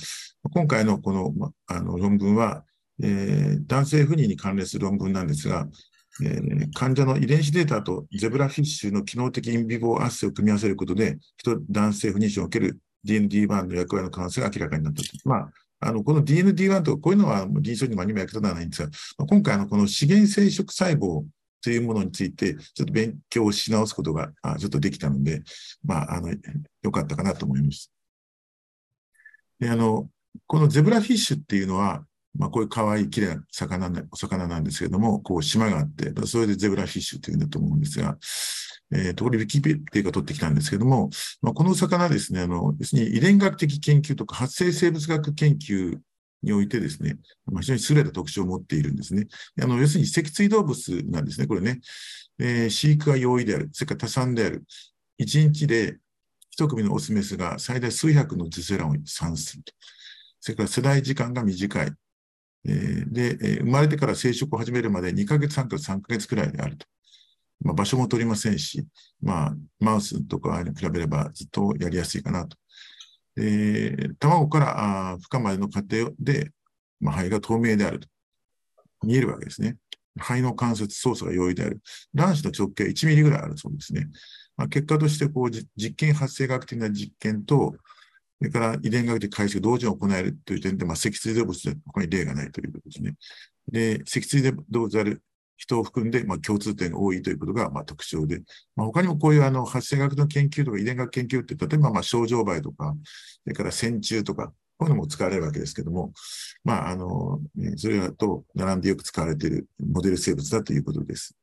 [0.54, 2.66] 今回のこの、ま、あの論文は、
[3.02, 5.68] えー、男性不妊に関連する論文なんですが、
[6.24, 15.10] えー、患者の遺伝子データとゼブラフィッシュの機能的インビボアッセを組み合わせることで、人男性不妊症における DND1 の役割の可能性が明らかになったと。
[15.26, 21.24] まあ、あの、この DND1 とかこういうのは臨床にも何も役立たないんですが、今回のこの資源生殖細胞
[21.62, 25.44] というものについて、ちょっと勉強し直すことがちょっとできたので、
[25.84, 26.30] まあ、あの、
[26.82, 27.92] よかったかなと思います。
[29.60, 30.10] で、あの、
[30.46, 32.06] このゼブラフィッシュっていうのは、
[32.38, 38.18] まあ、こういう可愛い綺麗な魚お魚なんですけども、こう島があって、それでゼブラフィッシュっていうんだと思うんですが、
[38.92, 41.10] えー、ところウィキペディアが取ってきたんですけども、
[41.42, 45.98] まあ、この魚ですね、あの、要するに遺伝学的研究とか発生生物学研究
[46.44, 49.28] においてですね、まあ、非常に優れた特徴を持っているんですね。
[49.62, 51.82] あの、要するに脊椎動物なんですね、これね。
[52.40, 54.64] えー、飼育が容易である、それから多産である。
[55.18, 55.98] 一日で
[56.52, 59.74] 一組のオスメスが最大数百の受精卵を産すると。
[60.40, 61.92] それから世代時間が短い。
[62.64, 66.86] で、生まれてから生殖を始めるまで2ヶ月半から3ヶ月くらいであると。
[67.62, 68.86] まあ、場所も取りませんし、
[69.22, 72.58] まあ、マウスとかに比べればずっとやりやすいかなと。
[73.38, 76.52] えー、卵から孵化までの過程で、
[77.00, 78.08] まあ、肺が透明であると。
[79.04, 79.78] 見えるわけですね。
[80.18, 81.82] 肺の関節操作が容易である。
[82.14, 84.08] 卵子の直径1ミリぐらいあるそうですね。
[84.56, 87.76] まあ、結果としてこう実験発生学的な実験と、
[88.40, 93.16] それから遺伝学的解析を同時に行えるという点で、まあ、脊椎動物で他に例がないということですね。
[93.72, 95.24] で、脊椎動物である
[95.58, 98.42] 人を含んで、まあ、共通点が多いということが、まあ、特徴で、
[98.76, 102.96] まあ、他にもこういうあの発生学の研究とか遺伝学研究って、例えばまあ症状媒とか、
[103.44, 106.14] それから線虫とか、こういうのも使われるわけですけども、
[106.64, 107.42] まあ、あの、
[107.78, 111.36] それらと並んでよく使われているモデル生物だということです。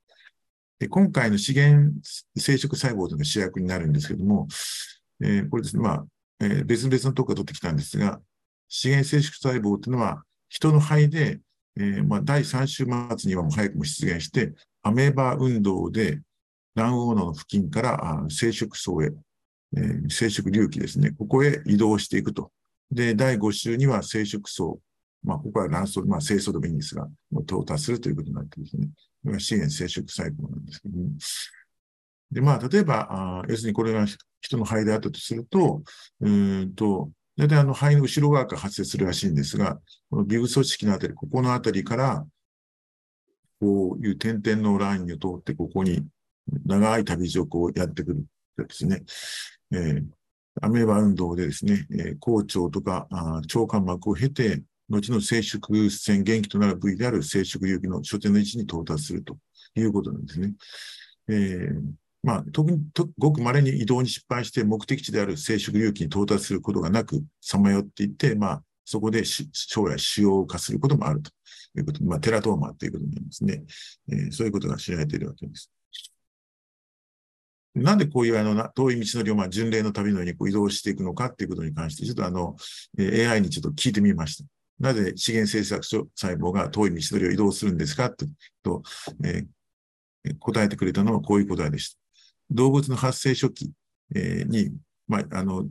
[0.79, 1.93] で今回の資源
[2.37, 4.49] 生殖細胞というのが主役になるんですけども、
[5.23, 6.05] えー、これですね、まあ、
[6.41, 8.21] えー、別々のとこから取ってきたんですが、
[8.69, 11.41] 資源生殖細胞というのは、人の肺で
[11.77, 14.53] えー、まあ、第3週末にはも早くも出現して、
[14.83, 16.21] アメーバ運動で
[16.75, 19.11] 卵黄の付近から生殖層へ
[19.77, 21.11] えー、生殖隆起ですね。
[21.11, 22.53] ここへ移動していくと。
[22.93, 24.79] で、第5週には生殖層。
[25.25, 27.09] まあ、ここは卵巣、まあ、清楚でもいいんですが、
[27.43, 28.89] 到達するということになってですね。
[29.23, 31.09] これが資源生殖細胞なんですけども。
[32.35, 34.05] で、まあ、例えば、あ要するにこれが
[34.41, 35.83] 人の肺であったとすると、
[36.21, 39.79] うんと、大体あの肺の後ろ側から発生するらしいんですが、
[40.11, 42.27] このビブ組織のあたり、ここのあたりから、
[43.61, 46.05] こういう点々のラインを通って、ここに
[46.67, 48.25] 長い旅路をこうやってくる
[48.59, 49.05] ですね。
[49.73, 50.05] えー、
[50.61, 59.39] アメーバ運動でですね、えー、校長とかあ腸間膜を経て、後の生殖腺元気となる部位である生殖有機の所定の位置に到達すると
[59.77, 60.53] いうことなんですね。
[61.29, 61.83] えー、
[62.25, 62.81] まあ、特に
[63.19, 71.31] ごく稀に移動に失敗して目的地である生殖有機に到達することがなくさまよっていって、まあ、そこで将来使用化することもあると
[71.79, 73.63] いうことまあ、テラトーマということになりますね、
[74.11, 75.71] えー、そういうことが知られているわけです。
[77.75, 82.55] なんでこういうあの遠い道のりをまあ巡礼の旅のようにこう移動していくのかっていうことに関して、ちょっとあの、
[82.99, 84.45] AI にちょっと聞いてみました。
[84.79, 88.11] なぜ資源政策所細胞が遠い道のりを移動するんですか
[88.63, 88.83] と、
[89.25, 92.04] えー、答えてくれたのはこういう答えでした。
[92.55, 93.73] 動物の発生初期、
[94.15, 94.73] えー、に、
[95.07, 95.67] まあ、あの、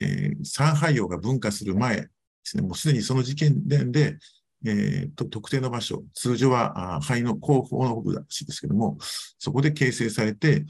[0.00, 2.08] えー、三肺葉が分化する前で
[2.44, 4.18] すね、もうすでにその時点で、
[4.64, 8.96] えーと、特定の場所、通常は肺の後方の部らしいですけども、
[9.38, 10.64] そこで形成されて、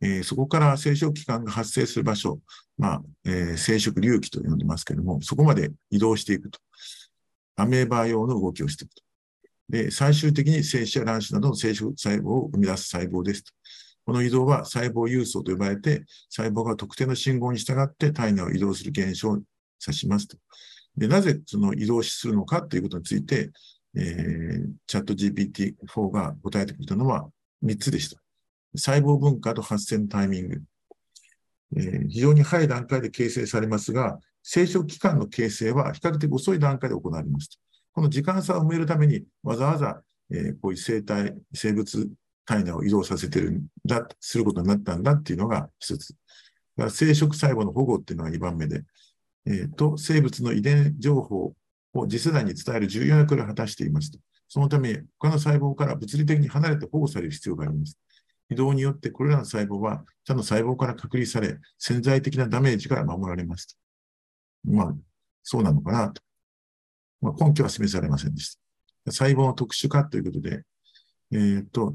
[0.00, 2.40] えー、そこから生殖器官が発生する場所、
[2.76, 6.58] まあえー、生殖隆起と呼んでますけども、そこまで移動していくと。
[7.58, 9.02] アメーバー用の動きをしていくと。
[9.70, 13.52] で、最終的に精子や卵子などの生殖細胞を生み出す細胞ですと。
[14.06, 19.38] この移動は細胞輸送と呼ばれて、細胞が特定の信号に従って体内を移動する現象を
[19.84, 20.36] 指しますと。
[20.96, 23.50] でなぜその移動するのかということについて、
[23.96, 27.28] えー、チャット GPT-4 が答えてくれたのは
[27.64, 28.22] 3つでした。
[28.76, 30.62] 細胞分化と発生のタイミング。
[31.76, 37.58] えー、非常に早い段階で形成されますが、生殖器官の形成は比較的遅い段階で行われます。
[37.92, 40.00] この時間差を埋めるために、わざわざ、
[40.30, 42.08] えー、こういう生体、生物
[42.46, 46.14] 体内を移動させてるんだ、することになったんだっていうのが一つ。
[46.78, 48.84] 生殖細胞の保護っていうのが2番目で、
[49.46, 51.54] えー、と、生物の遺伝情報
[51.94, 54.18] を次世代に伝える重要な役割を果たしていますと。
[54.48, 57.98] そのため、他の細胞から物理的に離れて保護される必要があります。
[58.48, 63.76] 移動によってこれらの細胞は他の細胞から隔離され、潜在的なダメージから守られますと。
[64.72, 64.94] まあ、
[65.42, 66.22] そうなのかなと。
[67.20, 68.56] まあ、根拠は示されませんでし
[69.04, 69.12] た。
[69.12, 70.62] 細胞の特殊化ということで、
[71.32, 71.94] えっ、ー、と、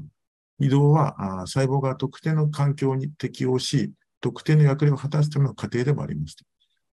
[0.60, 6.36] 移動はあ細胞が特定の環境に適応し、特定の役割を果たすための過程でもあります。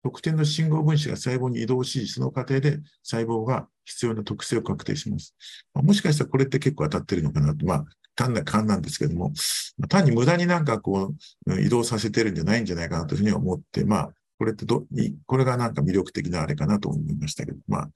[0.03, 5.35] 特定の信号分子が細胞に移動し、その過程で細胞が必要な特性を確定します。
[5.73, 9.33] まあ、もしかしたらこれって結構当たってるのかなと、まあ、単な勘なんですけども、
[9.79, 11.15] ま単に無駄になんかこ
[11.47, 14.85] う、移動させてるんじゃないんじゃないかなというふうに思って、まあ、これってど、
[15.25, 17.89] これがなんか魅力的なあれかなと思いましたけど、まあ、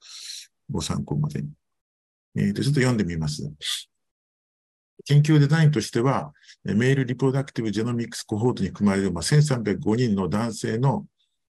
[0.68, 1.50] ご参考までに。
[2.36, 3.52] えっ、ー、と、ちょっと読んでみます。
[5.10, 6.32] 研究デザインとしては、
[6.62, 11.04] メールリプロダクティブジェノミクスコホートに組まれる、まあ、1305人の男性の、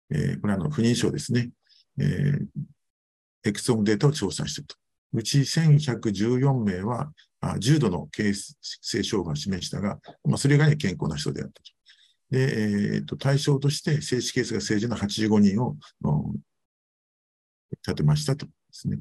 [0.10, 1.52] えー、これはの不妊症ですね、
[2.00, 2.46] えー、
[3.44, 4.76] エクソムデータを調査していると。
[5.14, 7.12] うち1114名は、
[7.42, 8.34] あ重度の形
[8.82, 11.72] 成障害を示したが、まあ、それ以外に健康な人であったと。
[12.32, 15.76] で、えーと、対象として精子ケースが正常な85人を
[17.86, 18.98] 立てましたとですね。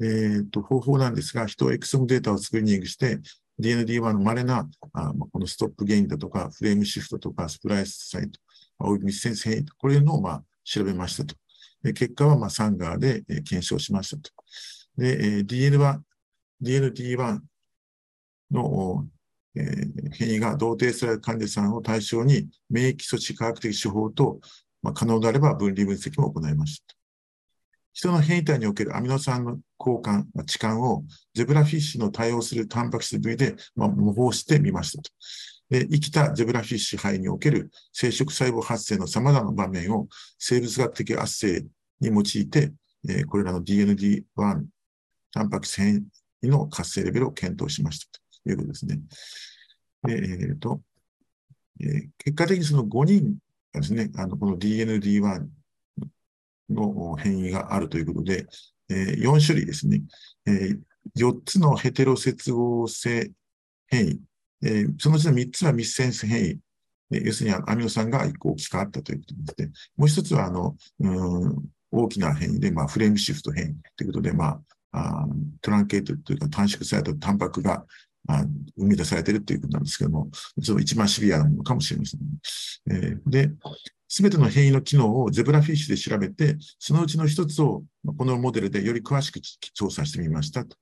[0.00, 3.20] えーと、方法なんですが、人エクソムデータをスクリーニングして、
[3.60, 8.40] DND1 の稀なあこのストップゲインだとか、フレームシフトとか、スプライスサイト、
[8.78, 11.36] および密接変異、これのまあ調べましたと。
[11.82, 14.30] で結果はまあサンガーで検証しましたと。
[14.96, 16.00] で、DN1、
[16.62, 17.40] DND1
[18.50, 19.06] の、
[19.56, 24.40] え、変異が同定される患者さんを対象に免疫措置科学的手法と、
[24.82, 27.03] まあ、可能であれば分離分析も行いました。
[27.94, 35.10] 人の変異体におけるアミノ酸の交換、置換をゼブラフィッシュの対応するタンパク質部位で、まあ、模倣してみましたと。
[35.70, 40.08] で生きたゼブラフィッシュ肺における生殖細胞発生の様々な場面を
[40.38, 41.62] 生物学的圧生
[42.00, 42.72] に用いて、
[43.08, 44.24] えー、これらの DND1
[45.32, 46.04] タンパク質変
[46.42, 48.06] 異の活性レベルを検討しました
[48.44, 49.00] ということですね。
[50.08, 50.80] えーと
[51.80, 53.36] えー、結果的にその5人
[53.72, 55.46] がですね、あのこの DND1
[56.70, 58.46] の変異があるということで、
[58.88, 60.02] え、4種類ですね、
[60.46, 60.78] え、
[61.16, 63.30] 4つのヘテロ接合性
[63.86, 64.20] 変異、
[64.62, 66.60] え、そのうちの3つは密接変異、
[67.10, 69.66] 要するにアミノ酸が1個大きくあったということで、
[69.96, 74.60] もう1つはあのうん大きな変異で、まあ、フレームシフト変異ということで、ま
[74.92, 75.26] あ、あ
[75.60, 77.84] トランケートというか短縮されたタンパクが
[78.26, 78.42] あ
[78.76, 80.28] 生み出されているということなんですけども、
[80.62, 82.20] その一番シビアなものかもしれません、
[82.90, 83.50] えー、で、
[84.16, 87.82] すべての変異の機能をゼブラフィッシュで調べて、そのうちの一つを
[88.16, 90.76] このモデルでより詳しく調査してみましたと。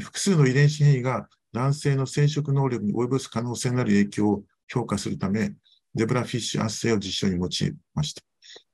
[0.00, 5.52] 複数の遺伝子変異が男性の生殖能力に及ぼす可能性のある影響を評価するため、
[5.94, 8.22] ゼブラフィッシュ圧生を実証に用いました。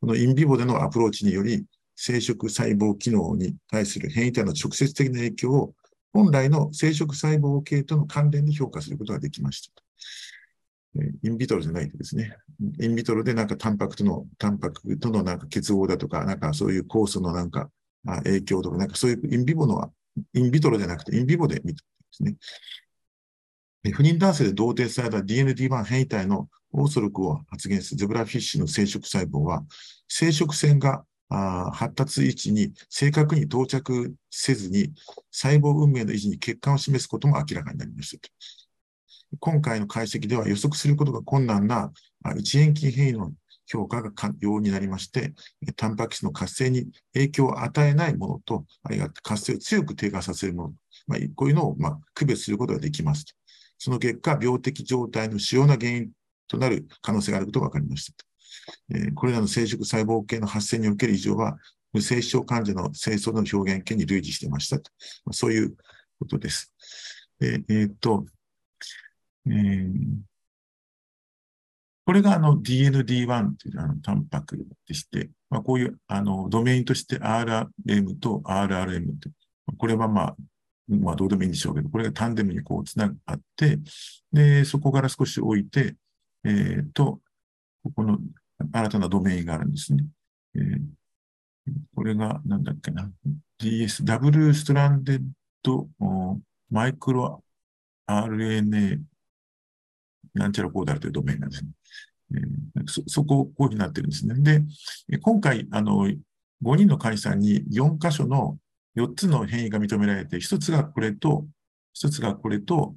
[0.00, 1.64] このインビボでのアプローチにより、
[1.96, 5.74] 生殖細胞機能に対する変異体の直接的な影響を
[6.12, 9.82] 本来の生殖細胞系との関連で評価することができました。
[11.22, 12.36] インビトロじゃないとですね。
[12.80, 17.70] インビトロでなんかタンパクとの、タンパクとのなんか結合だとか、なんかそういう酵素のなんか
[18.24, 19.90] 影響とか、なんかそういうインビボのは、
[20.34, 22.36] インビトロじゃなくてインビボで見てですね。
[23.92, 29.64] 不妊男性で同定された DND1 変異体のオーソルクを発現するゼブラフィッシュの生殖細胞は、
[30.08, 31.04] 生殖腺が
[31.72, 34.92] 発達位置に正確に到着せずに、
[35.30, 38.28] 細胞運命の維持に欠陥を示すことも明らかになりました。
[39.38, 41.92] 今回の解析では予測することが困難な
[42.36, 43.32] 一塩基変異の
[43.66, 45.32] 評価が可能になりまして、
[45.76, 50.74] タンパク質の活性に影響を与えないものと、あるいは活性を強く低下させるもの、
[51.06, 53.24] まあ、こういうのをま区別することができます。
[53.78, 56.10] その結果、病的状態の主要な原因
[56.48, 58.24] となる可能性があることが分かりました。
[58.92, 61.56] えこれらの生殖細胞系の発生における異常は、
[61.92, 64.90] 無精子症患者の清楚の表現権に類似していましたと。
[65.32, 65.76] そういう
[66.18, 66.72] ことです。
[67.40, 68.26] ええー、っと、
[69.46, 69.94] えー、
[72.04, 79.30] これがあの DND1 というあのタンパクでして、まあ、こういうあのドメインとして RM と RRM と、
[79.76, 80.36] これはまあ、
[80.88, 83.78] まあどうでもいいんでしょうけど、これがタンデムにこうつながって、
[84.32, 85.94] で、そこから少し置いて、
[86.44, 87.20] え、ー、と、
[87.82, 88.18] ここの
[88.72, 90.04] 新たなドメインがあるんですね。
[90.56, 90.80] えー、
[91.94, 93.10] これが、なんだっけな、
[93.58, 95.22] DS、ダブルストランデッ
[95.62, 95.88] ド
[96.70, 97.44] マイクロ
[98.08, 99.00] RNA
[100.34, 101.70] なんちゃらこうだるというドメインなんですね。
[102.34, 104.34] えー、そ、そこ、こういうふうになってるんですね。
[105.08, 106.08] で、今回、あの、
[106.62, 108.58] 5人の会社に4箇所の
[108.96, 111.46] 4つの変異が認められて、1つがこれと、
[112.00, 112.94] 1つがこれと、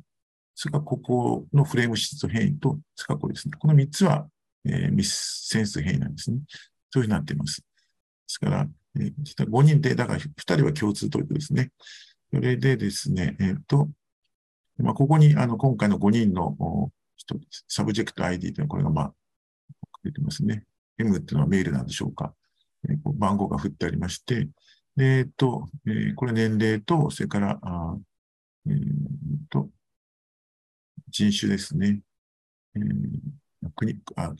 [0.56, 3.54] それからここのフレームシフト変異と、それからこれですね。
[3.58, 4.28] この3つは、
[4.66, 6.40] えー、ミスセンス変異なんですね。
[6.92, 7.62] そういうふうになっています。
[7.62, 7.66] で
[8.28, 9.14] すから、えー、
[9.50, 11.72] 5人で、だから2人は共通ということですね。
[12.32, 13.90] それでですね、えっ、ー、と、
[14.78, 16.92] まあ、ここに、あの、今回の5人の
[17.26, 19.14] 人、 subject ID というのは、これがまあ、
[20.04, 20.66] 出てますね。
[20.98, 22.34] M っていうのは male なんでしょうか。
[22.90, 24.48] えー、番号が振ってありまして、
[25.00, 27.98] えっ、と、えー、これ年齢と、それから、あ
[28.68, 28.76] えっ、
[29.50, 29.70] と、
[31.10, 32.02] 人種ですね。
[32.76, 34.34] えー、国、あ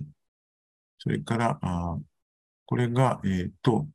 [1.00, 1.98] それから、あ
[2.66, 3.88] これが、えっ、と、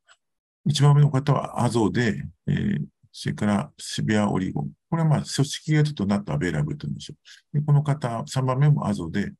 [0.65, 2.85] 一番目の方は azo で、えー、
[3.21, 4.69] それから severe oligo。
[4.89, 7.15] これはまあ、組織がちょっと not available と言うんでしょ
[7.53, 7.59] う。
[7.59, 9.33] でこの方、3番目も azo で、こ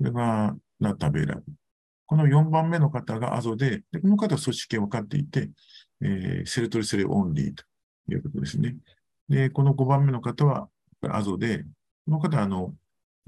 [0.00, 1.44] れが not available。
[2.06, 5.50] この4番目の方が azo で、でこの方は組織型分かっていて、
[6.00, 7.62] えー、 Sertoli cell only と
[8.12, 8.74] いうことですね。
[9.28, 10.68] で、この5番目の方は
[11.08, 11.62] azo で、
[12.04, 12.74] この方はあの、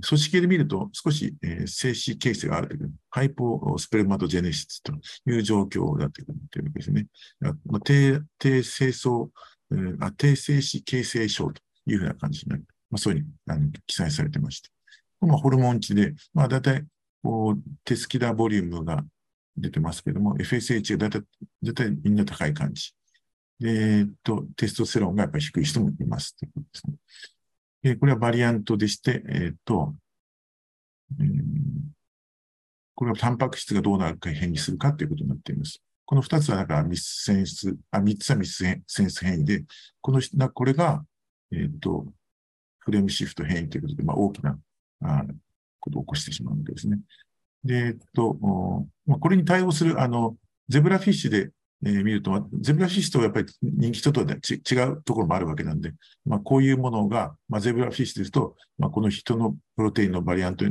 [0.05, 4.93] 組織で見ると少し、えー、精子形成があるという、 hypospermatogenesis と
[5.31, 7.07] いう状況だというわけですね。
[7.39, 9.29] まあ、低低精巣、
[9.75, 12.65] えー、あ低精子形成症というふうな感じになる。
[12.91, 14.71] まあ、そういうふうにあの記載されてまして。
[15.21, 16.85] まあ、ホルモン値で、まあ、だいたい
[17.23, 19.05] こうテスキダボリュームが
[19.57, 21.23] 出てますけども、FSH がだいたい、
[21.63, 22.93] だいたいみんな高い感じ。
[23.65, 26.97] えっと、テストステロンがやっぱり低い人もいますということですね。
[27.85, 29.95] えこれはバリアントでして、えっ、と、
[31.21, 31.25] え
[32.95, 35.83] これはタンパク質がどうなるか変異するかということになっています。
[36.07, 39.65] この二つはだからミスセンス、あ、三つはミスセンス変異で、
[40.01, 40.21] この、
[40.51, 41.05] これが、
[41.53, 42.07] えっ、と、
[42.79, 44.59] フレームシフト変異ということで、まあ、大きな
[45.03, 45.25] あ
[45.81, 46.99] ことを起こしてしまうわけですね。
[47.65, 48.37] で、えっと、
[49.07, 50.37] まあ、これに対応する、あの、
[50.69, 51.51] ゼブラフィッシュで
[51.87, 55.93] えー、見ると、ゼブラフィッシュとやっぱり人気人とは、ね、違うところもあるわけなんで、
[56.25, 60.65] まあ、こういうものが、まあ、ゼブラフィッシュですと、まあ、この人のプロテインのバリアント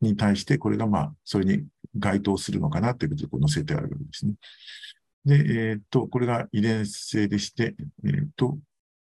[0.00, 1.64] に対して、これがまあ、それに
[1.96, 4.34] 該当するのかなということで、こう載せてあるわけですね。
[5.24, 7.74] で、えー、っと、これが遺伝性でして、
[8.04, 8.58] えー、っと、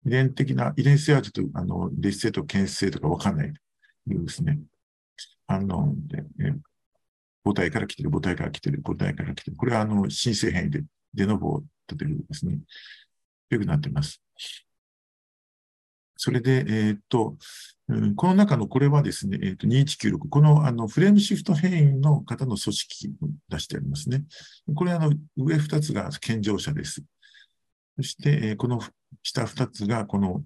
[0.06, 4.60] 遺伝的な、遺伝性はちょっと、あの、劣性と検出性とかわかんないというですね、
[5.48, 6.58] 反応で、えー、
[7.44, 9.58] 母体から来てる、母体から来てる、母体から来てる。
[9.58, 10.84] これは、あの、新生変異で、
[11.14, 12.60] デノボを立てるですね、
[13.50, 14.22] よくなっています。
[16.18, 17.36] それで、えっ、と、
[18.16, 24.24] この中のこれはですね、えっ、と、2196、このあのフレームシフト変異の方の組織を出してありますね。
[24.74, 27.04] これあの上2つが健常者です。
[27.98, 28.82] そして、この
[29.24, 30.44] 下2つがこの、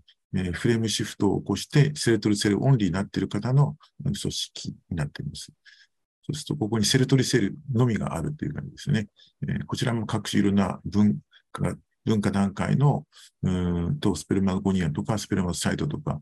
[0.54, 5.52] frameshift を起こして Sertoli cell only になっている方の組織になっています。
[6.22, 9.08] そうすると、ここに Sertoli cell のみがあるという感じですね。
[9.66, 11.18] こちらも各種いろんな分
[11.52, 11.76] 化が、
[12.06, 13.06] 分化段階の、
[13.44, 13.52] う
[13.92, 16.22] んと、 spermatogonia とか、 spermatocyte とか、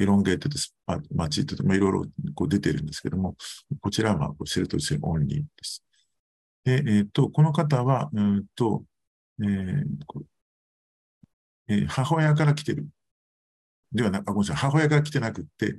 [0.00, 2.04] elongate spermatid とか、いろいろ
[2.34, 3.36] こう出てるんですけども、
[3.80, 5.84] こちらは Sertoli cell only です。
[6.64, 8.84] で、えっ、ー、と、この方は、うんと、
[9.40, 9.84] えー
[11.68, 12.86] えー、母親から来てる。
[13.92, 15.76] ではなく、ごめんなさい、母親から来てなくって、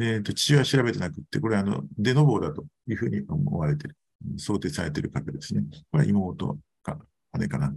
[0.00, 3.96] えーと、父親調べてなくって、これはあの、 de novo だというふうに思われてる、
[4.36, 5.62] 想定されてる方ですね。
[5.90, 6.98] これは妹か、
[7.38, 7.72] 姉かな、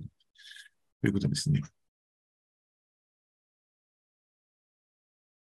[1.06, 1.62] ということですね。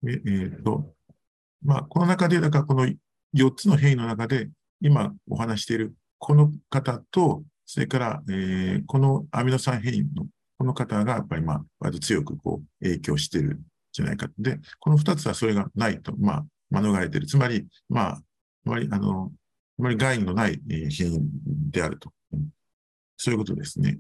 [0.09, 0.12] え
[0.59, 0.95] っ、と、
[1.62, 2.87] まあ、この中で、だからこの
[3.35, 4.49] 4つの変異の中で、
[4.81, 10.27] 今お話しているこの方と、それから、えー、このアミノ酸変異の
[10.57, 13.61] この方がやっぱりまあ、割と強くこう影響してるん
[13.93, 14.31] じゃないか。
[14.39, 17.27] で、この2つはそれがないと、まあ、免れてる。
[17.27, 18.20] つまり、まあ、あ
[18.65, 19.31] まり、あの、
[19.78, 21.20] あまり害のない変異
[21.70, 22.11] であると。
[23.19, 23.99] そういうことですね。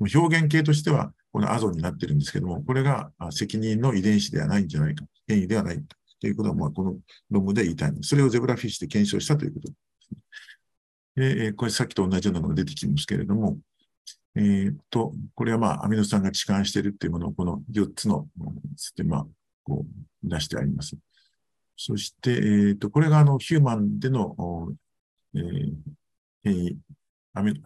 [0.00, 5.82] 表現形としては、このアゾンになってるんですけども、これが責任の遺伝子ではないんじゃないか、変異ではない
[6.20, 6.96] ということは、この
[7.30, 9.74] 論文で言いたいそれをゼブラフィッシュで検証したということで
[11.30, 13.58] す、で、これさっきと同じようなのが出てきますけれども、
[14.34, 18.28] えー、と、これはまあ、アミノ酸が置換しているっていうものを、この4つの、
[18.96, 19.26] で、まあ、
[19.64, 20.96] こう、出してあります。
[21.76, 24.68] そして、えー、と、これがあの、ヒューマンでの、
[25.34, 25.72] えー、
[26.44, 26.78] 変異、
[27.36, 27.60] アミ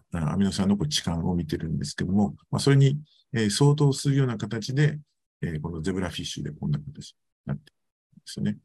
[0.45, 2.99] ノ酸のこう置換を見てるんですけども、まあ、それに、
[3.33, 4.99] え、相当するような形で、
[5.41, 7.15] え、このゼブラフィッシュでこんな形に
[7.45, 7.73] なってる
[8.17, 8.57] んですよね。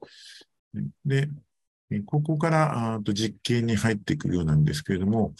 [1.04, 5.34] で、ここからあと実験に入っていくようなんですけれども、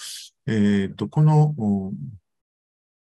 [0.46, 1.92] えー、とこの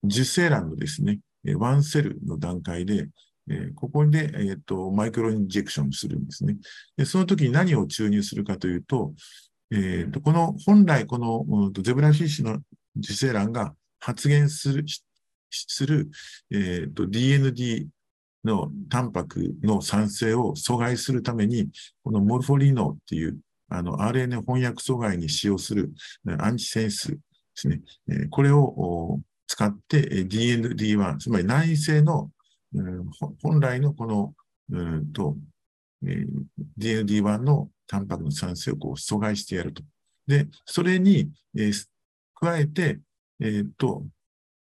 [0.03, 1.19] 受精卵のですね、
[1.55, 3.09] ワンセルの段階で、
[3.49, 6.57] えここで、えーと、マイクロインジェクションするんですね。
[6.95, 9.13] でその時に何を注入するかというと、
[9.71, 12.59] えーと、この本来この、うん、ゼブラフィッシュの
[12.97, 14.85] 受精卵が発現する
[15.49, 16.09] する、
[16.51, 17.87] えーと、DND
[18.43, 21.69] のタンパクの産生を阻害するために、
[22.03, 23.37] このモルフォリノっていう
[23.69, 25.91] あの RNA 翻訳阻害に使用する
[26.39, 27.17] アンチセンスで
[27.55, 27.81] すね。
[28.09, 32.31] え、これを使って DND1、つまり内製の、
[32.73, 33.05] うん、
[33.41, 34.33] 本来のこの、
[34.71, 35.35] うんと
[36.05, 39.83] えー、DND1 のタンパクの産生をこう阻害してやると。
[40.27, 41.71] で、それに、え、
[42.35, 42.99] 加えて、
[43.39, 44.05] え、っと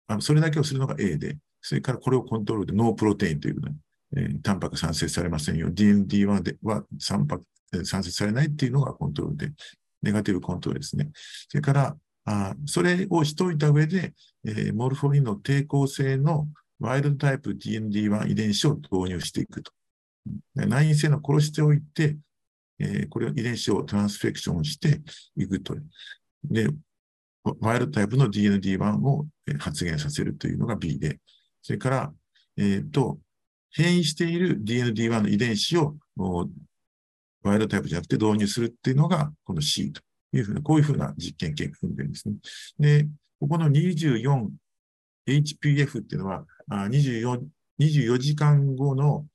[0.06, 3.74] あ、それだけをするのが A で、それからこれをコントロールで no protein という、ね、
[4.16, 5.68] えー、タンパク産生されませんよ。
[5.68, 7.44] DND1 ではタンパク
[7.84, 9.52] 産生されないっていうのがコントロールで、
[10.02, 11.10] negative control ですね。
[11.48, 11.96] それから、
[12.28, 14.12] あそれをしといた上で、
[14.44, 16.48] えー、 morpholino の抵抗性の
[16.80, 19.72] ワイルドタイプ DND1 遺伝子を導入していくと。
[20.54, 22.16] 内因性の殺しておいて、
[22.78, 25.00] えー、これを遺伝子をトランスフェクションして
[25.36, 25.74] いくと。
[26.44, 26.68] で、
[27.60, 29.26] ワイルドタイプの DND1 を
[29.58, 31.20] 発現させるというのが B で、
[31.62, 32.12] それから、
[32.56, 33.18] えっ、ー、と、
[33.70, 35.96] 変異している DND1 の遺伝子を
[37.42, 40.00] ワイルドタイプじゃなくて導入するっていうのがこの C と
[40.32, 42.34] いうふうな、こういうふうな実験結果踏んでるんですね。
[42.78, 43.08] で、
[43.38, 47.40] ここの 24HPF っていうのは、あ 24,
[47.78, 49.26] 24時間後の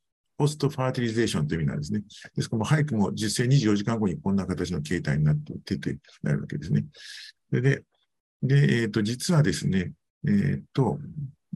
[0.42, 2.02] ポストファーティリゼーションという意味なんですね。
[2.36, 6.84] ですから、早くも実際24時間後にこんな形の形態になって出てなるわけですね。
[7.52, 9.92] で、で、えっ、ー、と、実はですね、
[10.28, 10.98] えっ、ー、と、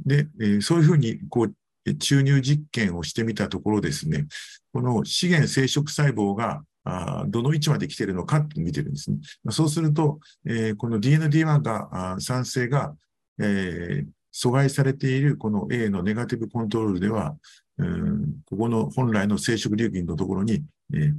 [0.05, 1.47] で、えー、そういうふうに、こ
[1.85, 4.27] う、注入実験をしてみたところですね、
[4.71, 9.17] この資源生殖細胞があどの位置まで来てるのかって見てるんですね。
[9.49, 12.95] そうすると、えー、この DND1 が、酸性が、
[13.39, 17.35] えー、阻害されているこの A のネガティブコントロールでは、
[17.77, 21.13] うん、ここの本来の生殖流菌のところに、えー、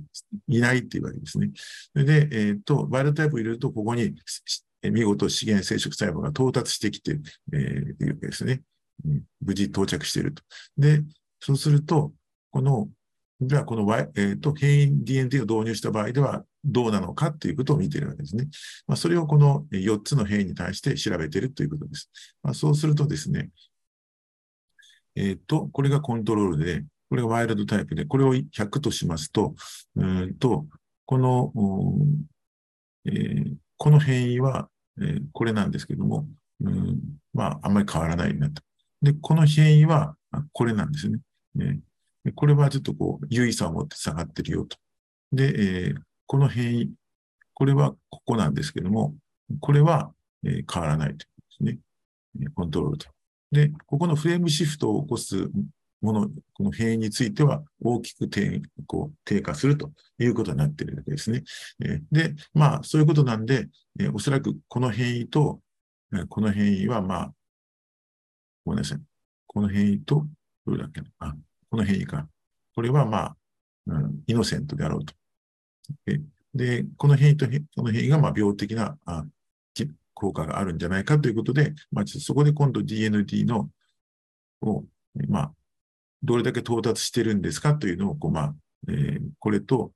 [0.49, 1.51] いないっていうわけですね。
[1.93, 4.15] それで、えっ、ー、と、バイオタイプを入れると、ここに
[4.83, 7.19] 見事資源生殖細胞が到達してきて、
[7.53, 8.63] えー、いうわけですね。
[9.05, 10.43] うん、無事到着していると。
[10.79, 11.03] で、
[11.41, 12.13] そうすると、
[12.51, 12.89] この、
[13.41, 18.49] じゃあこの、y えーと、変異 DNA を導入した場合ではどうなのかっていうことを見ているわけですね。
[18.87, 22.11] まあ、それをこの4つの変異に対して調べているということです。
[22.43, 23.51] まあ、そうするとですね、
[25.17, 29.55] えっ、ー、と、これがコントロールで、これがワイルドタイプで、これを100としますと、
[29.97, 30.67] うんと、
[31.07, 31.53] この、
[33.07, 34.69] えー、この変異は、
[35.01, 36.27] えー、これなんですけども、
[36.61, 37.01] うん、
[37.33, 38.63] まあ、あんまり変わらないなと。
[39.03, 40.17] で、この変異は、
[40.53, 41.19] これなんですね。
[41.55, 41.81] ね
[42.35, 44.77] これはちょっとこう、優位さを持って下がってるよと。
[45.33, 46.91] で、えー、この変異、
[47.55, 49.15] これはここなんですけども、
[49.61, 50.13] これは、
[50.45, 52.51] えー、変わらないということですね。
[52.55, 53.16] コントロールと。
[53.53, 55.51] で、ここのフレームシフトを起こす
[56.01, 61.45] もの、この変異については大きく低こう低下するということになっているわけですね。
[62.11, 63.69] で、まあ、そういうことなんで、
[63.99, 65.61] えおそらくこの変異と、
[66.29, 67.33] この変異は、まあ、
[68.65, 68.99] ごめんなさい。
[69.47, 70.27] この変異と、
[70.67, 71.35] どれだっけなあ、
[71.71, 72.29] この変異か。
[72.75, 73.37] これは、まあ、
[73.87, 75.15] うん、イノセントであろうと。
[76.55, 77.47] で、この変異と
[77.77, 79.25] この変異が、まあ、病的なあ
[80.17, 83.69] 効果があるんじゃないかということで、まあ、そこで今度 DND の、
[84.63, 84.83] を、
[85.29, 85.53] まあ、
[86.23, 88.55] どれだけ到達してるんですかというのを、こう、まあ、
[88.89, 89.93] えー、これと、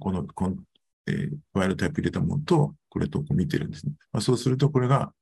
[0.00, 0.56] この、この、
[1.06, 3.92] えー、ワイルドタイプ入れたものと、これとこう見てるんですね。
[4.12, 5.12] まあ、そうすると、これが、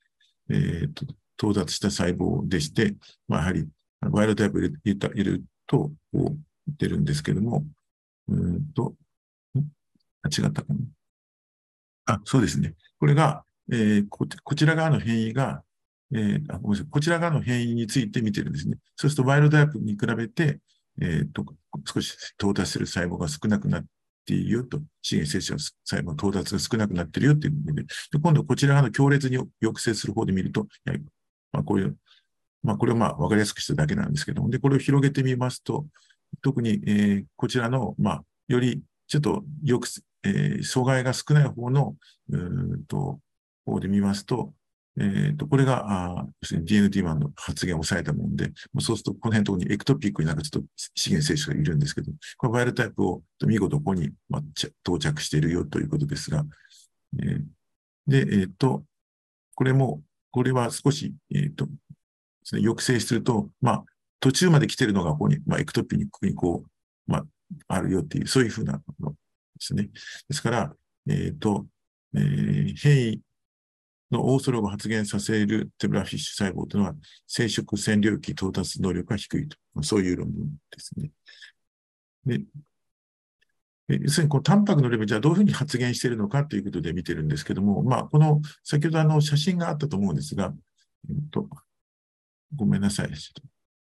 [0.51, 1.05] えー、と、
[1.37, 2.95] 到達した細胞でして、
[3.27, 3.69] まあ、やはり、
[4.01, 6.39] ワイルドタイプ入れた入れると、こう、
[6.79, 7.67] 出るんですけども、
[8.29, 8.95] うんと、
[10.23, 10.77] あ、違ったかな？
[12.07, 12.75] あ、そうですね。
[13.01, 15.63] これが、えー、こちら側の変異が、
[16.15, 18.77] えー、あごめんなさい、こちら側の変異について見てるんですね。
[18.97, 20.61] そうすると、ワイルドタイプに比べて、
[21.01, 21.45] えー、と
[21.85, 23.85] 少し到達する細胞が少なくなっ
[24.25, 27.89] ているよと、資源摂取の細胞の到達が少なくなっているよっていうので、で
[28.21, 30.95] 今度こちら側の強烈に抑制する方で見ると、や
[31.53, 31.97] まあ、こういう、
[32.63, 35.87] まあ、これをまあ分かりやすくしただけなんですけども、で、これを広げてみますと、
[36.43, 39.89] 特に、えー、こちらの、まあ、よりちょっとよく、
[40.25, 41.97] えー、阻害が少ない方の、
[42.31, 43.21] うんと、
[43.67, 44.55] 方で見ますと、
[44.99, 54.43] え、ー、と、これが、あ DNT1 の発現を抑えたもので、そうすると、この辺のところにエクトピックになんかちょっと資源摂取がいるんですけど、これバイルタイプを見事ここに、まあ、
[54.87, 56.45] 到着しているよということですが、
[57.23, 57.45] えー、
[58.07, 58.85] で、えっ、ー、と、
[59.55, 61.69] これも、これは少し、えっ、ー、と、
[62.45, 63.85] 抑制すると、まあ、
[64.21, 67.25] 途中まで来てるのがここに、まあ、エクトピックにこう、まあ、
[67.69, 69.17] あるよっていう、そういうふうなもので
[69.61, 69.91] すね。
[70.29, 70.75] ですから、
[71.09, 71.67] えっ、と、
[72.15, 73.21] えー、変異
[74.11, 76.95] のオーソログを発現させるテブラフィッシュ細胞というのは、
[77.27, 79.57] 生殖線領域到達能力が低いと。
[79.83, 81.11] そういう論文ですね。
[82.25, 82.41] で
[83.89, 90.53] 要するに、こう、タンパクのレベル、じゃあどういうふうに発現しているのかということで見てるんですけども、まあ、この、先ほどあの、写真があったと思うんですが、
[91.09, 91.49] えっと、
[92.55, 93.11] ごめんなさい。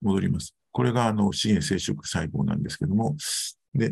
[0.02, 0.56] 戻ります。
[0.72, 3.16] これが、あの、始原生殖細胞なんですけども、
[3.76, 3.92] で、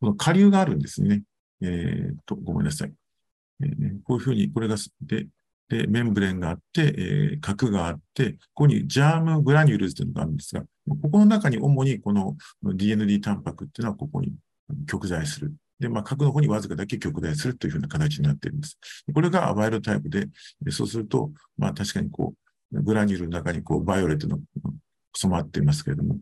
[0.00, 1.22] この顆粒があるんですね。
[1.60, 2.92] えっと、ごめんなさい。
[3.62, 5.26] えー、こういうふうに、これが、で、
[5.68, 14.32] で、 membrane があって、えー、核があって、ここに germ granules というのがあるんですが、ここの中に主にこの DND タンパクっていうのはここに
[14.86, 15.54] 極在する。
[15.80, 18.78] で、まあ、核の方にわずかだけ極在するというふうな形になっているんです。
[19.12, 20.28] これがワイルドタイプで、
[20.70, 22.34] そうすると、まあ、確かにこ
[22.72, 24.38] う、グラニュールの中にこう、バイオレットの
[25.16, 26.18] 染まっていますけれども、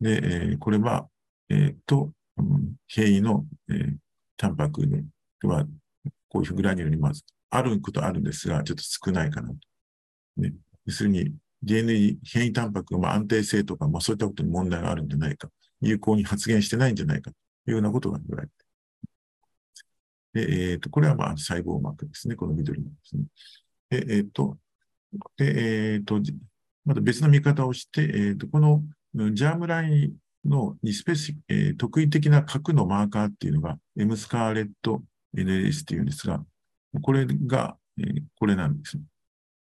[0.00, 1.06] で、えー、これは、
[1.50, 3.96] えっ、と、うん、変異の、えー、
[4.36, 5.02] タンパクで
[5.42, 5.66] は
[6.28, 9.56] こういうグラニュールにまずあることあるんですが、ちょっと少ないかなと。
[10.36, 10.52] ね、
[10.86, 11.32] 要するに
[11.62, 15.48] DNA 変異タンパクの安定性とか、まあ、そういったことに問題があるんじゃないか、
[15.80, 17.36] 有効に発現してないんじゃないかと
[17.70, 18.52] いうようなことが言われて
[20.34, 22.36] で、えっ、ー、と、これはまあ細胞膜ですね。
[22.36, 23.24] この緑のですね。
[23.90, 24.58] で、えっ、ー、と、
[25.36, 26.20] で、えっ、ー、と、
[26.84, 28.82] また別の見方をして、えっ、と、この
[29.32, 35.02] ジャームラインのにスペシ、えー、特異的な核のマーカーっていうのが、エムスカーレット
[35.36, 36.44] NLS っていうんですが、
[37.02, 38.98] これが、えー、これなんです。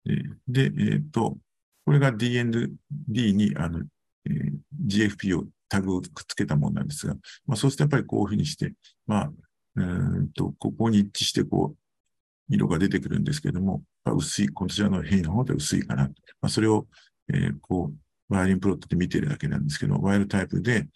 [0.08, 1.38] えー、で、えっ、ー、と、
[1.86, 2.70] これが DND
[3.10, 3.84] にあの、
[4.26, 4.52] えー、
[4.88, 7.16] GFP をタグをくっつけたものなんですが、
[7.46, 8.74] まあ、そうするとやっぱりこういうふうにして、
[9.08, 9.32] まあ、
[9.76, 16.06] うんと、ここに一致してこう、色が出てくるんですけども、薄い、こちらの変異の方で薄いかな。
[16.06, 16.12] ま
[16.44, 16.88] あ、それを、
[17.32, 20.88] えー、こう、ワイリンプロットで見てるだけなんですけど、ワイルタイプで、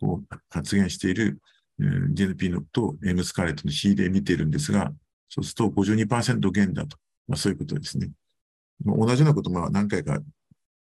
[0.00, 1.40] こう、発現している
[1.80, 4.92] GNP のと M スカーレットの C で見ているんですが、
[5.28, 6.96] そうすると52%減だと。
[7.26, 8.10] まあ、そういうことですね。
[8.84, 10.18] 同じようなことを何回か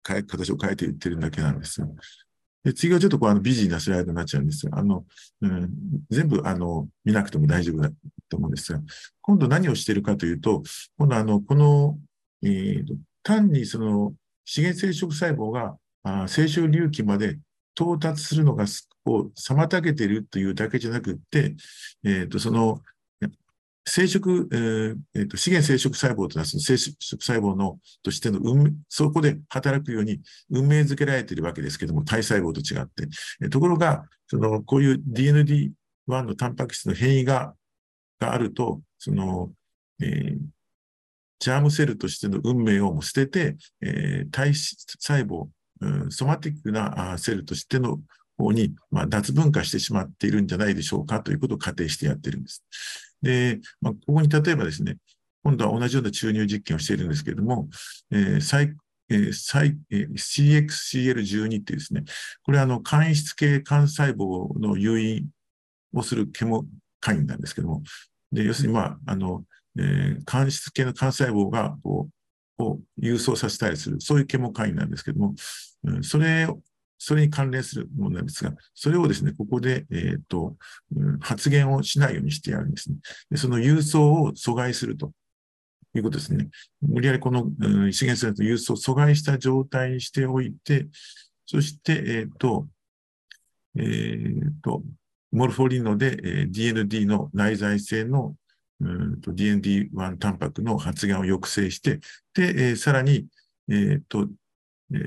[0.03, 1.81] 形を変えて言ってるだけなんです
[2.63, 5.03] で次はちょっとこうあのビジーなスライドになっちゃうんですが、あの、
[5.41, 5.69] うん、
[6.09, 7.89] 全部あの見なくても大丈夫だ
[8.29, 8.79] と思うんですが、
[9.21, 10.63] 今度何をしているかというと、
[10.97, 11.97] 今度あの、この、
[12.41, 12.83] えー、
[13.21, 14.13] 単にその
[14.45, 17.37] 資源生殖細胞があ生殖隆起まで
[17.75, 18.65] 到達するのが
[19.05, 21.55] を妨げているというだけじゃなくって、
[22.03, 22.81] え、ー、と、その、
[23.85, 33.09] 生殖、えーえーと、資源生殖細胞というのはその生殖細胞のとしての運そこで働くように運命づけられているわけですけども、体細胞と違って。
[33.43, 35.71] え、ところが、そのこういう DND1
[36.07, 37.53] のタンパク質の変異が
[38.19, 39.51] があると、その、
[40.01, 40.37] えー、
[41.39, 45.47] ジャームセルとしての運命をも捨てて、えー、体細胞、
[45.83, 47.99] うん、ソマティックなセルとしての
[48.37, 52.63] 方に、まあ、脱分化してしまっているんじゃないでしょうかということを仮定してやってるんです。
[53.21, 54.97] で、まあ、ここに例えばですね、
[55.43, 57.67] 今度は同じような注入実験をしているんですけれども、
[58.11, 58.73] えー、細
[59.09, 59.15] え
[59.89, 62.03] えー、CXCL12 っていうですね、
[62.43, 65.27] これはあの、間質系幹細胞の誘引
[65.93, 66.65] をするケモ
[66.99, 67.83] カインなんですけども、
[68.31, 69.43] で要するに、まあ、あの、
[69.77, 72.22] えー、間質系の幹細胞がこう
[72.59, 75.35] を郵送させたりする、そういうケモカインなんですけども、
[75.83, 76.59] うん、それを、
[76.97, 80.55] それに関連するものなんですが、それをですね、ここで、えっ、ー、と、
[80.95, 82.97] うん、発言をしないようにしてやるんですね。
[83.29, 85.11] でその郵送を阻害すると
[85.95, 86.47] いうことですね。
[86.81, 90.87] 無理やりこの、うん、資源性の郵送を阻害した状態にしておいて、
[91.45, 92.67] そして、えっ、ー、と、
[93.75, 94.81] えっ、ー、と、
[95.31, 98.35] モルフォリノで、えー、DND の内在性の
[98.81, 101.99] DND1 タンパクの発現を抑制して、
[102.33, 103.27] で、えー、さらに、
[103.69, 104.27] えーと
[104.93, 104.97] え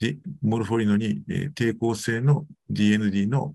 [0.00, 3.54] ー、モルフォリノに、えー、抵抗性の DND の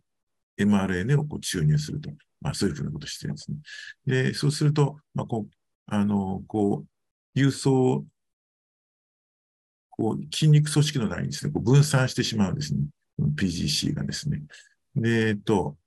[0.60, 2.12] mRNA をこう注入すると。
[2.42, 3.58] まあ、そういうふうなことをしてるんですね。
[4.06, 5.54] で、そうすると、まあ、こう、
[5.88, 6.86] あの、こ
[7.36, 8.06] う、郵送、
[9.90, 12.82] こう、筋肉組織の内にですね、こう分散してしまうんですね。
[13.36, 14.44] PGC がですね。
[14.96, 15.78] で、えっと、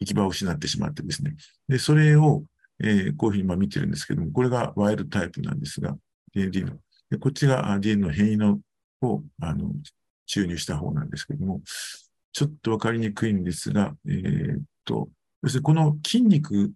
[0.00, 1.34] 行き場を失ってしまってですね。
[1.68, 2.44] で、それを、
[2.82, 5.96] えー、こういうふうにまあ見てるんですけども、これがワイルドタイプなんですが、
[6.34, 6.78] DND の。
[7.10, 8.60] でこっちが DNA の変異の
[9.02, 9.72] をあの
[10.26, 11.60] 注入した方なんですけども、
[12.32, 15.08] ちょっとわかりにくいんですが、えー、っと、
[15.42, 16.72] 要するにこの筋肉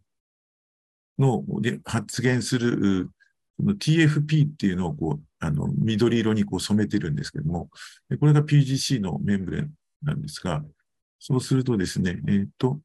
[1.18, 3.10] ので発現する
[3.56, 7.68] この TFP っていうのをこうあの緑色にこう染めてるんですけども、
[8.18, 9.70] これが PGC のメンブレン
[10.02, 10.62] なんですが、
[11.18, 12.80] そうするとですね、えー、っと、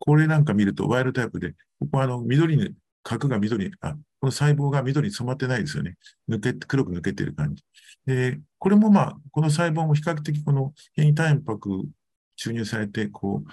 [0.00, 5.96] これなんか見るとワイルドタイプで、ここはあの緑に、角が緑、あ、この細胞が緑に染まってないですよね。
[6.28, 7.62] 抜け、黒く抜けてる感じ。
[8.06, 11.84] で、これもまあ、この細胞も比較的この変異タンパク
[12.36, 13.50] 注入されて、こう、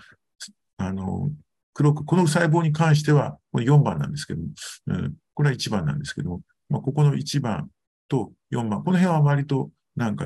[0.78, 1.30] あの、
[1.74, 4.48] 黒く、この細胞に関しては、これ4番なんですけども、
[4.88, 7.70] うん、これは1番なんですけども、まあ、ここの1番
[8.08, 10.26] と4番、この辺は割となんか、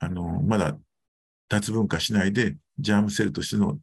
[0.00, 0.76] あの、まだ
[1.48, 3.78] 脱分化しないで、ジャームセルとしての、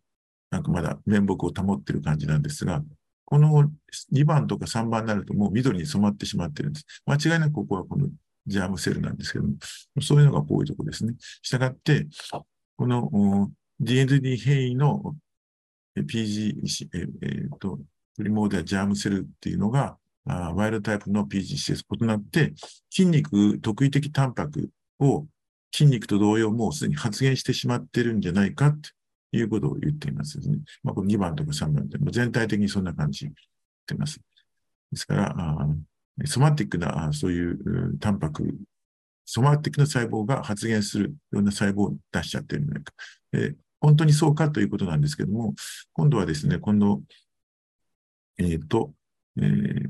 [0.51, 2.81] なんかまだ面目を保ってる感じなんですが、
[3.25, 3.69] この
[4.11, 6.85] 2番とか3番になるともう緑に染まってしまってるんです。
[7.05, 8.07] 間違いなくここはこの
[8.47, 9.53] ジャームセルなんですけども、
[10.01, 11.13] そういうのがこういうとこですね。
[11.41, 12.07] したがって、
[12.75, 13.51] この
[13.81, 15.15] DND 変異の
[15.95, 17.79] PG、ええー、と、
[18.17, 22.53] プリモーデアジャームセルっていうのが、あワイルドタイプの PGCS 異なって、
[22.89, 24.69] 筋肉特異的タンパク
[24.99, 25.27] を
[25.71, 28.89] 筋肉と同様もうすでに発現してしまってるんじゃないかと
[29.31, 30.57] いうことを言っていますですね。
[30.83, 33.35] まあ、この2番とか3番で、全体的にそんな感じ言っ
[33.85, 34.19] てます。
[34.91, 35.67] ですから、あ
[36.25, 38.57] ソマティックな、そういうタンパク、
[39.25, 42.93] ソマティックな細胞が発現するような細胞を出しちゃってるんじゃないか。
[43.33, 45.53] え本当にそうかということなんですけども、
[45.93, 47.01] 今度はですね、今度、
[48.37, 48.93] えっ、ー、と、
[49.37, 49.87] えー、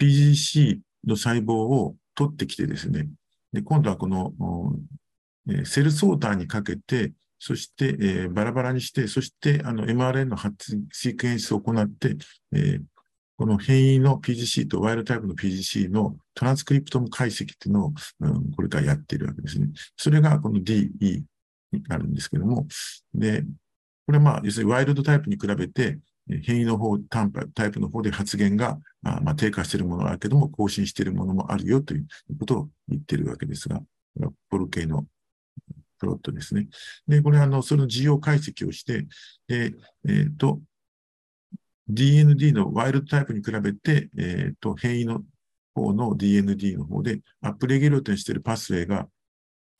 [0.00, 3.08] PGC の細胞を取ってきてですね、
[3.52, 4.32] で今度はこの、
[5.48, 12.16] えセルソーターにかけて、そして、えー、バラバラにして、そしてあの MRN の発シークエンスを行って、
[12.52, 12.82] えー、
[13.36, 19.68] この変異の PGC とワイルドタイプの PGC のトランスクリプトム解析っていうのを、うん、これからやっているわけですね。
[19.96, 21.24] それがこの DE に
[21.86, 22.66] なるんですけども、
[23.14, 23.42] で、
[24.06, 25.98] これはまあ、要するにワイルドタイプに比べて、
[26.42, 32.06] 変異の方、タンパタイプの方で発現が、あまあ、低下しているものがあるけども、更新しているものもあるよという
[32.38, 33.80] ことを言っているわけですが、
[34.50, 35.06] ポルケの
[35.98, 36.68] プロットですね。
[37.06, 39.06] で、これあの、その需要解析をして、
[39.46, 39.74] で、
[40.06, 40.60] えっ、ー、と、
[41.90, 45.22] DND のワイルドタイプに比べて、えっ、ー、と、変異の
[45.74, 49.08] 方の DND の方で、アップレギュレートにしているパスウェイが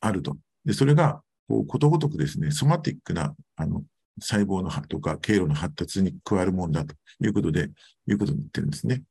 [0.01, 0.37] あると。
[0.65, 3.83] で、それが、こう、ことごとくですね、ソマティックな、あの、
[4.21, 7.69] 細胞のとか経路の発達に加わるもんだということで、
[8.07, 9.03] いうことに言ってるんですね。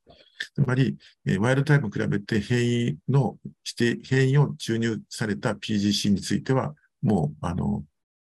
[0.55, 7.85] つまり、え、ワイルドタイプに比べて変異のして、変異を注入された PGC については、もう、あの、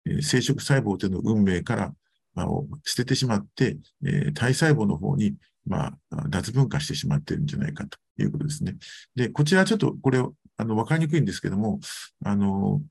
[0.06, 1.94] 生殖細胞というの運命から、
[2.36, 2.48] あ、
[2.84, 5.36] 捨ててしまって、えー、体細胞の方に、
[5.66, 8.76] まあ、脱分化してしまっているんじゃないかということですね。
[9.16, 10.20] で、こちらちょっとこれ、
[10.58, 11.80] あの、わかりにくいんですけども、
[12.24, 12.82] あの、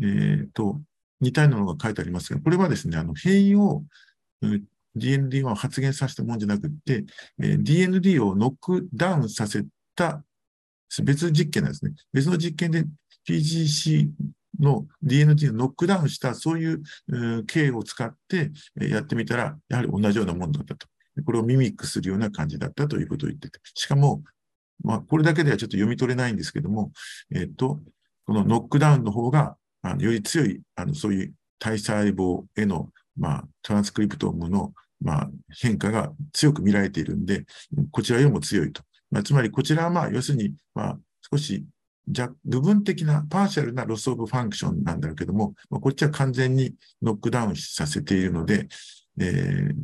[0.00, 0.80] えっ、ー、と、
[1.20, 3.84] 似たようなのが書いてありますが、これはですね、あの、変異を、
[4.96, 7.04] DND を発現させたもんじゃなくて、
[7.42, 10.22] えー、DND をノックダウンさせた
[11.02, 11.92] 別実験なんですね。
[12.12, 12.84] 別の実験で
[13.28, 14.08] PGC
[14.60, 16.82] の DNT をノックダウンした、そういう、
[17.46, 20.86] 経を使ってやってみたら、やはり同じようなものだったと。
[21.24, 23.58] これをミミックするような感じだったということを言ってて。
[23.74, 24.22] しかも、
[24.84, 26.92] まあ、これだけではちょっと読み取れないんですけども、
[27.34, 27.80] えっ、と、
[28.26, 35.30] このノックダウンの方が、あのより強い、あの、そういう体細胞への、まあ、トランスクリプトームの、まあ、
[35.60, 37.44] 変化が強く見られているんで、
[37.90, 38.82] こちらよりも強いと。
[39.10, 40.98] まあ、つまり、こちらは、まあ、要するに、まあ、
[41.30, 41.64] 少し
[42.44, 48.68] 部分的な partial な loss of function なんだけども、まこっちは完全に knockdown させているので、
[49.20, 49.74] えー、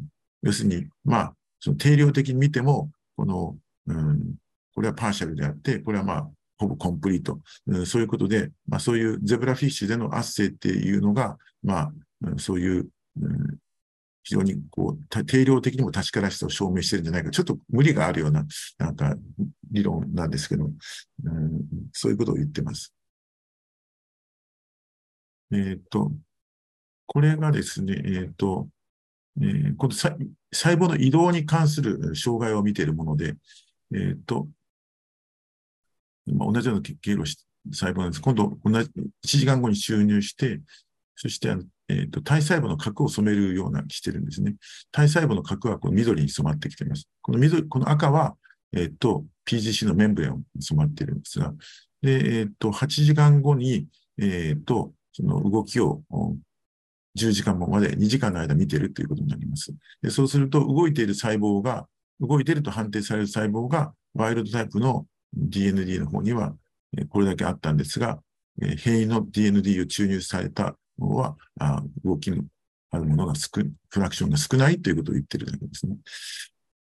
[0.43, 4.35] 要するに、まあ、その定量的に見ても、この、うん、
[4.75, 6.29] これは partial であって、これはまあ、
[6.59, 7.41] ほぼ complete。
[7.67, 11.93] うん、そういうことで、まあそういうゼブラフィッシュでの圧政っていうのが、まあ、
[12.23, 12.89] うん、そういう、
[13.21, 13.59] うん、
[14.23, 17.31] 非常にこう、定量的にも確からしさを証明してるんじゃないか。
[17.31, 18.45] ちょっと無理があるような、
[18.79, 19.17] なんか、
[19.71, 20.67] 理論なんですけど、
[21.25, 21.61] うん、
[21.93, 22.95] そういうことを言ってます。
[25.53, 26.13] えっ、ー、と、
[27.07, 28.69] これがですね、えっ、ー、と、
[29.41, 30.17] えー、この細
[30.77, 33.35] 胞の移動に関する障害を見ているもので、
[33.95, 34.49] えっ、ー、と、
[36.27, 37.25] まあ、同じような経路
[37.71, 38.23] 細胞なんです。
[38.23, 40.61] 今度、同じ、1時間後に注入して、
[41.17, 41.55] そして、
[41.93, 44.55] え、ー、と、体細胞の核を染めるようなしてるんですね。
[44.91, 47.09] 体細胞の核はこの緑に染まってきています。
[47.21, 48.37] この緑、この赤は、
[48.73, 51.53] えっ、ー、と、PGC のメンブレンに染まっているんですが、
[52.01, 53.87] で、えっ、ー、と、8時間後に、
[54.19, 56.03] えっ、と、その動きを
[57.19, 59.75] 10時間後まで2時間の間見てるということになります。
[60.01, 61.87] でそうすると、動いている細胞が、
[62.21, 65.07] 動いていると判定される細胞が、ワイルドタイプの
[65.37, 66.55] DND の方には、
[67.09, 68.21] これだけあったんですが、
[68.79, 71.37] 変異の DND を注入されたのは、
[72.05, 72.45] 動きの
[72.91, 73.49] あるものが少、
[73.89, 75.97] フラクションが少ないということを言ってるだけですね。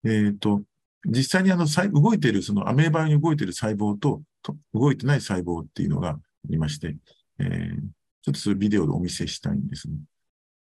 [0.05, 0.63] えっ、ー、と、
[1.07, 6.19] 実際にあの、動いている、そのアメーバに動いている細胞と、と動いてない細胞っていうのがあ
[6.49, 6.97] りまして、
[7.39, 7.77] えー、
[8.23, 9.95] ちょっとそれビデオでお見せしたいんですね。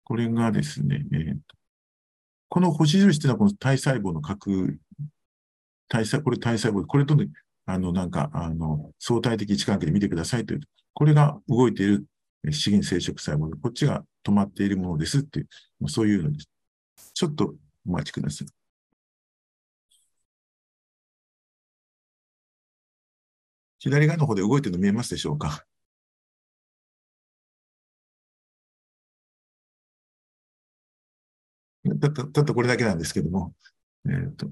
[0.04, 1.36] これがですね、えー、
[2.48, 4.78] この星印っていうのはこの体細胞の核、
[5.88, 7.28] 体細、これ体細胞、これとね、
[7.66, 10.60] あの、なんか、あの、相対的位置関係で見てくださいという、
[10.92, 12.04] これが動いている
[12.52, 16.48] 資源生殖細胞で、こっちが止まっているものですっていう、そういうのです。
[17.14, 17.54] ちょっと
[17.86, 18.48] お待ちください。
[23.78, 25.64] 左側の方で動いてるの見えますでしょうか？
[32.00, 33.54] たった、たったこれだけなんですけども、
[34.06, 34.48] えっ、ー、と、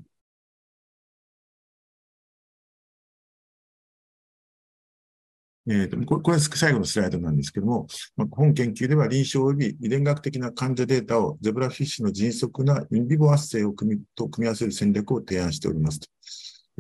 [5.69, 7.87] えーと、これは最後のスライドなんですけども、
[8.17, 16.09] まあ、本研究では臨床及び遺伝学的な患者データをゼブラフィッシュの迅速なインビボ圧生を組みと組み合わせる戦略を提案しておりますと。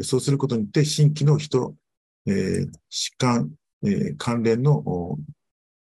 [0.03, 1.75] そうすることによって新規の人、
[2.27, 3.53] えー、疾患、
[3.85, 4.83] えー、関連の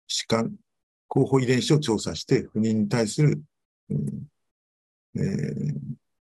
[0.08, 0.52] 疾患、
[1.08, 3.42] 候補遺伝子を調査して不妊に対する、
[5.16, 5.74] えー、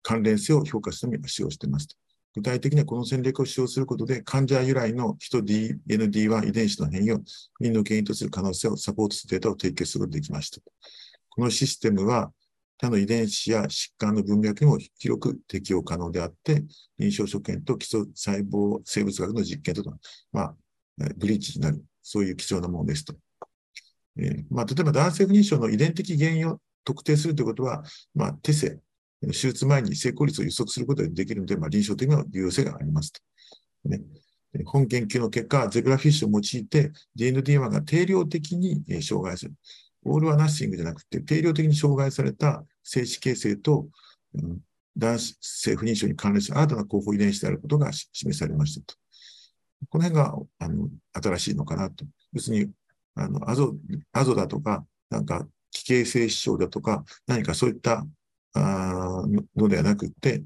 [0.02, 1.96] 関連性を評価するために使用していますと。
[2.38, 7.18] 具体的にはこの戦略を使用することで、患者由来のヒト DND1 遺伝子の変異を
[7.56, 10.62] 不妊の原因とする可能性をサポートするデータを提供することができました。
[11.30, 12.32] このシステムは、
[12.78, 16.64] 他の遺伝子や疾患の文脈にも広く適用可能であって、
[17.00, 19.98] 臨床所見と基礎細胞生物学の実験とと、
[20.32, 20.56] まあ、
[21.18, 23.16] ブリッジになる、そういう貴重なものですと。
[24.20, 27.84] えー、まあ、例えば男性不妊症の遺伝的原因を特定するということは、
[28.14, 28.80] まあ、テセ、
[29.22, 33.22] 手術前に成功率を予測することができるので、まあ、臨床的な重要性がありますと。
[33.86, 34.02] ね、
[34.66, 39.54] 本研究の結果、ゼブラフィッシュを用いて DND1 が定量的に障害する。
[40.06, 43.88] オールはナッシングじゃなくて、定量的に障害された精子形成と、
[44.36, 44.60] うん、
[44.98, 48.96] 男性不妊症に関連する新たな候補遺伝子であることが示されましたと。
[49.90, 52.06] この辺があの新しいのかなと。
[52.34, 52.72] 要するに、
[53.16, 53.74] あのアゾ
[54.12, 58.06] アゾだとか、なんか、奇形性視症だとか、何かそういった
[58.58, 59.24] あ
[59.56, 60.44] のではなくて、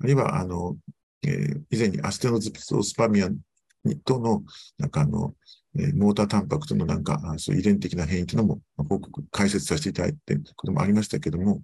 [0.00, 0.76] あるいは、あの、
[1.22, 3.28] えー、以前にアステノズピソスパミア
[4.04, 4.42] との、
[4.78, 5.34] なんかあの、
[5.78, 11.60] え、モータータンパクとのなんか、そういう遺伝的な変異というのも報告、解説させていただいてこともありましたけども、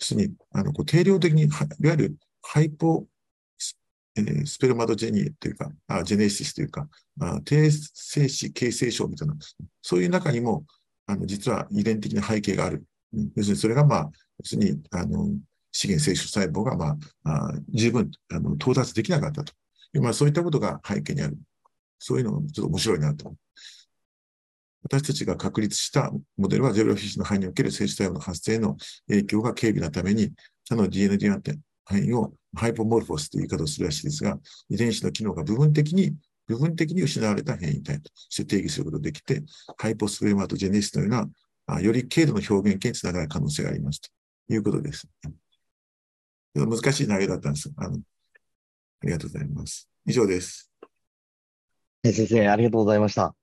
[0.00, 3.06] すに、あの、こう定量的に、いわゆるハイポ、
[4.16, 6.88] えー、スペルマドジェニエというか、あジェネシスというか、
[7.20, 9.36] あ低精子形成症みたいな、
[9.82, 10.64] そういう中にも、
[11.06, 12.84] あの、実は遺伝的な背景がある。
[13.36, 15.28] 要するにそれが、まあ、要するに、あの、
[15.72, 19.52] 資源摂取細胞が、まあ、あ十分あの到達できなかったと。
[19.94, 21.38] まあ、そういったことが背景にある。
[21.98, 23.34] そういうのがちょっと面白いなと。
[24.82, 28.76] 私たちが確立したモデルは、ゼロフィッシュの範囲における摂取細胞の発生の
[29.08, 30.32] 影響が軽微なために、
[30.68, 34.38] 他の DNA なんて範囲をハイポモルフォスという言い方をするらしいですが、
[34.68, 36.14] 遺伝子の機能が部分的に、
[36.46, 39.42] 部分的に失われた変異体として定義することができて、
[39.76, 41.28] ハイポスプレマトジェネシスのような、
[41.66, 44.17] あより軽度の表現系につながる可能性がありますと。
[44.48, 45.08] いうことです。
[46.54, 47.70] 難しい内容だったんです。
[47.76, 47.98] あの、あ
[49.04, 49.88] りがとうございます。
[50.06, 50.70] 以上です。
[52.04, 53.34] 先生、ありがとうございました。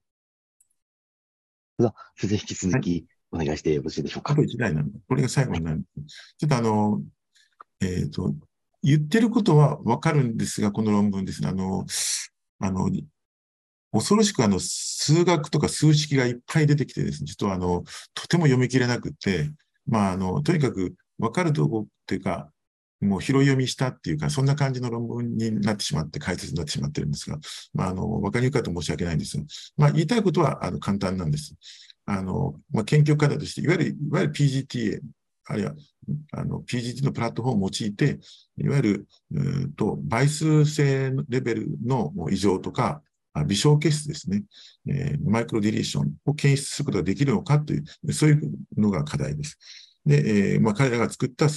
[1.77, 4.33] では、先生、引き続きお願いしてよろしいでしょうか？
[4.33, 5.83] あと1台なんこれが最後になる。
[6.37, 7.01] ちょっとあの、
[7.81, 8.33] えっ、ー、と、
[8.81, 11.49] 言ってることはわかるんですが、この論文ですね。
[11.49, 11.85] あの、
[12.59, 12.89] あの、
[13.91, 17.83] 恐ろしくあの、数学とか数式がいっぱい出てきてですね、ちょっとあの、
[18.13, 19.49] とても読み切れなくて、
[19.87, 22.49] まあ、あの、とにかく分かるとこっていうか、
[23.01, 27.37] もう拾い読みしたっていうか、そんな感じの論文になってしまって、解説になってしまってるんですが、
[27.73, 29.43] まあ、あの、わかりにくいと申し訳ないんですが、
[29.77, 31.55] まあ、言いたいことは、あの、簡単なんです。
[32.05, 34.99] あの、まあ、研究課題として、いわゆる、いわゆる PGTA、
[35.47, 35.73] あるいは、
[36.31, 38.19] あの、PGT のプラットフォームを用いて、
[38.57, 43.01] いわゆる、うんと、倍数性レベルの異常とか、
[43.43, 44.43] 微小結質ですね、
[44.87, 49.57] え、マイクロディリーションを検出することができるのかという、そういうのが課題です。
[50.05, 51.49] で、えまあ、彼らが作った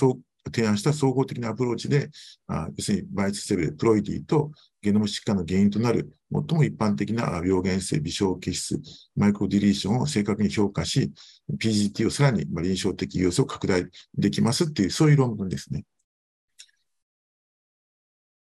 [0.50, 2.10] 提案した総合的なアプローチで、
[2.46, 4.50] あ要するにバイツセブル、プロイディと
[4.82, 8.80] ゲノム疾患の原因となる最も一般的な病原性微小結質、
[9.16, 11.12] マイクロディリーションを正確に評価し、
[11.58, 13.86] PGT をさらに臨床的要素を拡大
[14.16, 15.84] できますっていう、そういう論文ですね。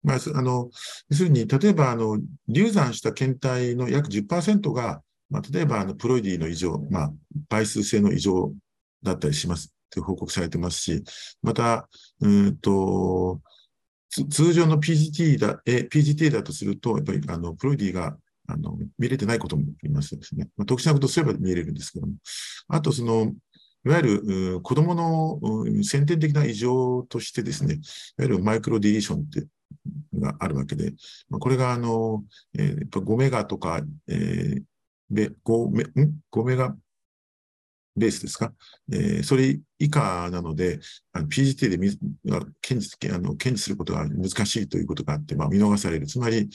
[0.04, 0.70] まあ、あの、
[1.10, 7.14] 要するに、例えば、あの、流産した検体の約10%が、まあ、例えば、あの、プロイディの異常、まあ、
[7.50, 8.52] 倍数性の異常
[9.02, 9.74] だったりします。
[9.74, 11.04] って報告されてますし、
[11.42, 11.88] また、
[12.22, 13.40] うんと、
[14.30, 18.18] 通常の PGT だ、え、PGT だとすると、やっぱり、あの、プロイディが、
[18.48, 20.50] あの、見れてないこともありますですね。
[20.58, 22.14] まあ、特殊なことすれば見れるんですけども。
[22.68, 23.34] あと、その、
[23.86, 27.82] いわゆる子供の先天的な異常としてですね、いわ
[28.20, 29.46] ゆるマイクロディリーションって
[30.14, 30.94] があるわけで、
[31.30, 32.24] まあ、これがあの、
[32.58, 36.76] えー、5メガとか、えー、5メ、ん ?5 メガ
[37.95, 38.52] ベースですか、
[38.91, 40.80] えー、それ以下なので、
[41.14, 41.78] PGT で
[42.62, 46.08] 検知あの検知することが難しいということがあって、まあ、見逃される。
[46.08, 46.50] つまり、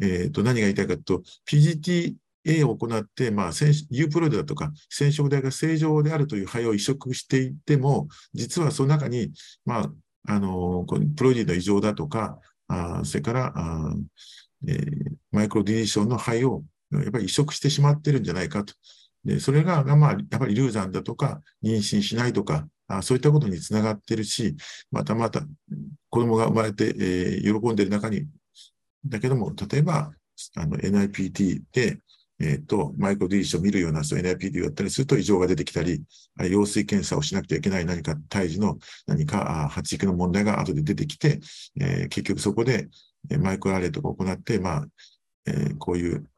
[0.00, 3.50] えーと、何が言いたいかというと、PGTA を行って、まあ、
[3.90, 9.32] U プロイドだとか染色体が正常であるという肺を移植していっても、実はその中に、
[9.64, 9.92] まあ、
[10.28, 12.38] あのこのプロイディの異常だとか、
[12.68, 13.94] あそれからあ、
[14.66, 16.62] えー、マイクロディリーションの肺を
[16.92, 18.74] やっぱり移植してしまってるんじゃないかと。
[19.24, 24.56] で、それが、まあ、やっぱり流産だとか、妊娠しないとか、あそういったことにつながってるし、
[24.92, 25.40] またまた
[26.10, 28.26] 子供が生まれて、えー、喜んでる中に、
[29.04, 30.12] だけども、例えば、
[30.56, 31.98] あの NIPT で、
[32.40, 36.02] えっ、ー、と、マイクロディリーションを見るような人 NIPT をやったりすると異常が出てきたり、
[36.38, 41.40] 羊水検査をしなくてはいけない何か胎児の何か発育の問題が後で出てきて、
[41.80, 42.88] えー、結局そこで
[43.40, 44.86] マイクロアレイとか行って、まあ、
[45.46, 46.28] えー、こういう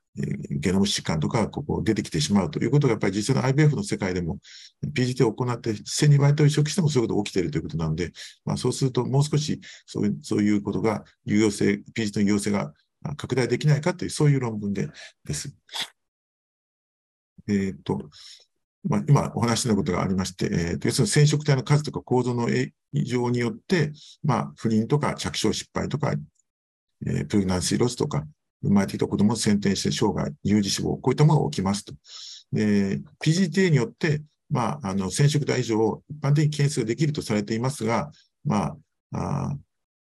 [0.51, 4.39] ゲノム疾患とかここ出てきてしまうということが、やっぱり実際の IBF の世界でも
[4.85, 8.13] PGT を行って1002倍と移植してもそういうことが起きているということなので、
[8.45, 12.73] まあ、そうするともう少しそういうそういうことが有用性、PGT の有用性が
[13.17, 14.89] 拡大できないかという、そういう論文で
[15.25, 15.55] です。
[17.49, 18.11] えっ、と、
[18.85, 22.73] まあ、今お話しのことがありまして、えー、要するに染色体の数とか構造の異
[23.05, 23.93] 常によって、
[24.23, 26.13] まあ、不妊とか着床失敗とか、
[27.07, 28.25] えー、プレグナンシーロスとか、
[28.63, 31.95] 生まれてきた子供を先天性障害、有児死亡、こういったものが起きますと。
[32.53, 38.11] で、PGTA によって、まあ、あの、染色体異常を一般的に検出できるとされていますが、
[38.45, 38.77] ま
[39.13, 39.57] あ、あ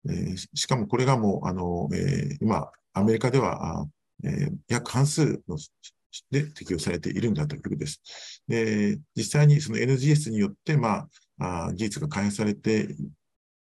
[0.08, 3.86] えー、しかもこれがもう、あの、えー、今、アメリカでは、
[4.24, 5.58] え、約半数の
[6.30, 8.42] で適用されているんだということです。
[8.48, 11.08] で、実際にその NGS によって、ま
[11.38, 12.94] あ、あ技術が開発されて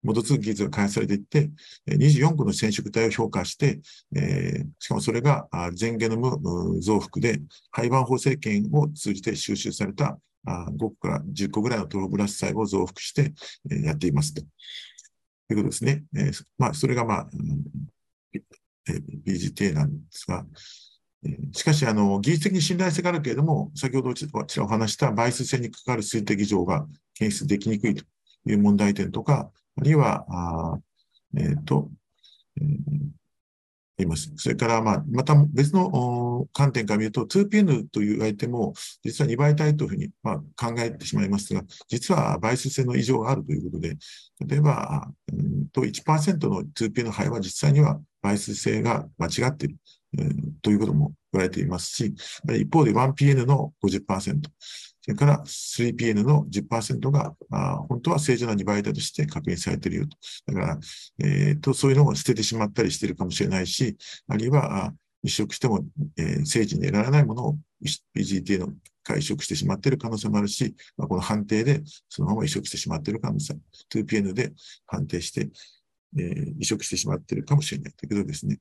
[0.02, 1.50] 戻す技術が開発されていって、
[1.88, 3.80] 24個の染色体を評価して、
[4.14, 7.40] えー、しかもそれが全ゲノム増幅で
[7.70, 13.32] 胚盤補正圏を通じて収集された5個から10個ぐらいのトロブラス細胞を増幅して、
[13.70, 14.42] えー、やっていますと。
[15.50, 16.04] いうことですね。
[16.16, 17.30] えー、まあ、それがまあ、
[18.88, 20.44] えー、BGT なんですが、
[21.52, 28.04] しかし、あの、技術的に信頼性があるけれども、先ほどちらお話した倍数性に関わる数的異常が検出できにくいと
[28.46, 30.78] いう問題点とか、あるいは、あ
[31.36, 31.90] えっ、ー、と、
[32.60, 34.32] えー、います。
[34.36, 43.96] それから、まあ、また別の観点から見ると、2PN というアイテムを実は2倍体というふうに、まあ、考えてしまいますが、実は倍数性の異常があるということで、
[44.46, 49.77] 例えば、うんと1%の 2PN の肺は実際には倍数性が間違っている、
[50.19, 52.15] えー、ということも言われていますし、
[52.59, 54.40] 一方で 1PN の50%、
[55.05, 60.16] それから 3PN の10%が、あ本当は正常な2倍だとして確認されているよと。
[60.47, 60.78] だから、
[61.19, 63.97] えーと、そういうのを捨ててしまったりしているかもしれないし、
[64.28, 64.94] あるいは、
[65.24, 65.85] 移植しても、
[66.16, 67.59] えー、正時に得られないものを
[68.16, 68.73] PGT の
[69.16, 73.57] 移植してしまっている可能性もあるし、まあ、この判定でそのまま移植してしまっている可能性、
[73.94, 74.53] 2PN で
[74.86, 75.49] 判定して、
[76.18, 78.59] えー、移植してしまっているかもしれないということですね。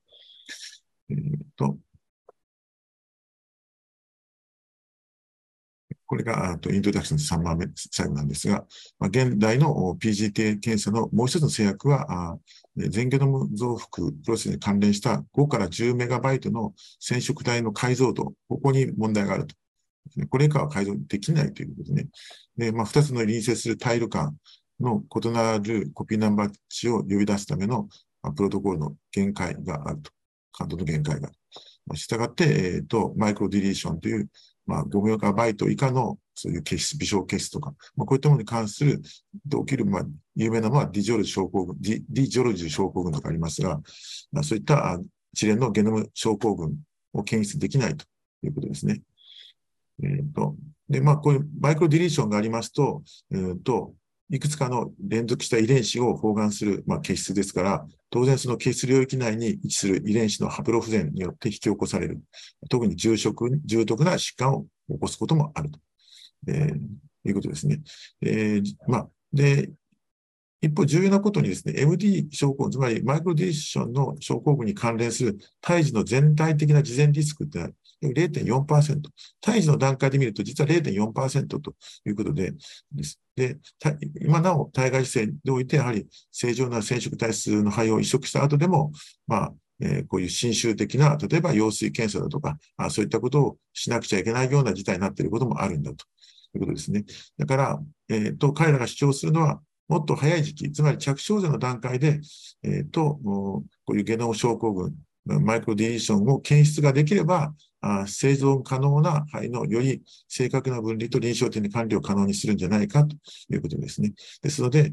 [1.10, 1.18] えー
[1.56, 1.78] と
[6.12, 8.66] これが、イントロダクション3番目、最後なんですが、
[9.00, 12.38] まあ、現代の PGT 検査のもう一つの制約は、
[12.76, 19.56] 全ゲノム増幅プロセスに関連した5から10メガバイトの染色体の解像度、ここに問題があると。
[20.30, 22.10] これ以下は改造できないということでね。
[22.58, 24.36] で、まあ、2つの隣接するタイル間
[24.82, 27.88] の異なるコピーナンバー値を呼び出すための、
[28.36, 30.12] プロトコルの限界があると。
[30.52, 31.38] 感度の限界がある。
[31.86, 34.30] まあ、したがって、えっ、ー、と、マイクロディリーションという、
[34.66, 39.02] まあ、5メガバイト以下のそういう消失、微小消失とか、まあ、こういったものに関する、
[39.46, 40.06] で起きる、まあ、
[40.36, 43.82] 有名なのはディジョルジ症候群、ディディジョルジ症候群とかありますが、
[44.32, 45.00] まあ、そういった
[45.34, 46.76] 一連のゲノム症候群
[47.14, 48.06] を検出できないと
[48.44, 49.02] いうことですね。
[50.04, 50.56] えっ、ー、と、
[50.90, 53.02] で、まあ、こういうマイクロディリーションがありますと、
[53.32, 53.94] えっ、ー、と、
[54.32, 62.22] いくつかの連続した遺伝子を包含する、まあ、結質ですから、当然その結質領域内に位置する遺伝子のハプロ不全によって引き起こされる。
[62.70, 63.34] 特に重症、
[63.66, 65.80] 重篤な疾患を起こすこともあると。
[66.48, 67.82] えー、いうことですね。
[68.22, 69.70] えー、まあ、で、
[70.62, 79.02] 一方、重要なことにですね、MD 症候群、つまりマイクロディレーションの症候群に関連する胎児の全体的な事前リスクって0.4%。
[79.42, 81.76] 胎児の段階で見ると実は0.4%と
[82.06, 82.54] いうことで、
[83.36, 83.58] で
[84.22, 88.92] 今なお体外姿勢においてやはり正常な染色体数の肺を移植した後でも、
[89.28, 96.06] まあ、えー、こういう侵襲的な、例えば羊水検査だとかあ、そういったことをしなくちゃいけないような事態になっていることもあるんだと
[96.56, 97.06] いうことですね。
[97.38, 97.80] だから、
[98.10, 99.62] えーと彼らが主張するのは、
[99.92, 102.22] もっと早い時期、つまり着床前の段階で、
[102.64, 104.96] えー、と、こういうゲノム症候群、
[105.26, 107.54] マイクロディリーションを検出ができれば、
[108.08, 113.16] 生存可能な肺のより正確な分離と臨床的に管理を可能にするんじゃないかと
[113.50, 114.14] いうことですね。
[114.42, 114.92] ですので、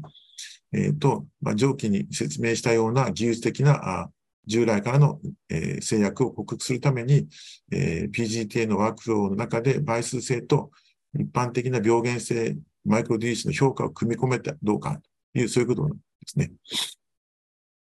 [0.73, 4.09] えっ、ー、と、まあ、上記に説明したような技術的なあ
[4.45, 7.27] 従来からの、えー、制約を克服するために、
[7.71, 10.71] えー、PGTA のワークフローの中で倍数性と
[11.13, 14.99] 一般的な病原性マイクロ DC の評価を組み込めたどうか
[15.33, 16.51] という、そういうことなんですね。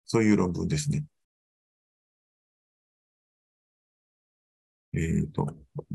[0.05, 1.05] そういう論文ですね。
[4.95, 5.47] えっ、ー、と、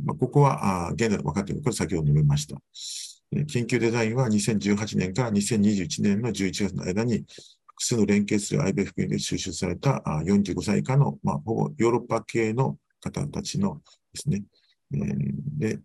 [0.03, 1.61] まあ、ここは、あ現在分かっている。
[1.61, 2.57] これ先ほど述べました。
[3.48, 7.26] 研究デザインは2018年から2021年の11月の間に
[7.65, 13.82] 複数の連携する IBF 研で収集された45歳以下の、まあ、ほぼヨーロッパ系の方たちの
[14.14, 14.44] ですね、
[14.94, 15.80] えー、で、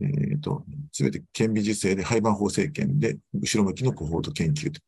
[0.00, 4.80] えっ、ー、と、すべて顕微授精で廃盤法制権で、後ろ向きのコホート研究と。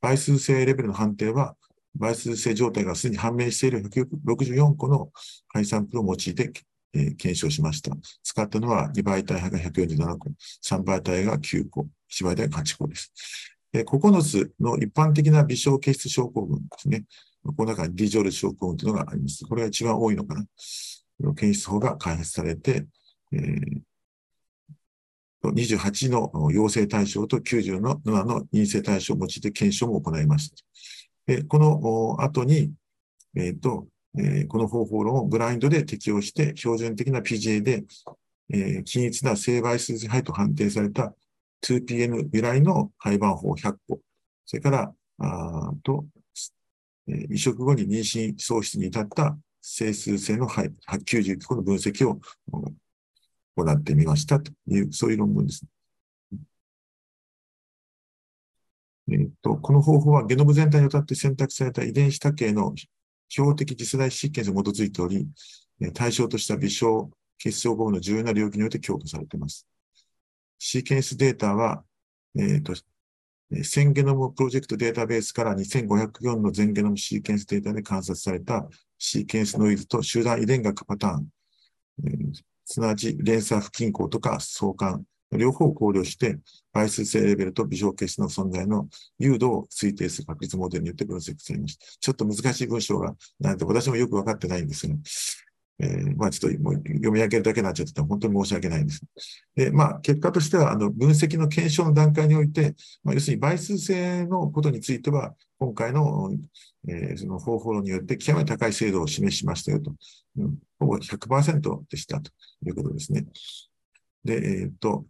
[0.00, 1.56] 倍数性レベルの判定は、
[1.94, 5.10] 倍数性状態がすでに判明している164個の
[5.48, 6.52] 肺サンプルを用いて、
[6.94, 7.96] えー、検証しました。
[8.22, 10.30] 使ったのは2倍体派が147個、
[10.64, 13.12] 3倍体が9個、1倍体が8個です。
[13.72, 17.04] で9つの一般的な微小結質症候群ですね。
[17.44, 19.44] この中にディジョル症候群というのがあります。
[19.46, 20.44] これが一番多いのかな。
[21.34, 22.86] 検出法が開発されて、
[23.32, 23.80] えー、
[25.42, 31.44] 28の陽性対象と97の陰性対象を用いて検証も行いました。
[31.48, 32.72] この後に、
[33.36, 33.86] えっ、ー、と、
[34.18, 37.84] えー、この方法論をブラインドで適用して、標準的な PGA で、
[38.50, 41.14] えー、均一な性倍数配と判定された
[41.64, 44.00] 2PN 由来の廃盤法100個、
[44.44, 46.04] それから、あと、
[47.08, 52.20] えー、移植後に妊娠喪失に至った整数性の配91個の分析を
[53.56, 55.64] 行ってみましたという、そういう論文です
[59.10, 62.72] えっと、この方法はゲノム全体にわたって選択された遺伝子多形の
[63.32, 65.26] 標的次世代シーケンスに基づいており、
[65.94, 69.66] 対象とした微小結晶合の重要な領域において強化されています。
[70.58, 71.82] シーケンスデータは、
[72.38, 72.74] えっ、と、
[73.50, 78.68] 1000ゲノムプロジェクトデータベースから2504の全ゲノムシーケンスデータで観察された
[78.98, 81.28] シーケンスノイズと集団遺伝学パターン、
[82.04, 82.32] えー、
[82.64, 85.04] すなわち連鎖不均衡とか相関、
[85.38, 86.38] 両方を考慮して、
[86.72, 88.88] 倍数性レベルと微小結子の存在の
[89.18, 91.86] 誘導を推定する確率モデルによって分析されました。
[92.00, 94.94] ちょっと難しい文章が、なんて私もよくわかってないんですが、
[95.78, 99.02] えー、まあちょっともう読み上げるだけになっちゃってて、本当に申し訳ないんです。
[99.56, 106.30] で、まあ結果としては、あの分析の検証の段階において、まあ、要するに倍数性のことについては、今回の、
[106.88, 109.92] えー、その方法論によって極めて高い精度を示しましたよと。
[110.38, 112.30] うん、ほぼ100%でしたと
[112.64, 113.26] いうことですね。
[114.24, 115.04] で、えっ、ー、と、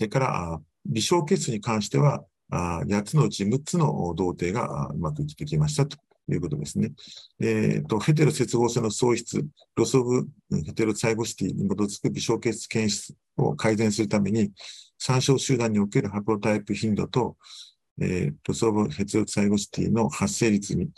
[0.00, 6.92] それから、微小結に関しては、8つのうち6つの童貞がうまく生きてきましたということですね。
[7.38, 10.26] え、ー、と、ヘテロ接合性の喪失、 loss of
[10.64, 14.52] heterozygosity に基づく微小欠失検出を改善するために、
[14.96, 17.36] 参照集団におけるハプロタイプ頻度と、
[18.00, 20.92] えー、 loss of heterozygosity の発生率に基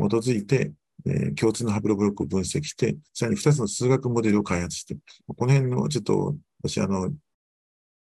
[0.00, 0.72] づいて、
[1.06, 4.96] えー、共通の haploblock を分析して、さらに2つの数学モデルを開発して、
[5.28, 7.12] この辺のちょっと、私、あの、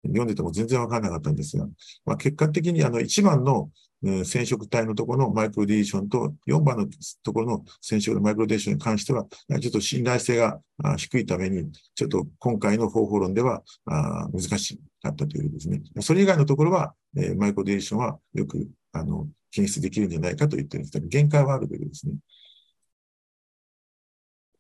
[0.05, 1.67] 読んでても全然わからなかったんですが、
[2.05, 3.71] まあ、結果的にあの1番の
[4.03, 6.87] 染色体のところのマイクロディーションと4番の
[7.23, 9.27] ところの染色のマイクロディーションに関しては、
[9.61, 10.59] ちょっと信頼性が
[10.97, 15.83] 低いために、ちょっと今回の方法論では難しかったというですね。
[16.01, 16.95] それ以外のところは、
[17.37, 22.15] マイクロディーションはよくあの検出できるんじゃないかと言ってるんですけど、限界はあるというですね。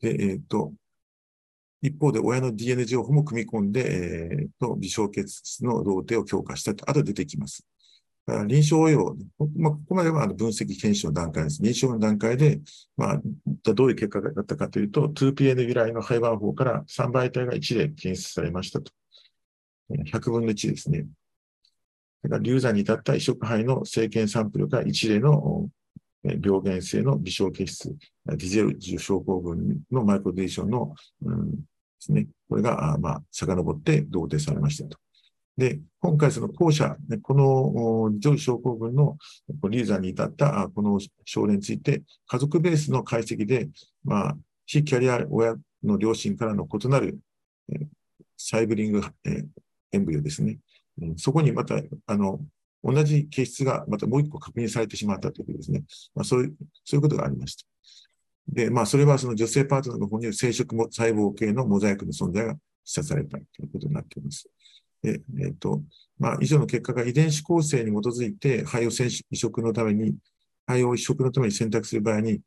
[0.02, 0.74] で、えっ、ー、と、
[1.82, 7.64] 一方で親の DNA 情報も組み込んで、えー、と微小血質の同定を強化したと、後で出てきます。
[8.46, 9.16] 臨床応用、
[9.56, 11.62] まあ、ここまでは分析検証の段階です。
[11.62, 12.60] 臨床の段階で、
[12.96, 13.20] まあ、
[13.74, 18.92] どういう結果だったかというと、2PN 由来の肺盤法から3倍体が1例検出されましたと。
[19.90, 21.06] 100分の1ですね。
[22.22, 25.68] だから流産に至った移植肺の生検サンプルが1例の
[26.22, 27.96] 病原性の微小血質、
[28.26, 31.54] ディゼル症候群のマイクロディーションの、うん、
[32.00, 32.26] ですね。
[32.48, 34.98] これが、まあ、遡って同定されましたと。
[35.56, 39.18] で、今回その後者、この上症候群の
[39.68, 43.68] リーザーに至ったこの症例について、家族ベースの解析で、
[44.02, 47.18] まあ、非キャリア親の両親からの異なる
[48.38, 49.02] サイブリング
[49.92, 50.58] エンブリオですね。
[51.16, 52.40] そこにまた、あの、
[52.82, 55.82] 同じ形質がまたもう一個確認されてしまったということですね。
[56.14, 57.69] まあ、そういう、そういうことがありました。
[58.52, 64.48] で、まあ、それはその女性パートナーの方に生殖も細胞系のモザイクの存在が示唆されたということになっています。
[65.02, 65.82] で、えっ、ー、と、
[66.18, 68.90] まあ、以上の結果が遺伝子構成に基づいて、肺を
[69.30, 70.16] 移植のために、
[70.66, 72.40] 肺を移植のために選択する場合に、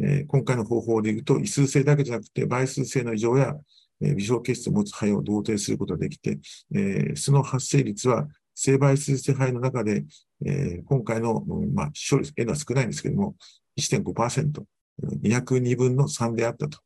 [0.00, 3.54] えー、今回の方法で言うと、異数性だけじゃなくて、倍数性の異常や、
[4.00, 6.38] えー、微小結質を持つ肺を同定することができて、
[6.74, 10.04] えー、その発生率は、性倍数性肺の中で、
[10.44, 11.44] えー、今回の、
[11.74, 13.36] まあ、処理、N は少ないんですけども、
[13.78, 14.64] 1.5%、
[15.02, 16.82] 202分の3であったという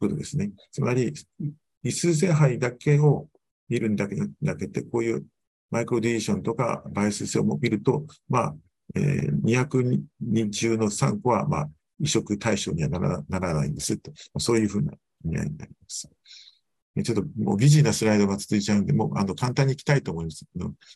[0.00, 0.52] ことですね。
[0.72, 1.12] つまり、
[1.82, 3.28] 異数性肺だけを
[3.68, 5.26] 見るんだけだけで、こういう
[5.70, 8.54] マイクロディレーションとかバイス性を見ると、まあ、
[8.94, 11.68] えー、200人中の3個は、まあ、
[12.00, 14.12] 移植対象にはならならないんですと。
[14.38, 14.92] そういうふうな
[15.24, 16.08] 意味合いになります。
[17.02, 20.46] ちょっともうビジーなスライドが続いちゃうんで、もうあの簡単にいきたいと思います、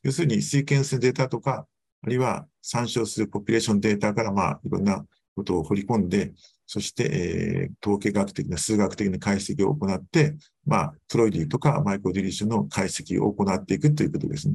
[0.03, 1.67] 要するにシーケンスデータとか、
[2.03, 6.33] あるいは参照するポピュレーションデータから、まあ、いろんなことを掘り込んで、
[6.67, 14.55] そして、えー、統計学的な数学的な解析を行って、まあ、プロイディとかマイクロディリッシュの解析を行っていくということですね。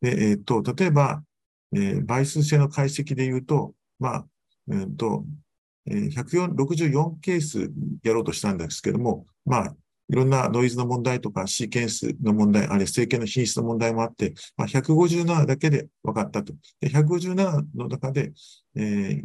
[0.00, 1.22] で、えっ、ー、と、例えば、
[1.74, 4.26] えー、倍数性の解析で言うと、まあ、
[4.70, 5.24] えー、と、
[5.86, 7.70] えー、164ケース
[8.02, 9.76] やろうとしたんですけども、まあ、
[10.10, 16.54] いろんなノイズの問題とかシーケンスの問題、あるいは政権の品質の問題もあって、まあ、157だけで分かったと。
[16.80, 18.32] で157の中で、
[18.74, 19.24] えー、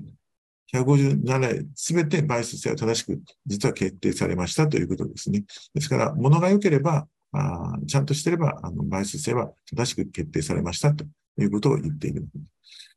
[0.73, 5.45] 157すべて倍数性は正しく、実は決定されましたということですね。
[5.73, 11.05] ですから、物が良ければ、あちゃんとしてれば、あの倍数性は正しく決定されましたと
[11.39, 12.27] いうことを言っている。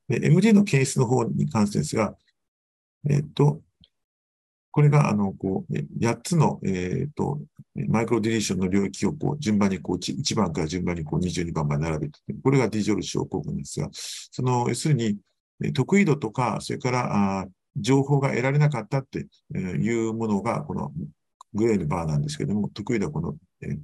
[0.09, 2.15] MD の検出の方に関してですが、
[3.09, 3.61] えっ、と、
[4.77, 7.41] これが、あの、こう、8つの、えっ、と、
[7.89, 15.17] マイクロディリーションの領域をこう順番にこう 1, 番から順番にこう22番まで並べて、これがディジョル症候群ですが、その、要するに、
[15.73, 20.93] 得意度とか、それから、あ情報が得られなかったっていうものが、この
[21.55, 23.79] グレーのバーなんですけども、得意度はこの、え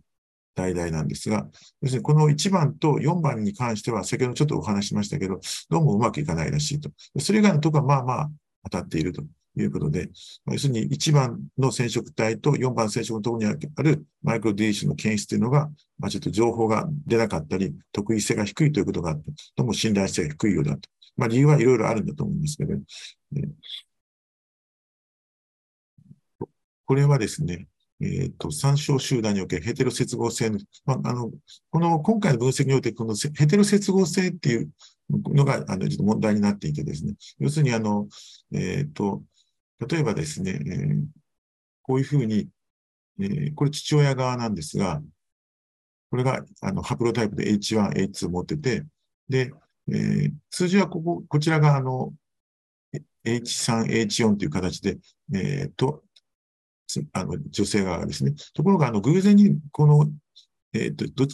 [0.55, 1.49] 代々なんですが、
[1.81, 5.41] 要するにこの1番と4番に関しては、先ほどちょっとお話しましたけど、
[5.71, 6.91] どうもうまくいかないらしいと。
[7.19, 8.31] それ以外のところはまあまあ
[8.65, 9.23] 当たっていると
[9.57, 10.09] いうことで、
[10.51, 13.47] 要するに1番の染色体と4番染色のところに
[13.77, 20.89] あるマイクロディレーションの検出というのが、まあ、ちょっと情報が出なかったり、得意性が低いということがあって、どうも信頼性が低いようだと。
[21.17, 22.83] まあ理由はいろいろあるんだと思うんですけど、ね、
[26.87, 27.69] これはですね、
[28.03, 31.31] えっ、ー、と、参照集団におけるヘテロ接合性の、まあ、あの、
[31.71, 34.71] この、今回の分析において、このヘテロ接合性っていう
[35.09, 38.09] のが、あの、ちょっと問題になっていてですね、要するに、あの、
[38.53, 39.23] えっ、ー、と、
[39.87, 41.05] 例えばですね、えー、
[41.83, 42.49] こういうふうに、
[43.21, 45.03] えー、これ父親側なんですが、
[46.11, 48.85] これが、あの、ハプロタイプで H1、H2 持ってて、
[49.29, 49.53] で、
[49.89, 52.13] えー、数字はここ、こちらが、あの、
[53.25, 54.99] H3、H4 という形で、
[55.33, 56.03] え、ー、と、
[57.13, 58.35] あの、女性側がですね。
[58.55, 60.11] ところが、あの、偶然に、この、
[60.75, 61.27] えっ、ー、と、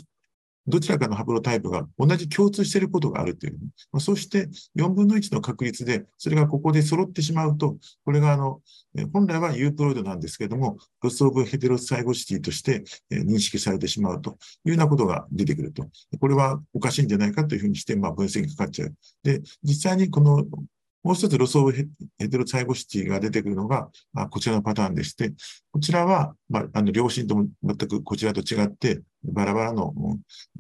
[0.69, 3.59] ど、ちらかのハプロタイプが同じ共通していることがあるという。
[3.91, 8.61] まあ、そして4分の1の確率で、それがここで揃ってしまうと、これがあの、
[9.13, 15.87] 本来は U プロイドなんですけれども、loss of heterozygosity として認識されてしまうというようなことが出てくると。
[16.21, 18.95] これはおかしいんじゃないかというふうにして、まあ分析かかっちゃう。
[19.23, 20.45] で、実際にこの
[21.05, 25.33] もう一つ loss of heterozygosity が出てくるのが、あこちらのパターンでして、
[25.71, 29.93] こちらは、まあ、あの、両親とも全くこちらと違って、バラバラの、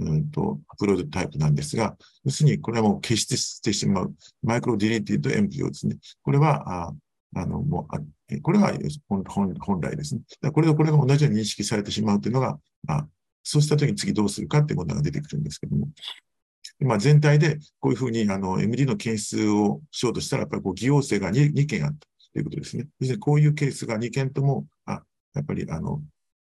[0.01, 5.97] うんと、ハプロタイプなんですが、要するにこれはもう欠失してしまう、 microdeleted embryo ですね。
[6.22, 6.94] これは、あ
[7.36, 8.01] あの、もう、あ
[8.43, 8.72] これは
[9.09, 10.22] 本本来ですね。
[10.52, 12.59] これとこれが同じように認識されてしまうというのが、
[12.89, 13.06] あ
[13.43, 15.89] そうしたときに次どうするかっていうことが出てくるんですけども。
[16.80, 22.86] まあ、全体でこういうふうにあの MD の検出をしようとしたら、やっぱりこう偽陽性が 2, 2件あったということですね。
[23.01, 25.02] 要するにこういうケースが2件とも、あ
[25.35, 26.02] やっぱりあの、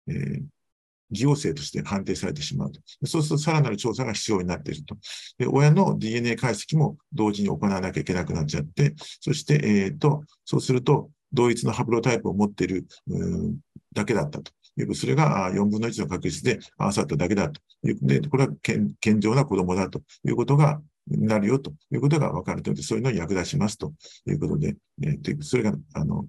[0.09, 0.43] えー、
[1.11, 2.81] 偽陽性として判定されてしまうと。
[3.05, 4.97] そうするとさらなる調査が必要になっていると。
[5.39, 12.87] で親の DNA 解析も同時に行わなきゃいけなくなっちゃって、そして、えーと、そうすると、同一のハプロタイプを持っている
[13.95, 14.53] だけだったと。
[14.95, 23.93] それが4分の1の確率で合わさっただけだというで、これは健常な子供だということがなるよということが分かるので、そういうのに役立ちますと
[24.27, 26.25] いうことで、えー、それが、あの、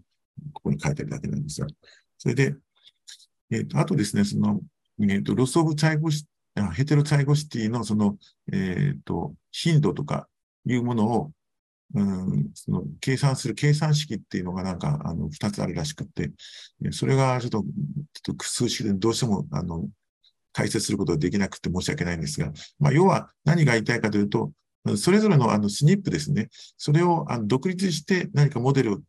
[0.53, 1.67] ここに書いてあるだけなんですが、
[2.17, 2.55] それで、
[3.51, 4.61] え、ー、あとですね、その、
[4.99, 8.17] え、ー、と、 loss of zygosi、heterozygosity のその、
[8.51, 10.27] え、ー、と、頻度とか
[10.65, 11.31] いうものを、
[11.93, 16.31] うん、その計算する計算式っていうのがなんか、あの、二つあるらしくて、
[16.91, 17.63] それがちょっと、
[18.23, 19.87] ちょっと数式でどうしても、あの、
[20.53, 24.51] 解説することができなくて申し訳ないんですが、まあ、要は何が言いたいかというと、
[24.97, 28.99] それぞれのあの SNP ですね、それをあの独立して何かモデルを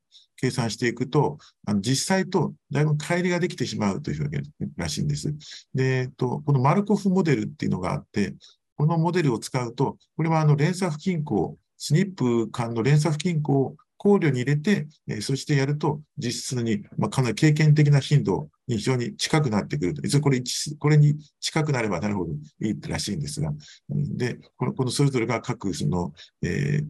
[0.42, 4.42] 計算していくと、あの実際とだいぶ乖離ができてしまうというわけ
[4.76, 5.32] らしいんです。
[5.72, 8.34] で、えっと、このマルコフモデルっていうのがあって、
[8.76, 20.02] このモデルを使うと、これはあの連鎖不均衡スニップ間の連鎖不均衡を考慮に入れて、えそしてやると実質に、まあ、かなり経験的な頻度に非常に近くなってくると。
[20.02, 20.42] 一応これ、
[20.80, 23.52] これに近くなればなるほどいいらしいんですが、
[23.88, 26.12] で、このこのそれぞれが各その、
[26.42, 26.86] えー、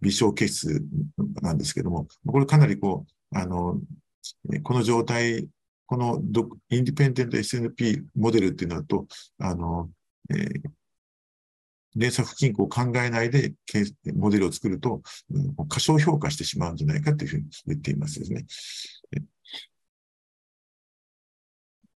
[0.00, 0.84] 微小結数
[1.42, 3.80] なんですけども、これかなりこう、あの、
[4.62, 5.48] この状態、
[5.86, 6.20] この
[6.70, 9.06] インディペンデント SNP モデルっていうのだと、
[9.38, 9.90] あの、
[10.30, 10.70] えー、
[11.96, 13.54] 連鎖不均衡を考えないで
[14.14, 18.46] モデルを作ると、うん、過小評価してしまうんじゃないかというふうに言っていますですね。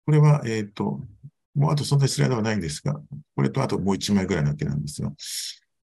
[0.06, 1.00] これは、えっ、ー、と、
[1.54, 3.00] もうあとそんなにスライドはないんですが、
[3.36, 5.12] これとあともう一枚ぐらいなわけなんですが、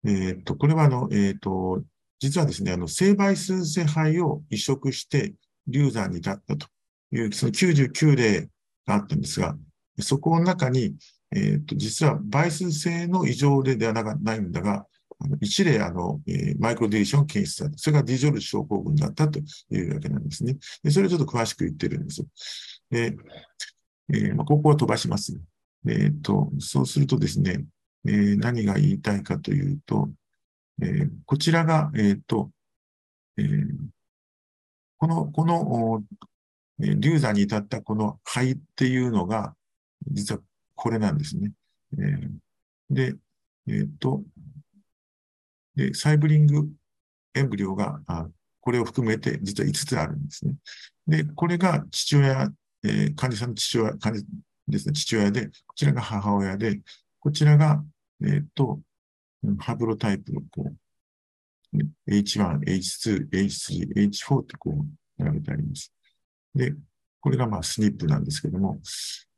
[0.07, 1.83] えっ、と、これはあの、えっ、と、
[2.19, 5.33] 実はですね、あの、成倍数性肺を移植して
[5.67, 6.67] 流産に至ったと
[7.11, 8.49] いう、その99例
[8.85, 9.55] があったんですが、
[9.99, 10.95] そこの中に、
[11.35, 14.85] えっ、と、実は倍数性の異常例ではないんだが、
[15.19, 17.77] あの一例、あの、えー、マイクロディレーション検出された。
[17.77, 20.57] それがディジョル症候群だったというわけなんですね。
[20.83, 22.23] でそれをちょっと詳しく言ってるんです。
[22.91, 23.15] で、
[24.13, 25.39] えーまあ、ここは飛ばします。
[25.87, 27.65] えっ、と、そうするとですね、
[28.07, 30.09] えー、何が言いたいかというと、
[30.81, 32.51] えー、こちらが、えっ、と、
[33.37, 33.43] え、
[34.97, 36.03] この、この、
[36.79, 39.55] 流産に至ったこの肺っていうのが、
[40.11, 40.41] 実は
[40.75, 41.51] これなんですね。
[41.99, 42.29] え、
[42.89, 43.15] で、
[43.67, 44.23] えっ、と
[45.77, 46.67] で、サイブリング
[47.35, 48.27] エンブリオが、あ
[48.61, 50.55] これを含めて実は5つあるんですね。
[51.07, 52.49] で、これが父親、
[52.83, 54.25] えー、患者さんの父親、患者
[54.67, 56.81] ですね、父親で、こちらが母親で、
[57.19, 57.81] こちらが、
[58.23, 58.79] えっ、ー、と、
[59.59, 60.75] ハブロタイプのこう、
[62.09, 65.93] H1、H2、H3、H4 ってこう並べてあります。
[66.55, 66.73] で、
[67.19, 68.79] これがまあスニップなんですけども、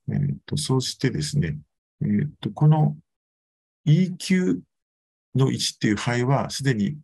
[0.09, 1.57] えーと、そうしてですね、
[2.01, 2.95] えーと、この
[3.85, 4.59] EQ
[5.35, 6.97] の1っていう胚はすでに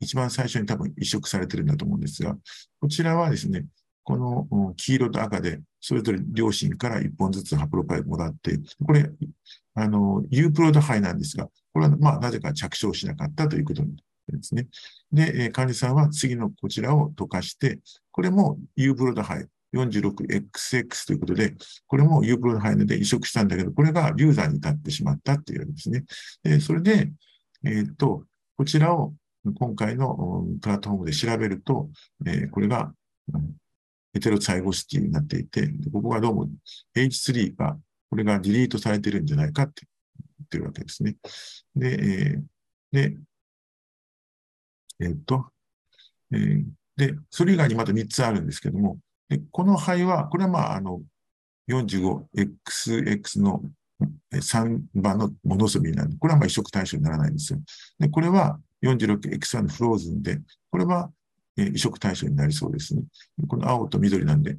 [0.00, 2.36] 一番最初に多分移植されてるんだと思うんですが、
[2.80, 3.64] こちらはですね、
[4.06, 9.10] この黄色と赤で、それぞれ両親から1本ずつハプロタイプもらって、これ、
[9.74, 13.88] あの、 euploid 胚なんですが、これはまあなぜか着床しなかったということで
[14.42, 14.68] すね。
[15.12, 17.80] で、患者さんは次のこちらを溶かして、
[18.12, 21.56] これもユープロード肺、46XX ということで、
[21.88, 26.04] これもユープロのハイネで移植したんだけど、これが流産に至ってしまったっていうんですね。
[26.44, 27.10] でそれで、
[27.64, 28.22] えっ、と、
[28.56, 29.14] こちらを
[29.58, 31.90] 今回のプラットフォームで調べると、
[32.24, 32.92] えー、これが
[34.16, 36.48] ヘテロサイゴシティになっていて、ここがどうも
[36.96, 37.76] H3 が、
[38.08, 39.82] これがディリートされてるんじゃないかって
[40.38, 41.16] 言ってるわけですね。
[41.74, 42.40] で、
[42.92, 43.16] えー、で、
[45.00, 45.44] えっ、と、
[46.32, 46.64] えー、
[46.96, 48.96] で、それ以外にまた3つあるんですけども、
[49.28, 51.02] でこの肺は、これはまあ、あの、
[51.68, 53.62] 45XX の
[54.32, 57.58] 3番のモノソビーなんで、これはまあ移植対象にならないんですよ。
[57.98, 61.10] で、これは 46X1 のフローズンで、これは
[61.56, 63.02] 移植対象になりそうですね。
[63.48, 64.58] この青と緑なんで、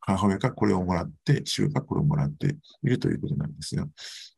[0.00, 3.86] 母親がこれをもらって、父親がこれをもらっているということなんですが、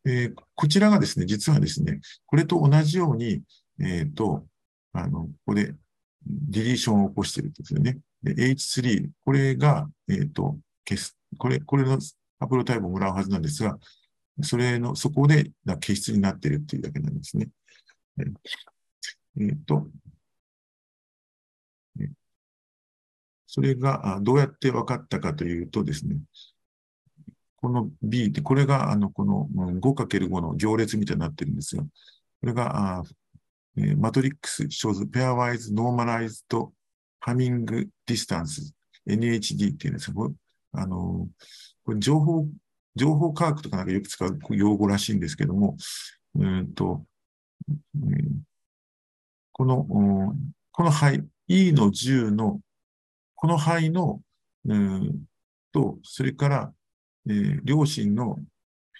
[0.04, 3.42] えー、こちらがですね、実はですね、これと同じように、
[3.80, 4.46] えっ、ー、と、
[4.92, 5.74] あの、ここで
[6.26, 7.98] ディリーションを起こしているんですよね。
[8.24, 10.58] H3、これが、えっ、ー、と、
[10.88, 11.16] 消す。
[11.38, 11.98] これ、これの
[12.40, 13.78] アプロタイプをもらうはずなんですが、
[14.42, 17.48] それの、そこで形質になっているっていうだけなんですね。
[18.18, 19.88] えー、と、
[23.52, 26.18] それがどうやって分かったかというとですね、
[27.56, 29.48] この B って、これがあのこの
[29.80, 31.88] 5×5 の行列みたいになってるんですが、こ
[32.44, 33.02] れが、あ
[33.76, 36.44] えマトリックス shows pairwise normalized
[37.20, 38.72] humming distance
[39.08, 40.28] NHD っていうんですが、
[40.70, 41.26] あの、
[41.84, 42.46] これ情報、
[42.94, 45.76] 情報科学とかなんかよく使う用語らしいんですけども、
[46.36, 47.04] うんと、
[49.50, 49.84] この、
[50.70, 52.60] この範 E の10の、
[53.40, 54.20] この範囲の、
[54.66, 55.24] うん
[55.72, 56.72] と、それから、
[57.26, 58.36] えー、両親の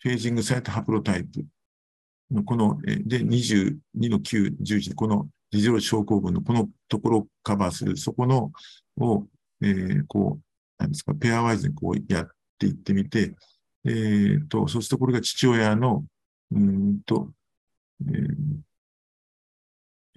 [0.01, 1.44] フェージングされたハプロタイプ
[2.31, 8.51] のこの、えー、で、22の9、11、この二条症候群のこのところをカバーする、そこの、
[8.97, 9.27] を、
[9.60, 12.28] えー、こう、なんですか、ペアワイズにこうやっ
[12.59, 13.35] ていってみて、
[13.85, 16.07] えー、と、そうするとこれが父親の、
[16.51, 17.31] うんと、
[18.09, 18.12] え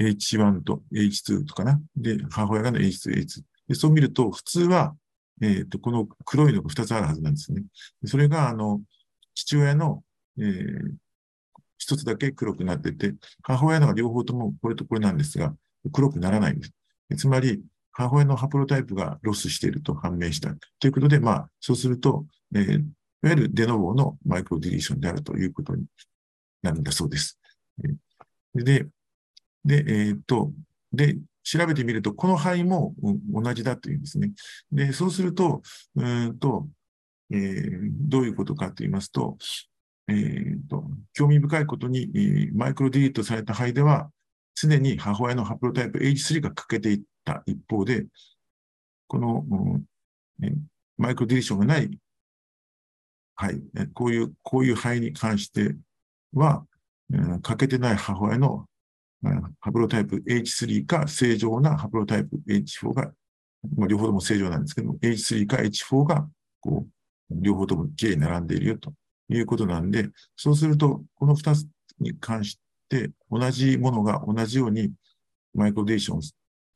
[0.02, 1.82] ー、H1 と H2 とかな。
[1.98, 3.43] で、母親がの H2、H2。
[3.67, 4.95] で、そう見ると、普通は、
[5.42, 7.64] えっ、ー、と、この黒いのが2つあるはずなんですね。
[8.06, 8.82] それが、あの、
[9.33, 10.03] 父親の、
[10.38, 10.93] えー、
[11.77, 15.56] 一つだけ黒くなってて、母親のが両方ともこれとこれなんですが、
[15.92, 16.74] 黒くならないんです。
[17.17, 17.61] つまり、
[17.92, 20.56] 母親のハプロタイプがロスしていると判明した。
[20.80, 22.25] ということで、まあ、そうすると、
[22.56, 22.83] えー、い
[23.22, 25.85] わゆるデノボのマイクロディリーションであるということに
[26.61, 27.40] なるんだそうです。
[28.56, 28.88] で、
[29.64, 30.51] で、えー、っと、
[30.92, 32.96] で、調べてみると、この範囲も
[33.32, 34.32] 同じだというんですね。
[34.72, 35.62] で、そうすると、
[35.96, 36.68] うんと、
[37.32, 39.38] えー、どういうことかと言いますと、
[40.08, 44.10] えーと、興味深いことに、えー、マイクロディリートされた肺では、
[44.56, 48.06] 常に母親のハプロタイプ H3 が欠けていった一方で、
[49.08, 49.84] この、うん
[50.44, 50.56] えー、
[50.98, 51.90] マイクロディリーションがない
[53.36, 53.62] 肺、
[53.94, 55.76] こういう、こういう肺に関して
[56.34, 56.66] は、
[57.12, 58.68] うん、欠けてない母親の
[59.60, 63.11] ハプロタイプ H3 か正常なハプロタイプ H4 が、
[63.76, 66.27] まあ、両方とも正常なんですけども、H3 か H4 が、
[66.60, 66.93] こう、
[67.32, 68.93] 両方ともきれいに並んでいるよと
[69.30, 71.68] いうことなんで、そうすると、この2つ
[72.00, 74.92] に関して同じものが同じように
[75.53, 76.34] マイクロデーションし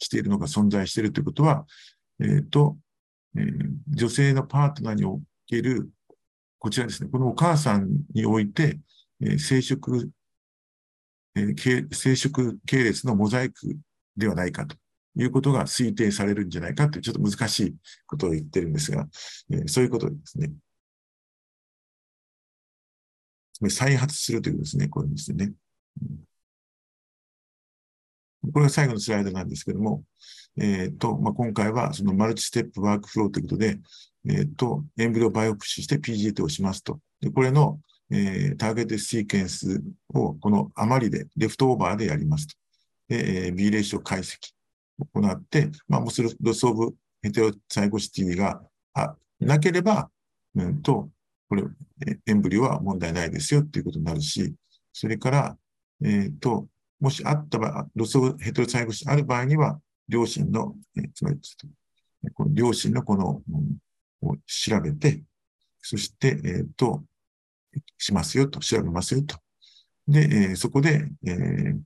[0.10, 1.66] ているのが存在しているということは、
[2.22, 2.78] えっ、ー、と、
[3.36, 5.90] えー、女性のパートナーにおける、
[6.60, 8.80] こちらですね、このお母さんにおいて、
[9.22, 10.10] えー、生殖
[11.38, 13.78] えー、生殖系列のモザイク
[14.16, 14.76] ではないかと
[15.16, 17.76] いうことが推定されるんじゃないかというちょっと難しい
[18.08, 19.08] ことを言ってるんですが、
[19.52, 20.52] えー、そういうことですね。
[23.70, 25.52] 再発するということですね、これですね。
[28.54, 30.04] これが最後のスライドなんですけども、
[30.58, 33.80] えっ、ー、と、まあ、今回はその multistep workflow ということで、
[34.30, 37.00] えっ、ー、と、 embryo biopsy して PGT をしますと。
[37.20, 37.80] で、これの、
[38.10, 39.82] えー、 target sequence
[40.14, 42.56] をこの余りで、 leftover でやりますと。
[43.10, 44.38] で、えー、B レーション解析
[45.00, 48.62] を行って、まあ、もうする loss of heterozygosity が
[49.40, 50.10] なければ、
[50.56, 51.10] うんと、
[51.50, 51.64] これ、
[52.26, 54.54] embryo は問題ないですよっていうことになるし、
[54.92, 55.58] それから、
[56.04, 56.68] えっ、ー、と、
[57.00, 59.80] もしあった場合、 loss of heterozygosity ある場合には、
[60.10, 61.40] 両親の、えー、つまり、
[62.54, 63.42] 両親のこの、
[64.22, 65.22] を調べて、
[65.82, 67.04] そして、えっ、ー、と、
[67.98, 69.38] しますよと、調べますよと。
[70.08, 71.80] で、えー、そこで、えー、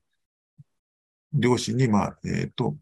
[1.34, 2.76] 両親に、まあ、えっ、ー、と、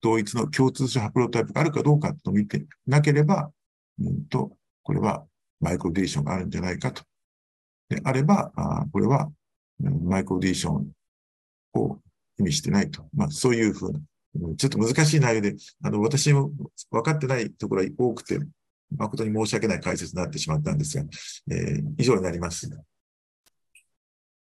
[0.00, 3.50] 同一の共通するハプロタイプがあるかどうかと見てなければ、
[3.98, 4.52] うんと、
[4.82, 5.24] これは
[5.60, 7.02] microdeletion があるんじゃないかと。
[7.88, 9.30] であれば、あこれは、
[9.80, 10.92] うん、マイクロディーション
[11.74, 11.98] を
[12.38, 13.08] 意味してないと。
[13.14, 14.00] まあ、そういうふうな、
[14.56, 16.50] ちょっと難しい内容で、あの、私も
[16.90, 18.38] 分かってないところが多くて、
[18.96, 21.04] 誠に申し訳ない解説になってしまったんですが、
[21.50, 22.68] えー、以上になります。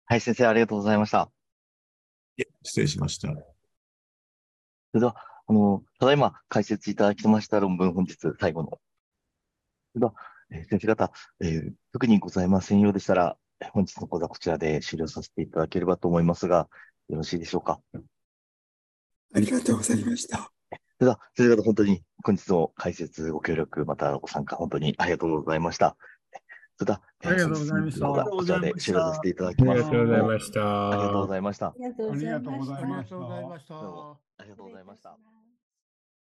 [0.06, 1.30] はい、先生、ありがとうございました。
[2.64, 3.27] 失礼しました。
[3.30, 3.35] そ
[4.93, 5.16] れでは、
[5.48, 8.69] あの、ただいま解説いただきました論文、本日最後の。
[8.69, 8.80] そ
[9.95, 10.14] れでは、
[10.51, 13.38] えー、先生方、えー、特にございませんようでしたら、
[13.74, 16.69] 本日の講座こちらで終了させていただければと思いますが、
[17.09, 17.82] よろしいでしょうか。
[19.33, 20.51] ありがとうございました。
[20.99, 25.95] それでは、先生方、本当に本日の解説、ご協力、またご参加、本当にありがとうございました。
[26.75, 28.25] それでは、ありがとうございました。
[28.25, 29.85] こちらで終了させていただきます。
[29.85, 30.89] ありがとうございました。
[30.89, 31.67] ありがとうございました。
[31.67, 32.75] ありがとうございました。
[32.75, 33.75] ありがとうございました。
[33.75, 35.38] ありがとうございました。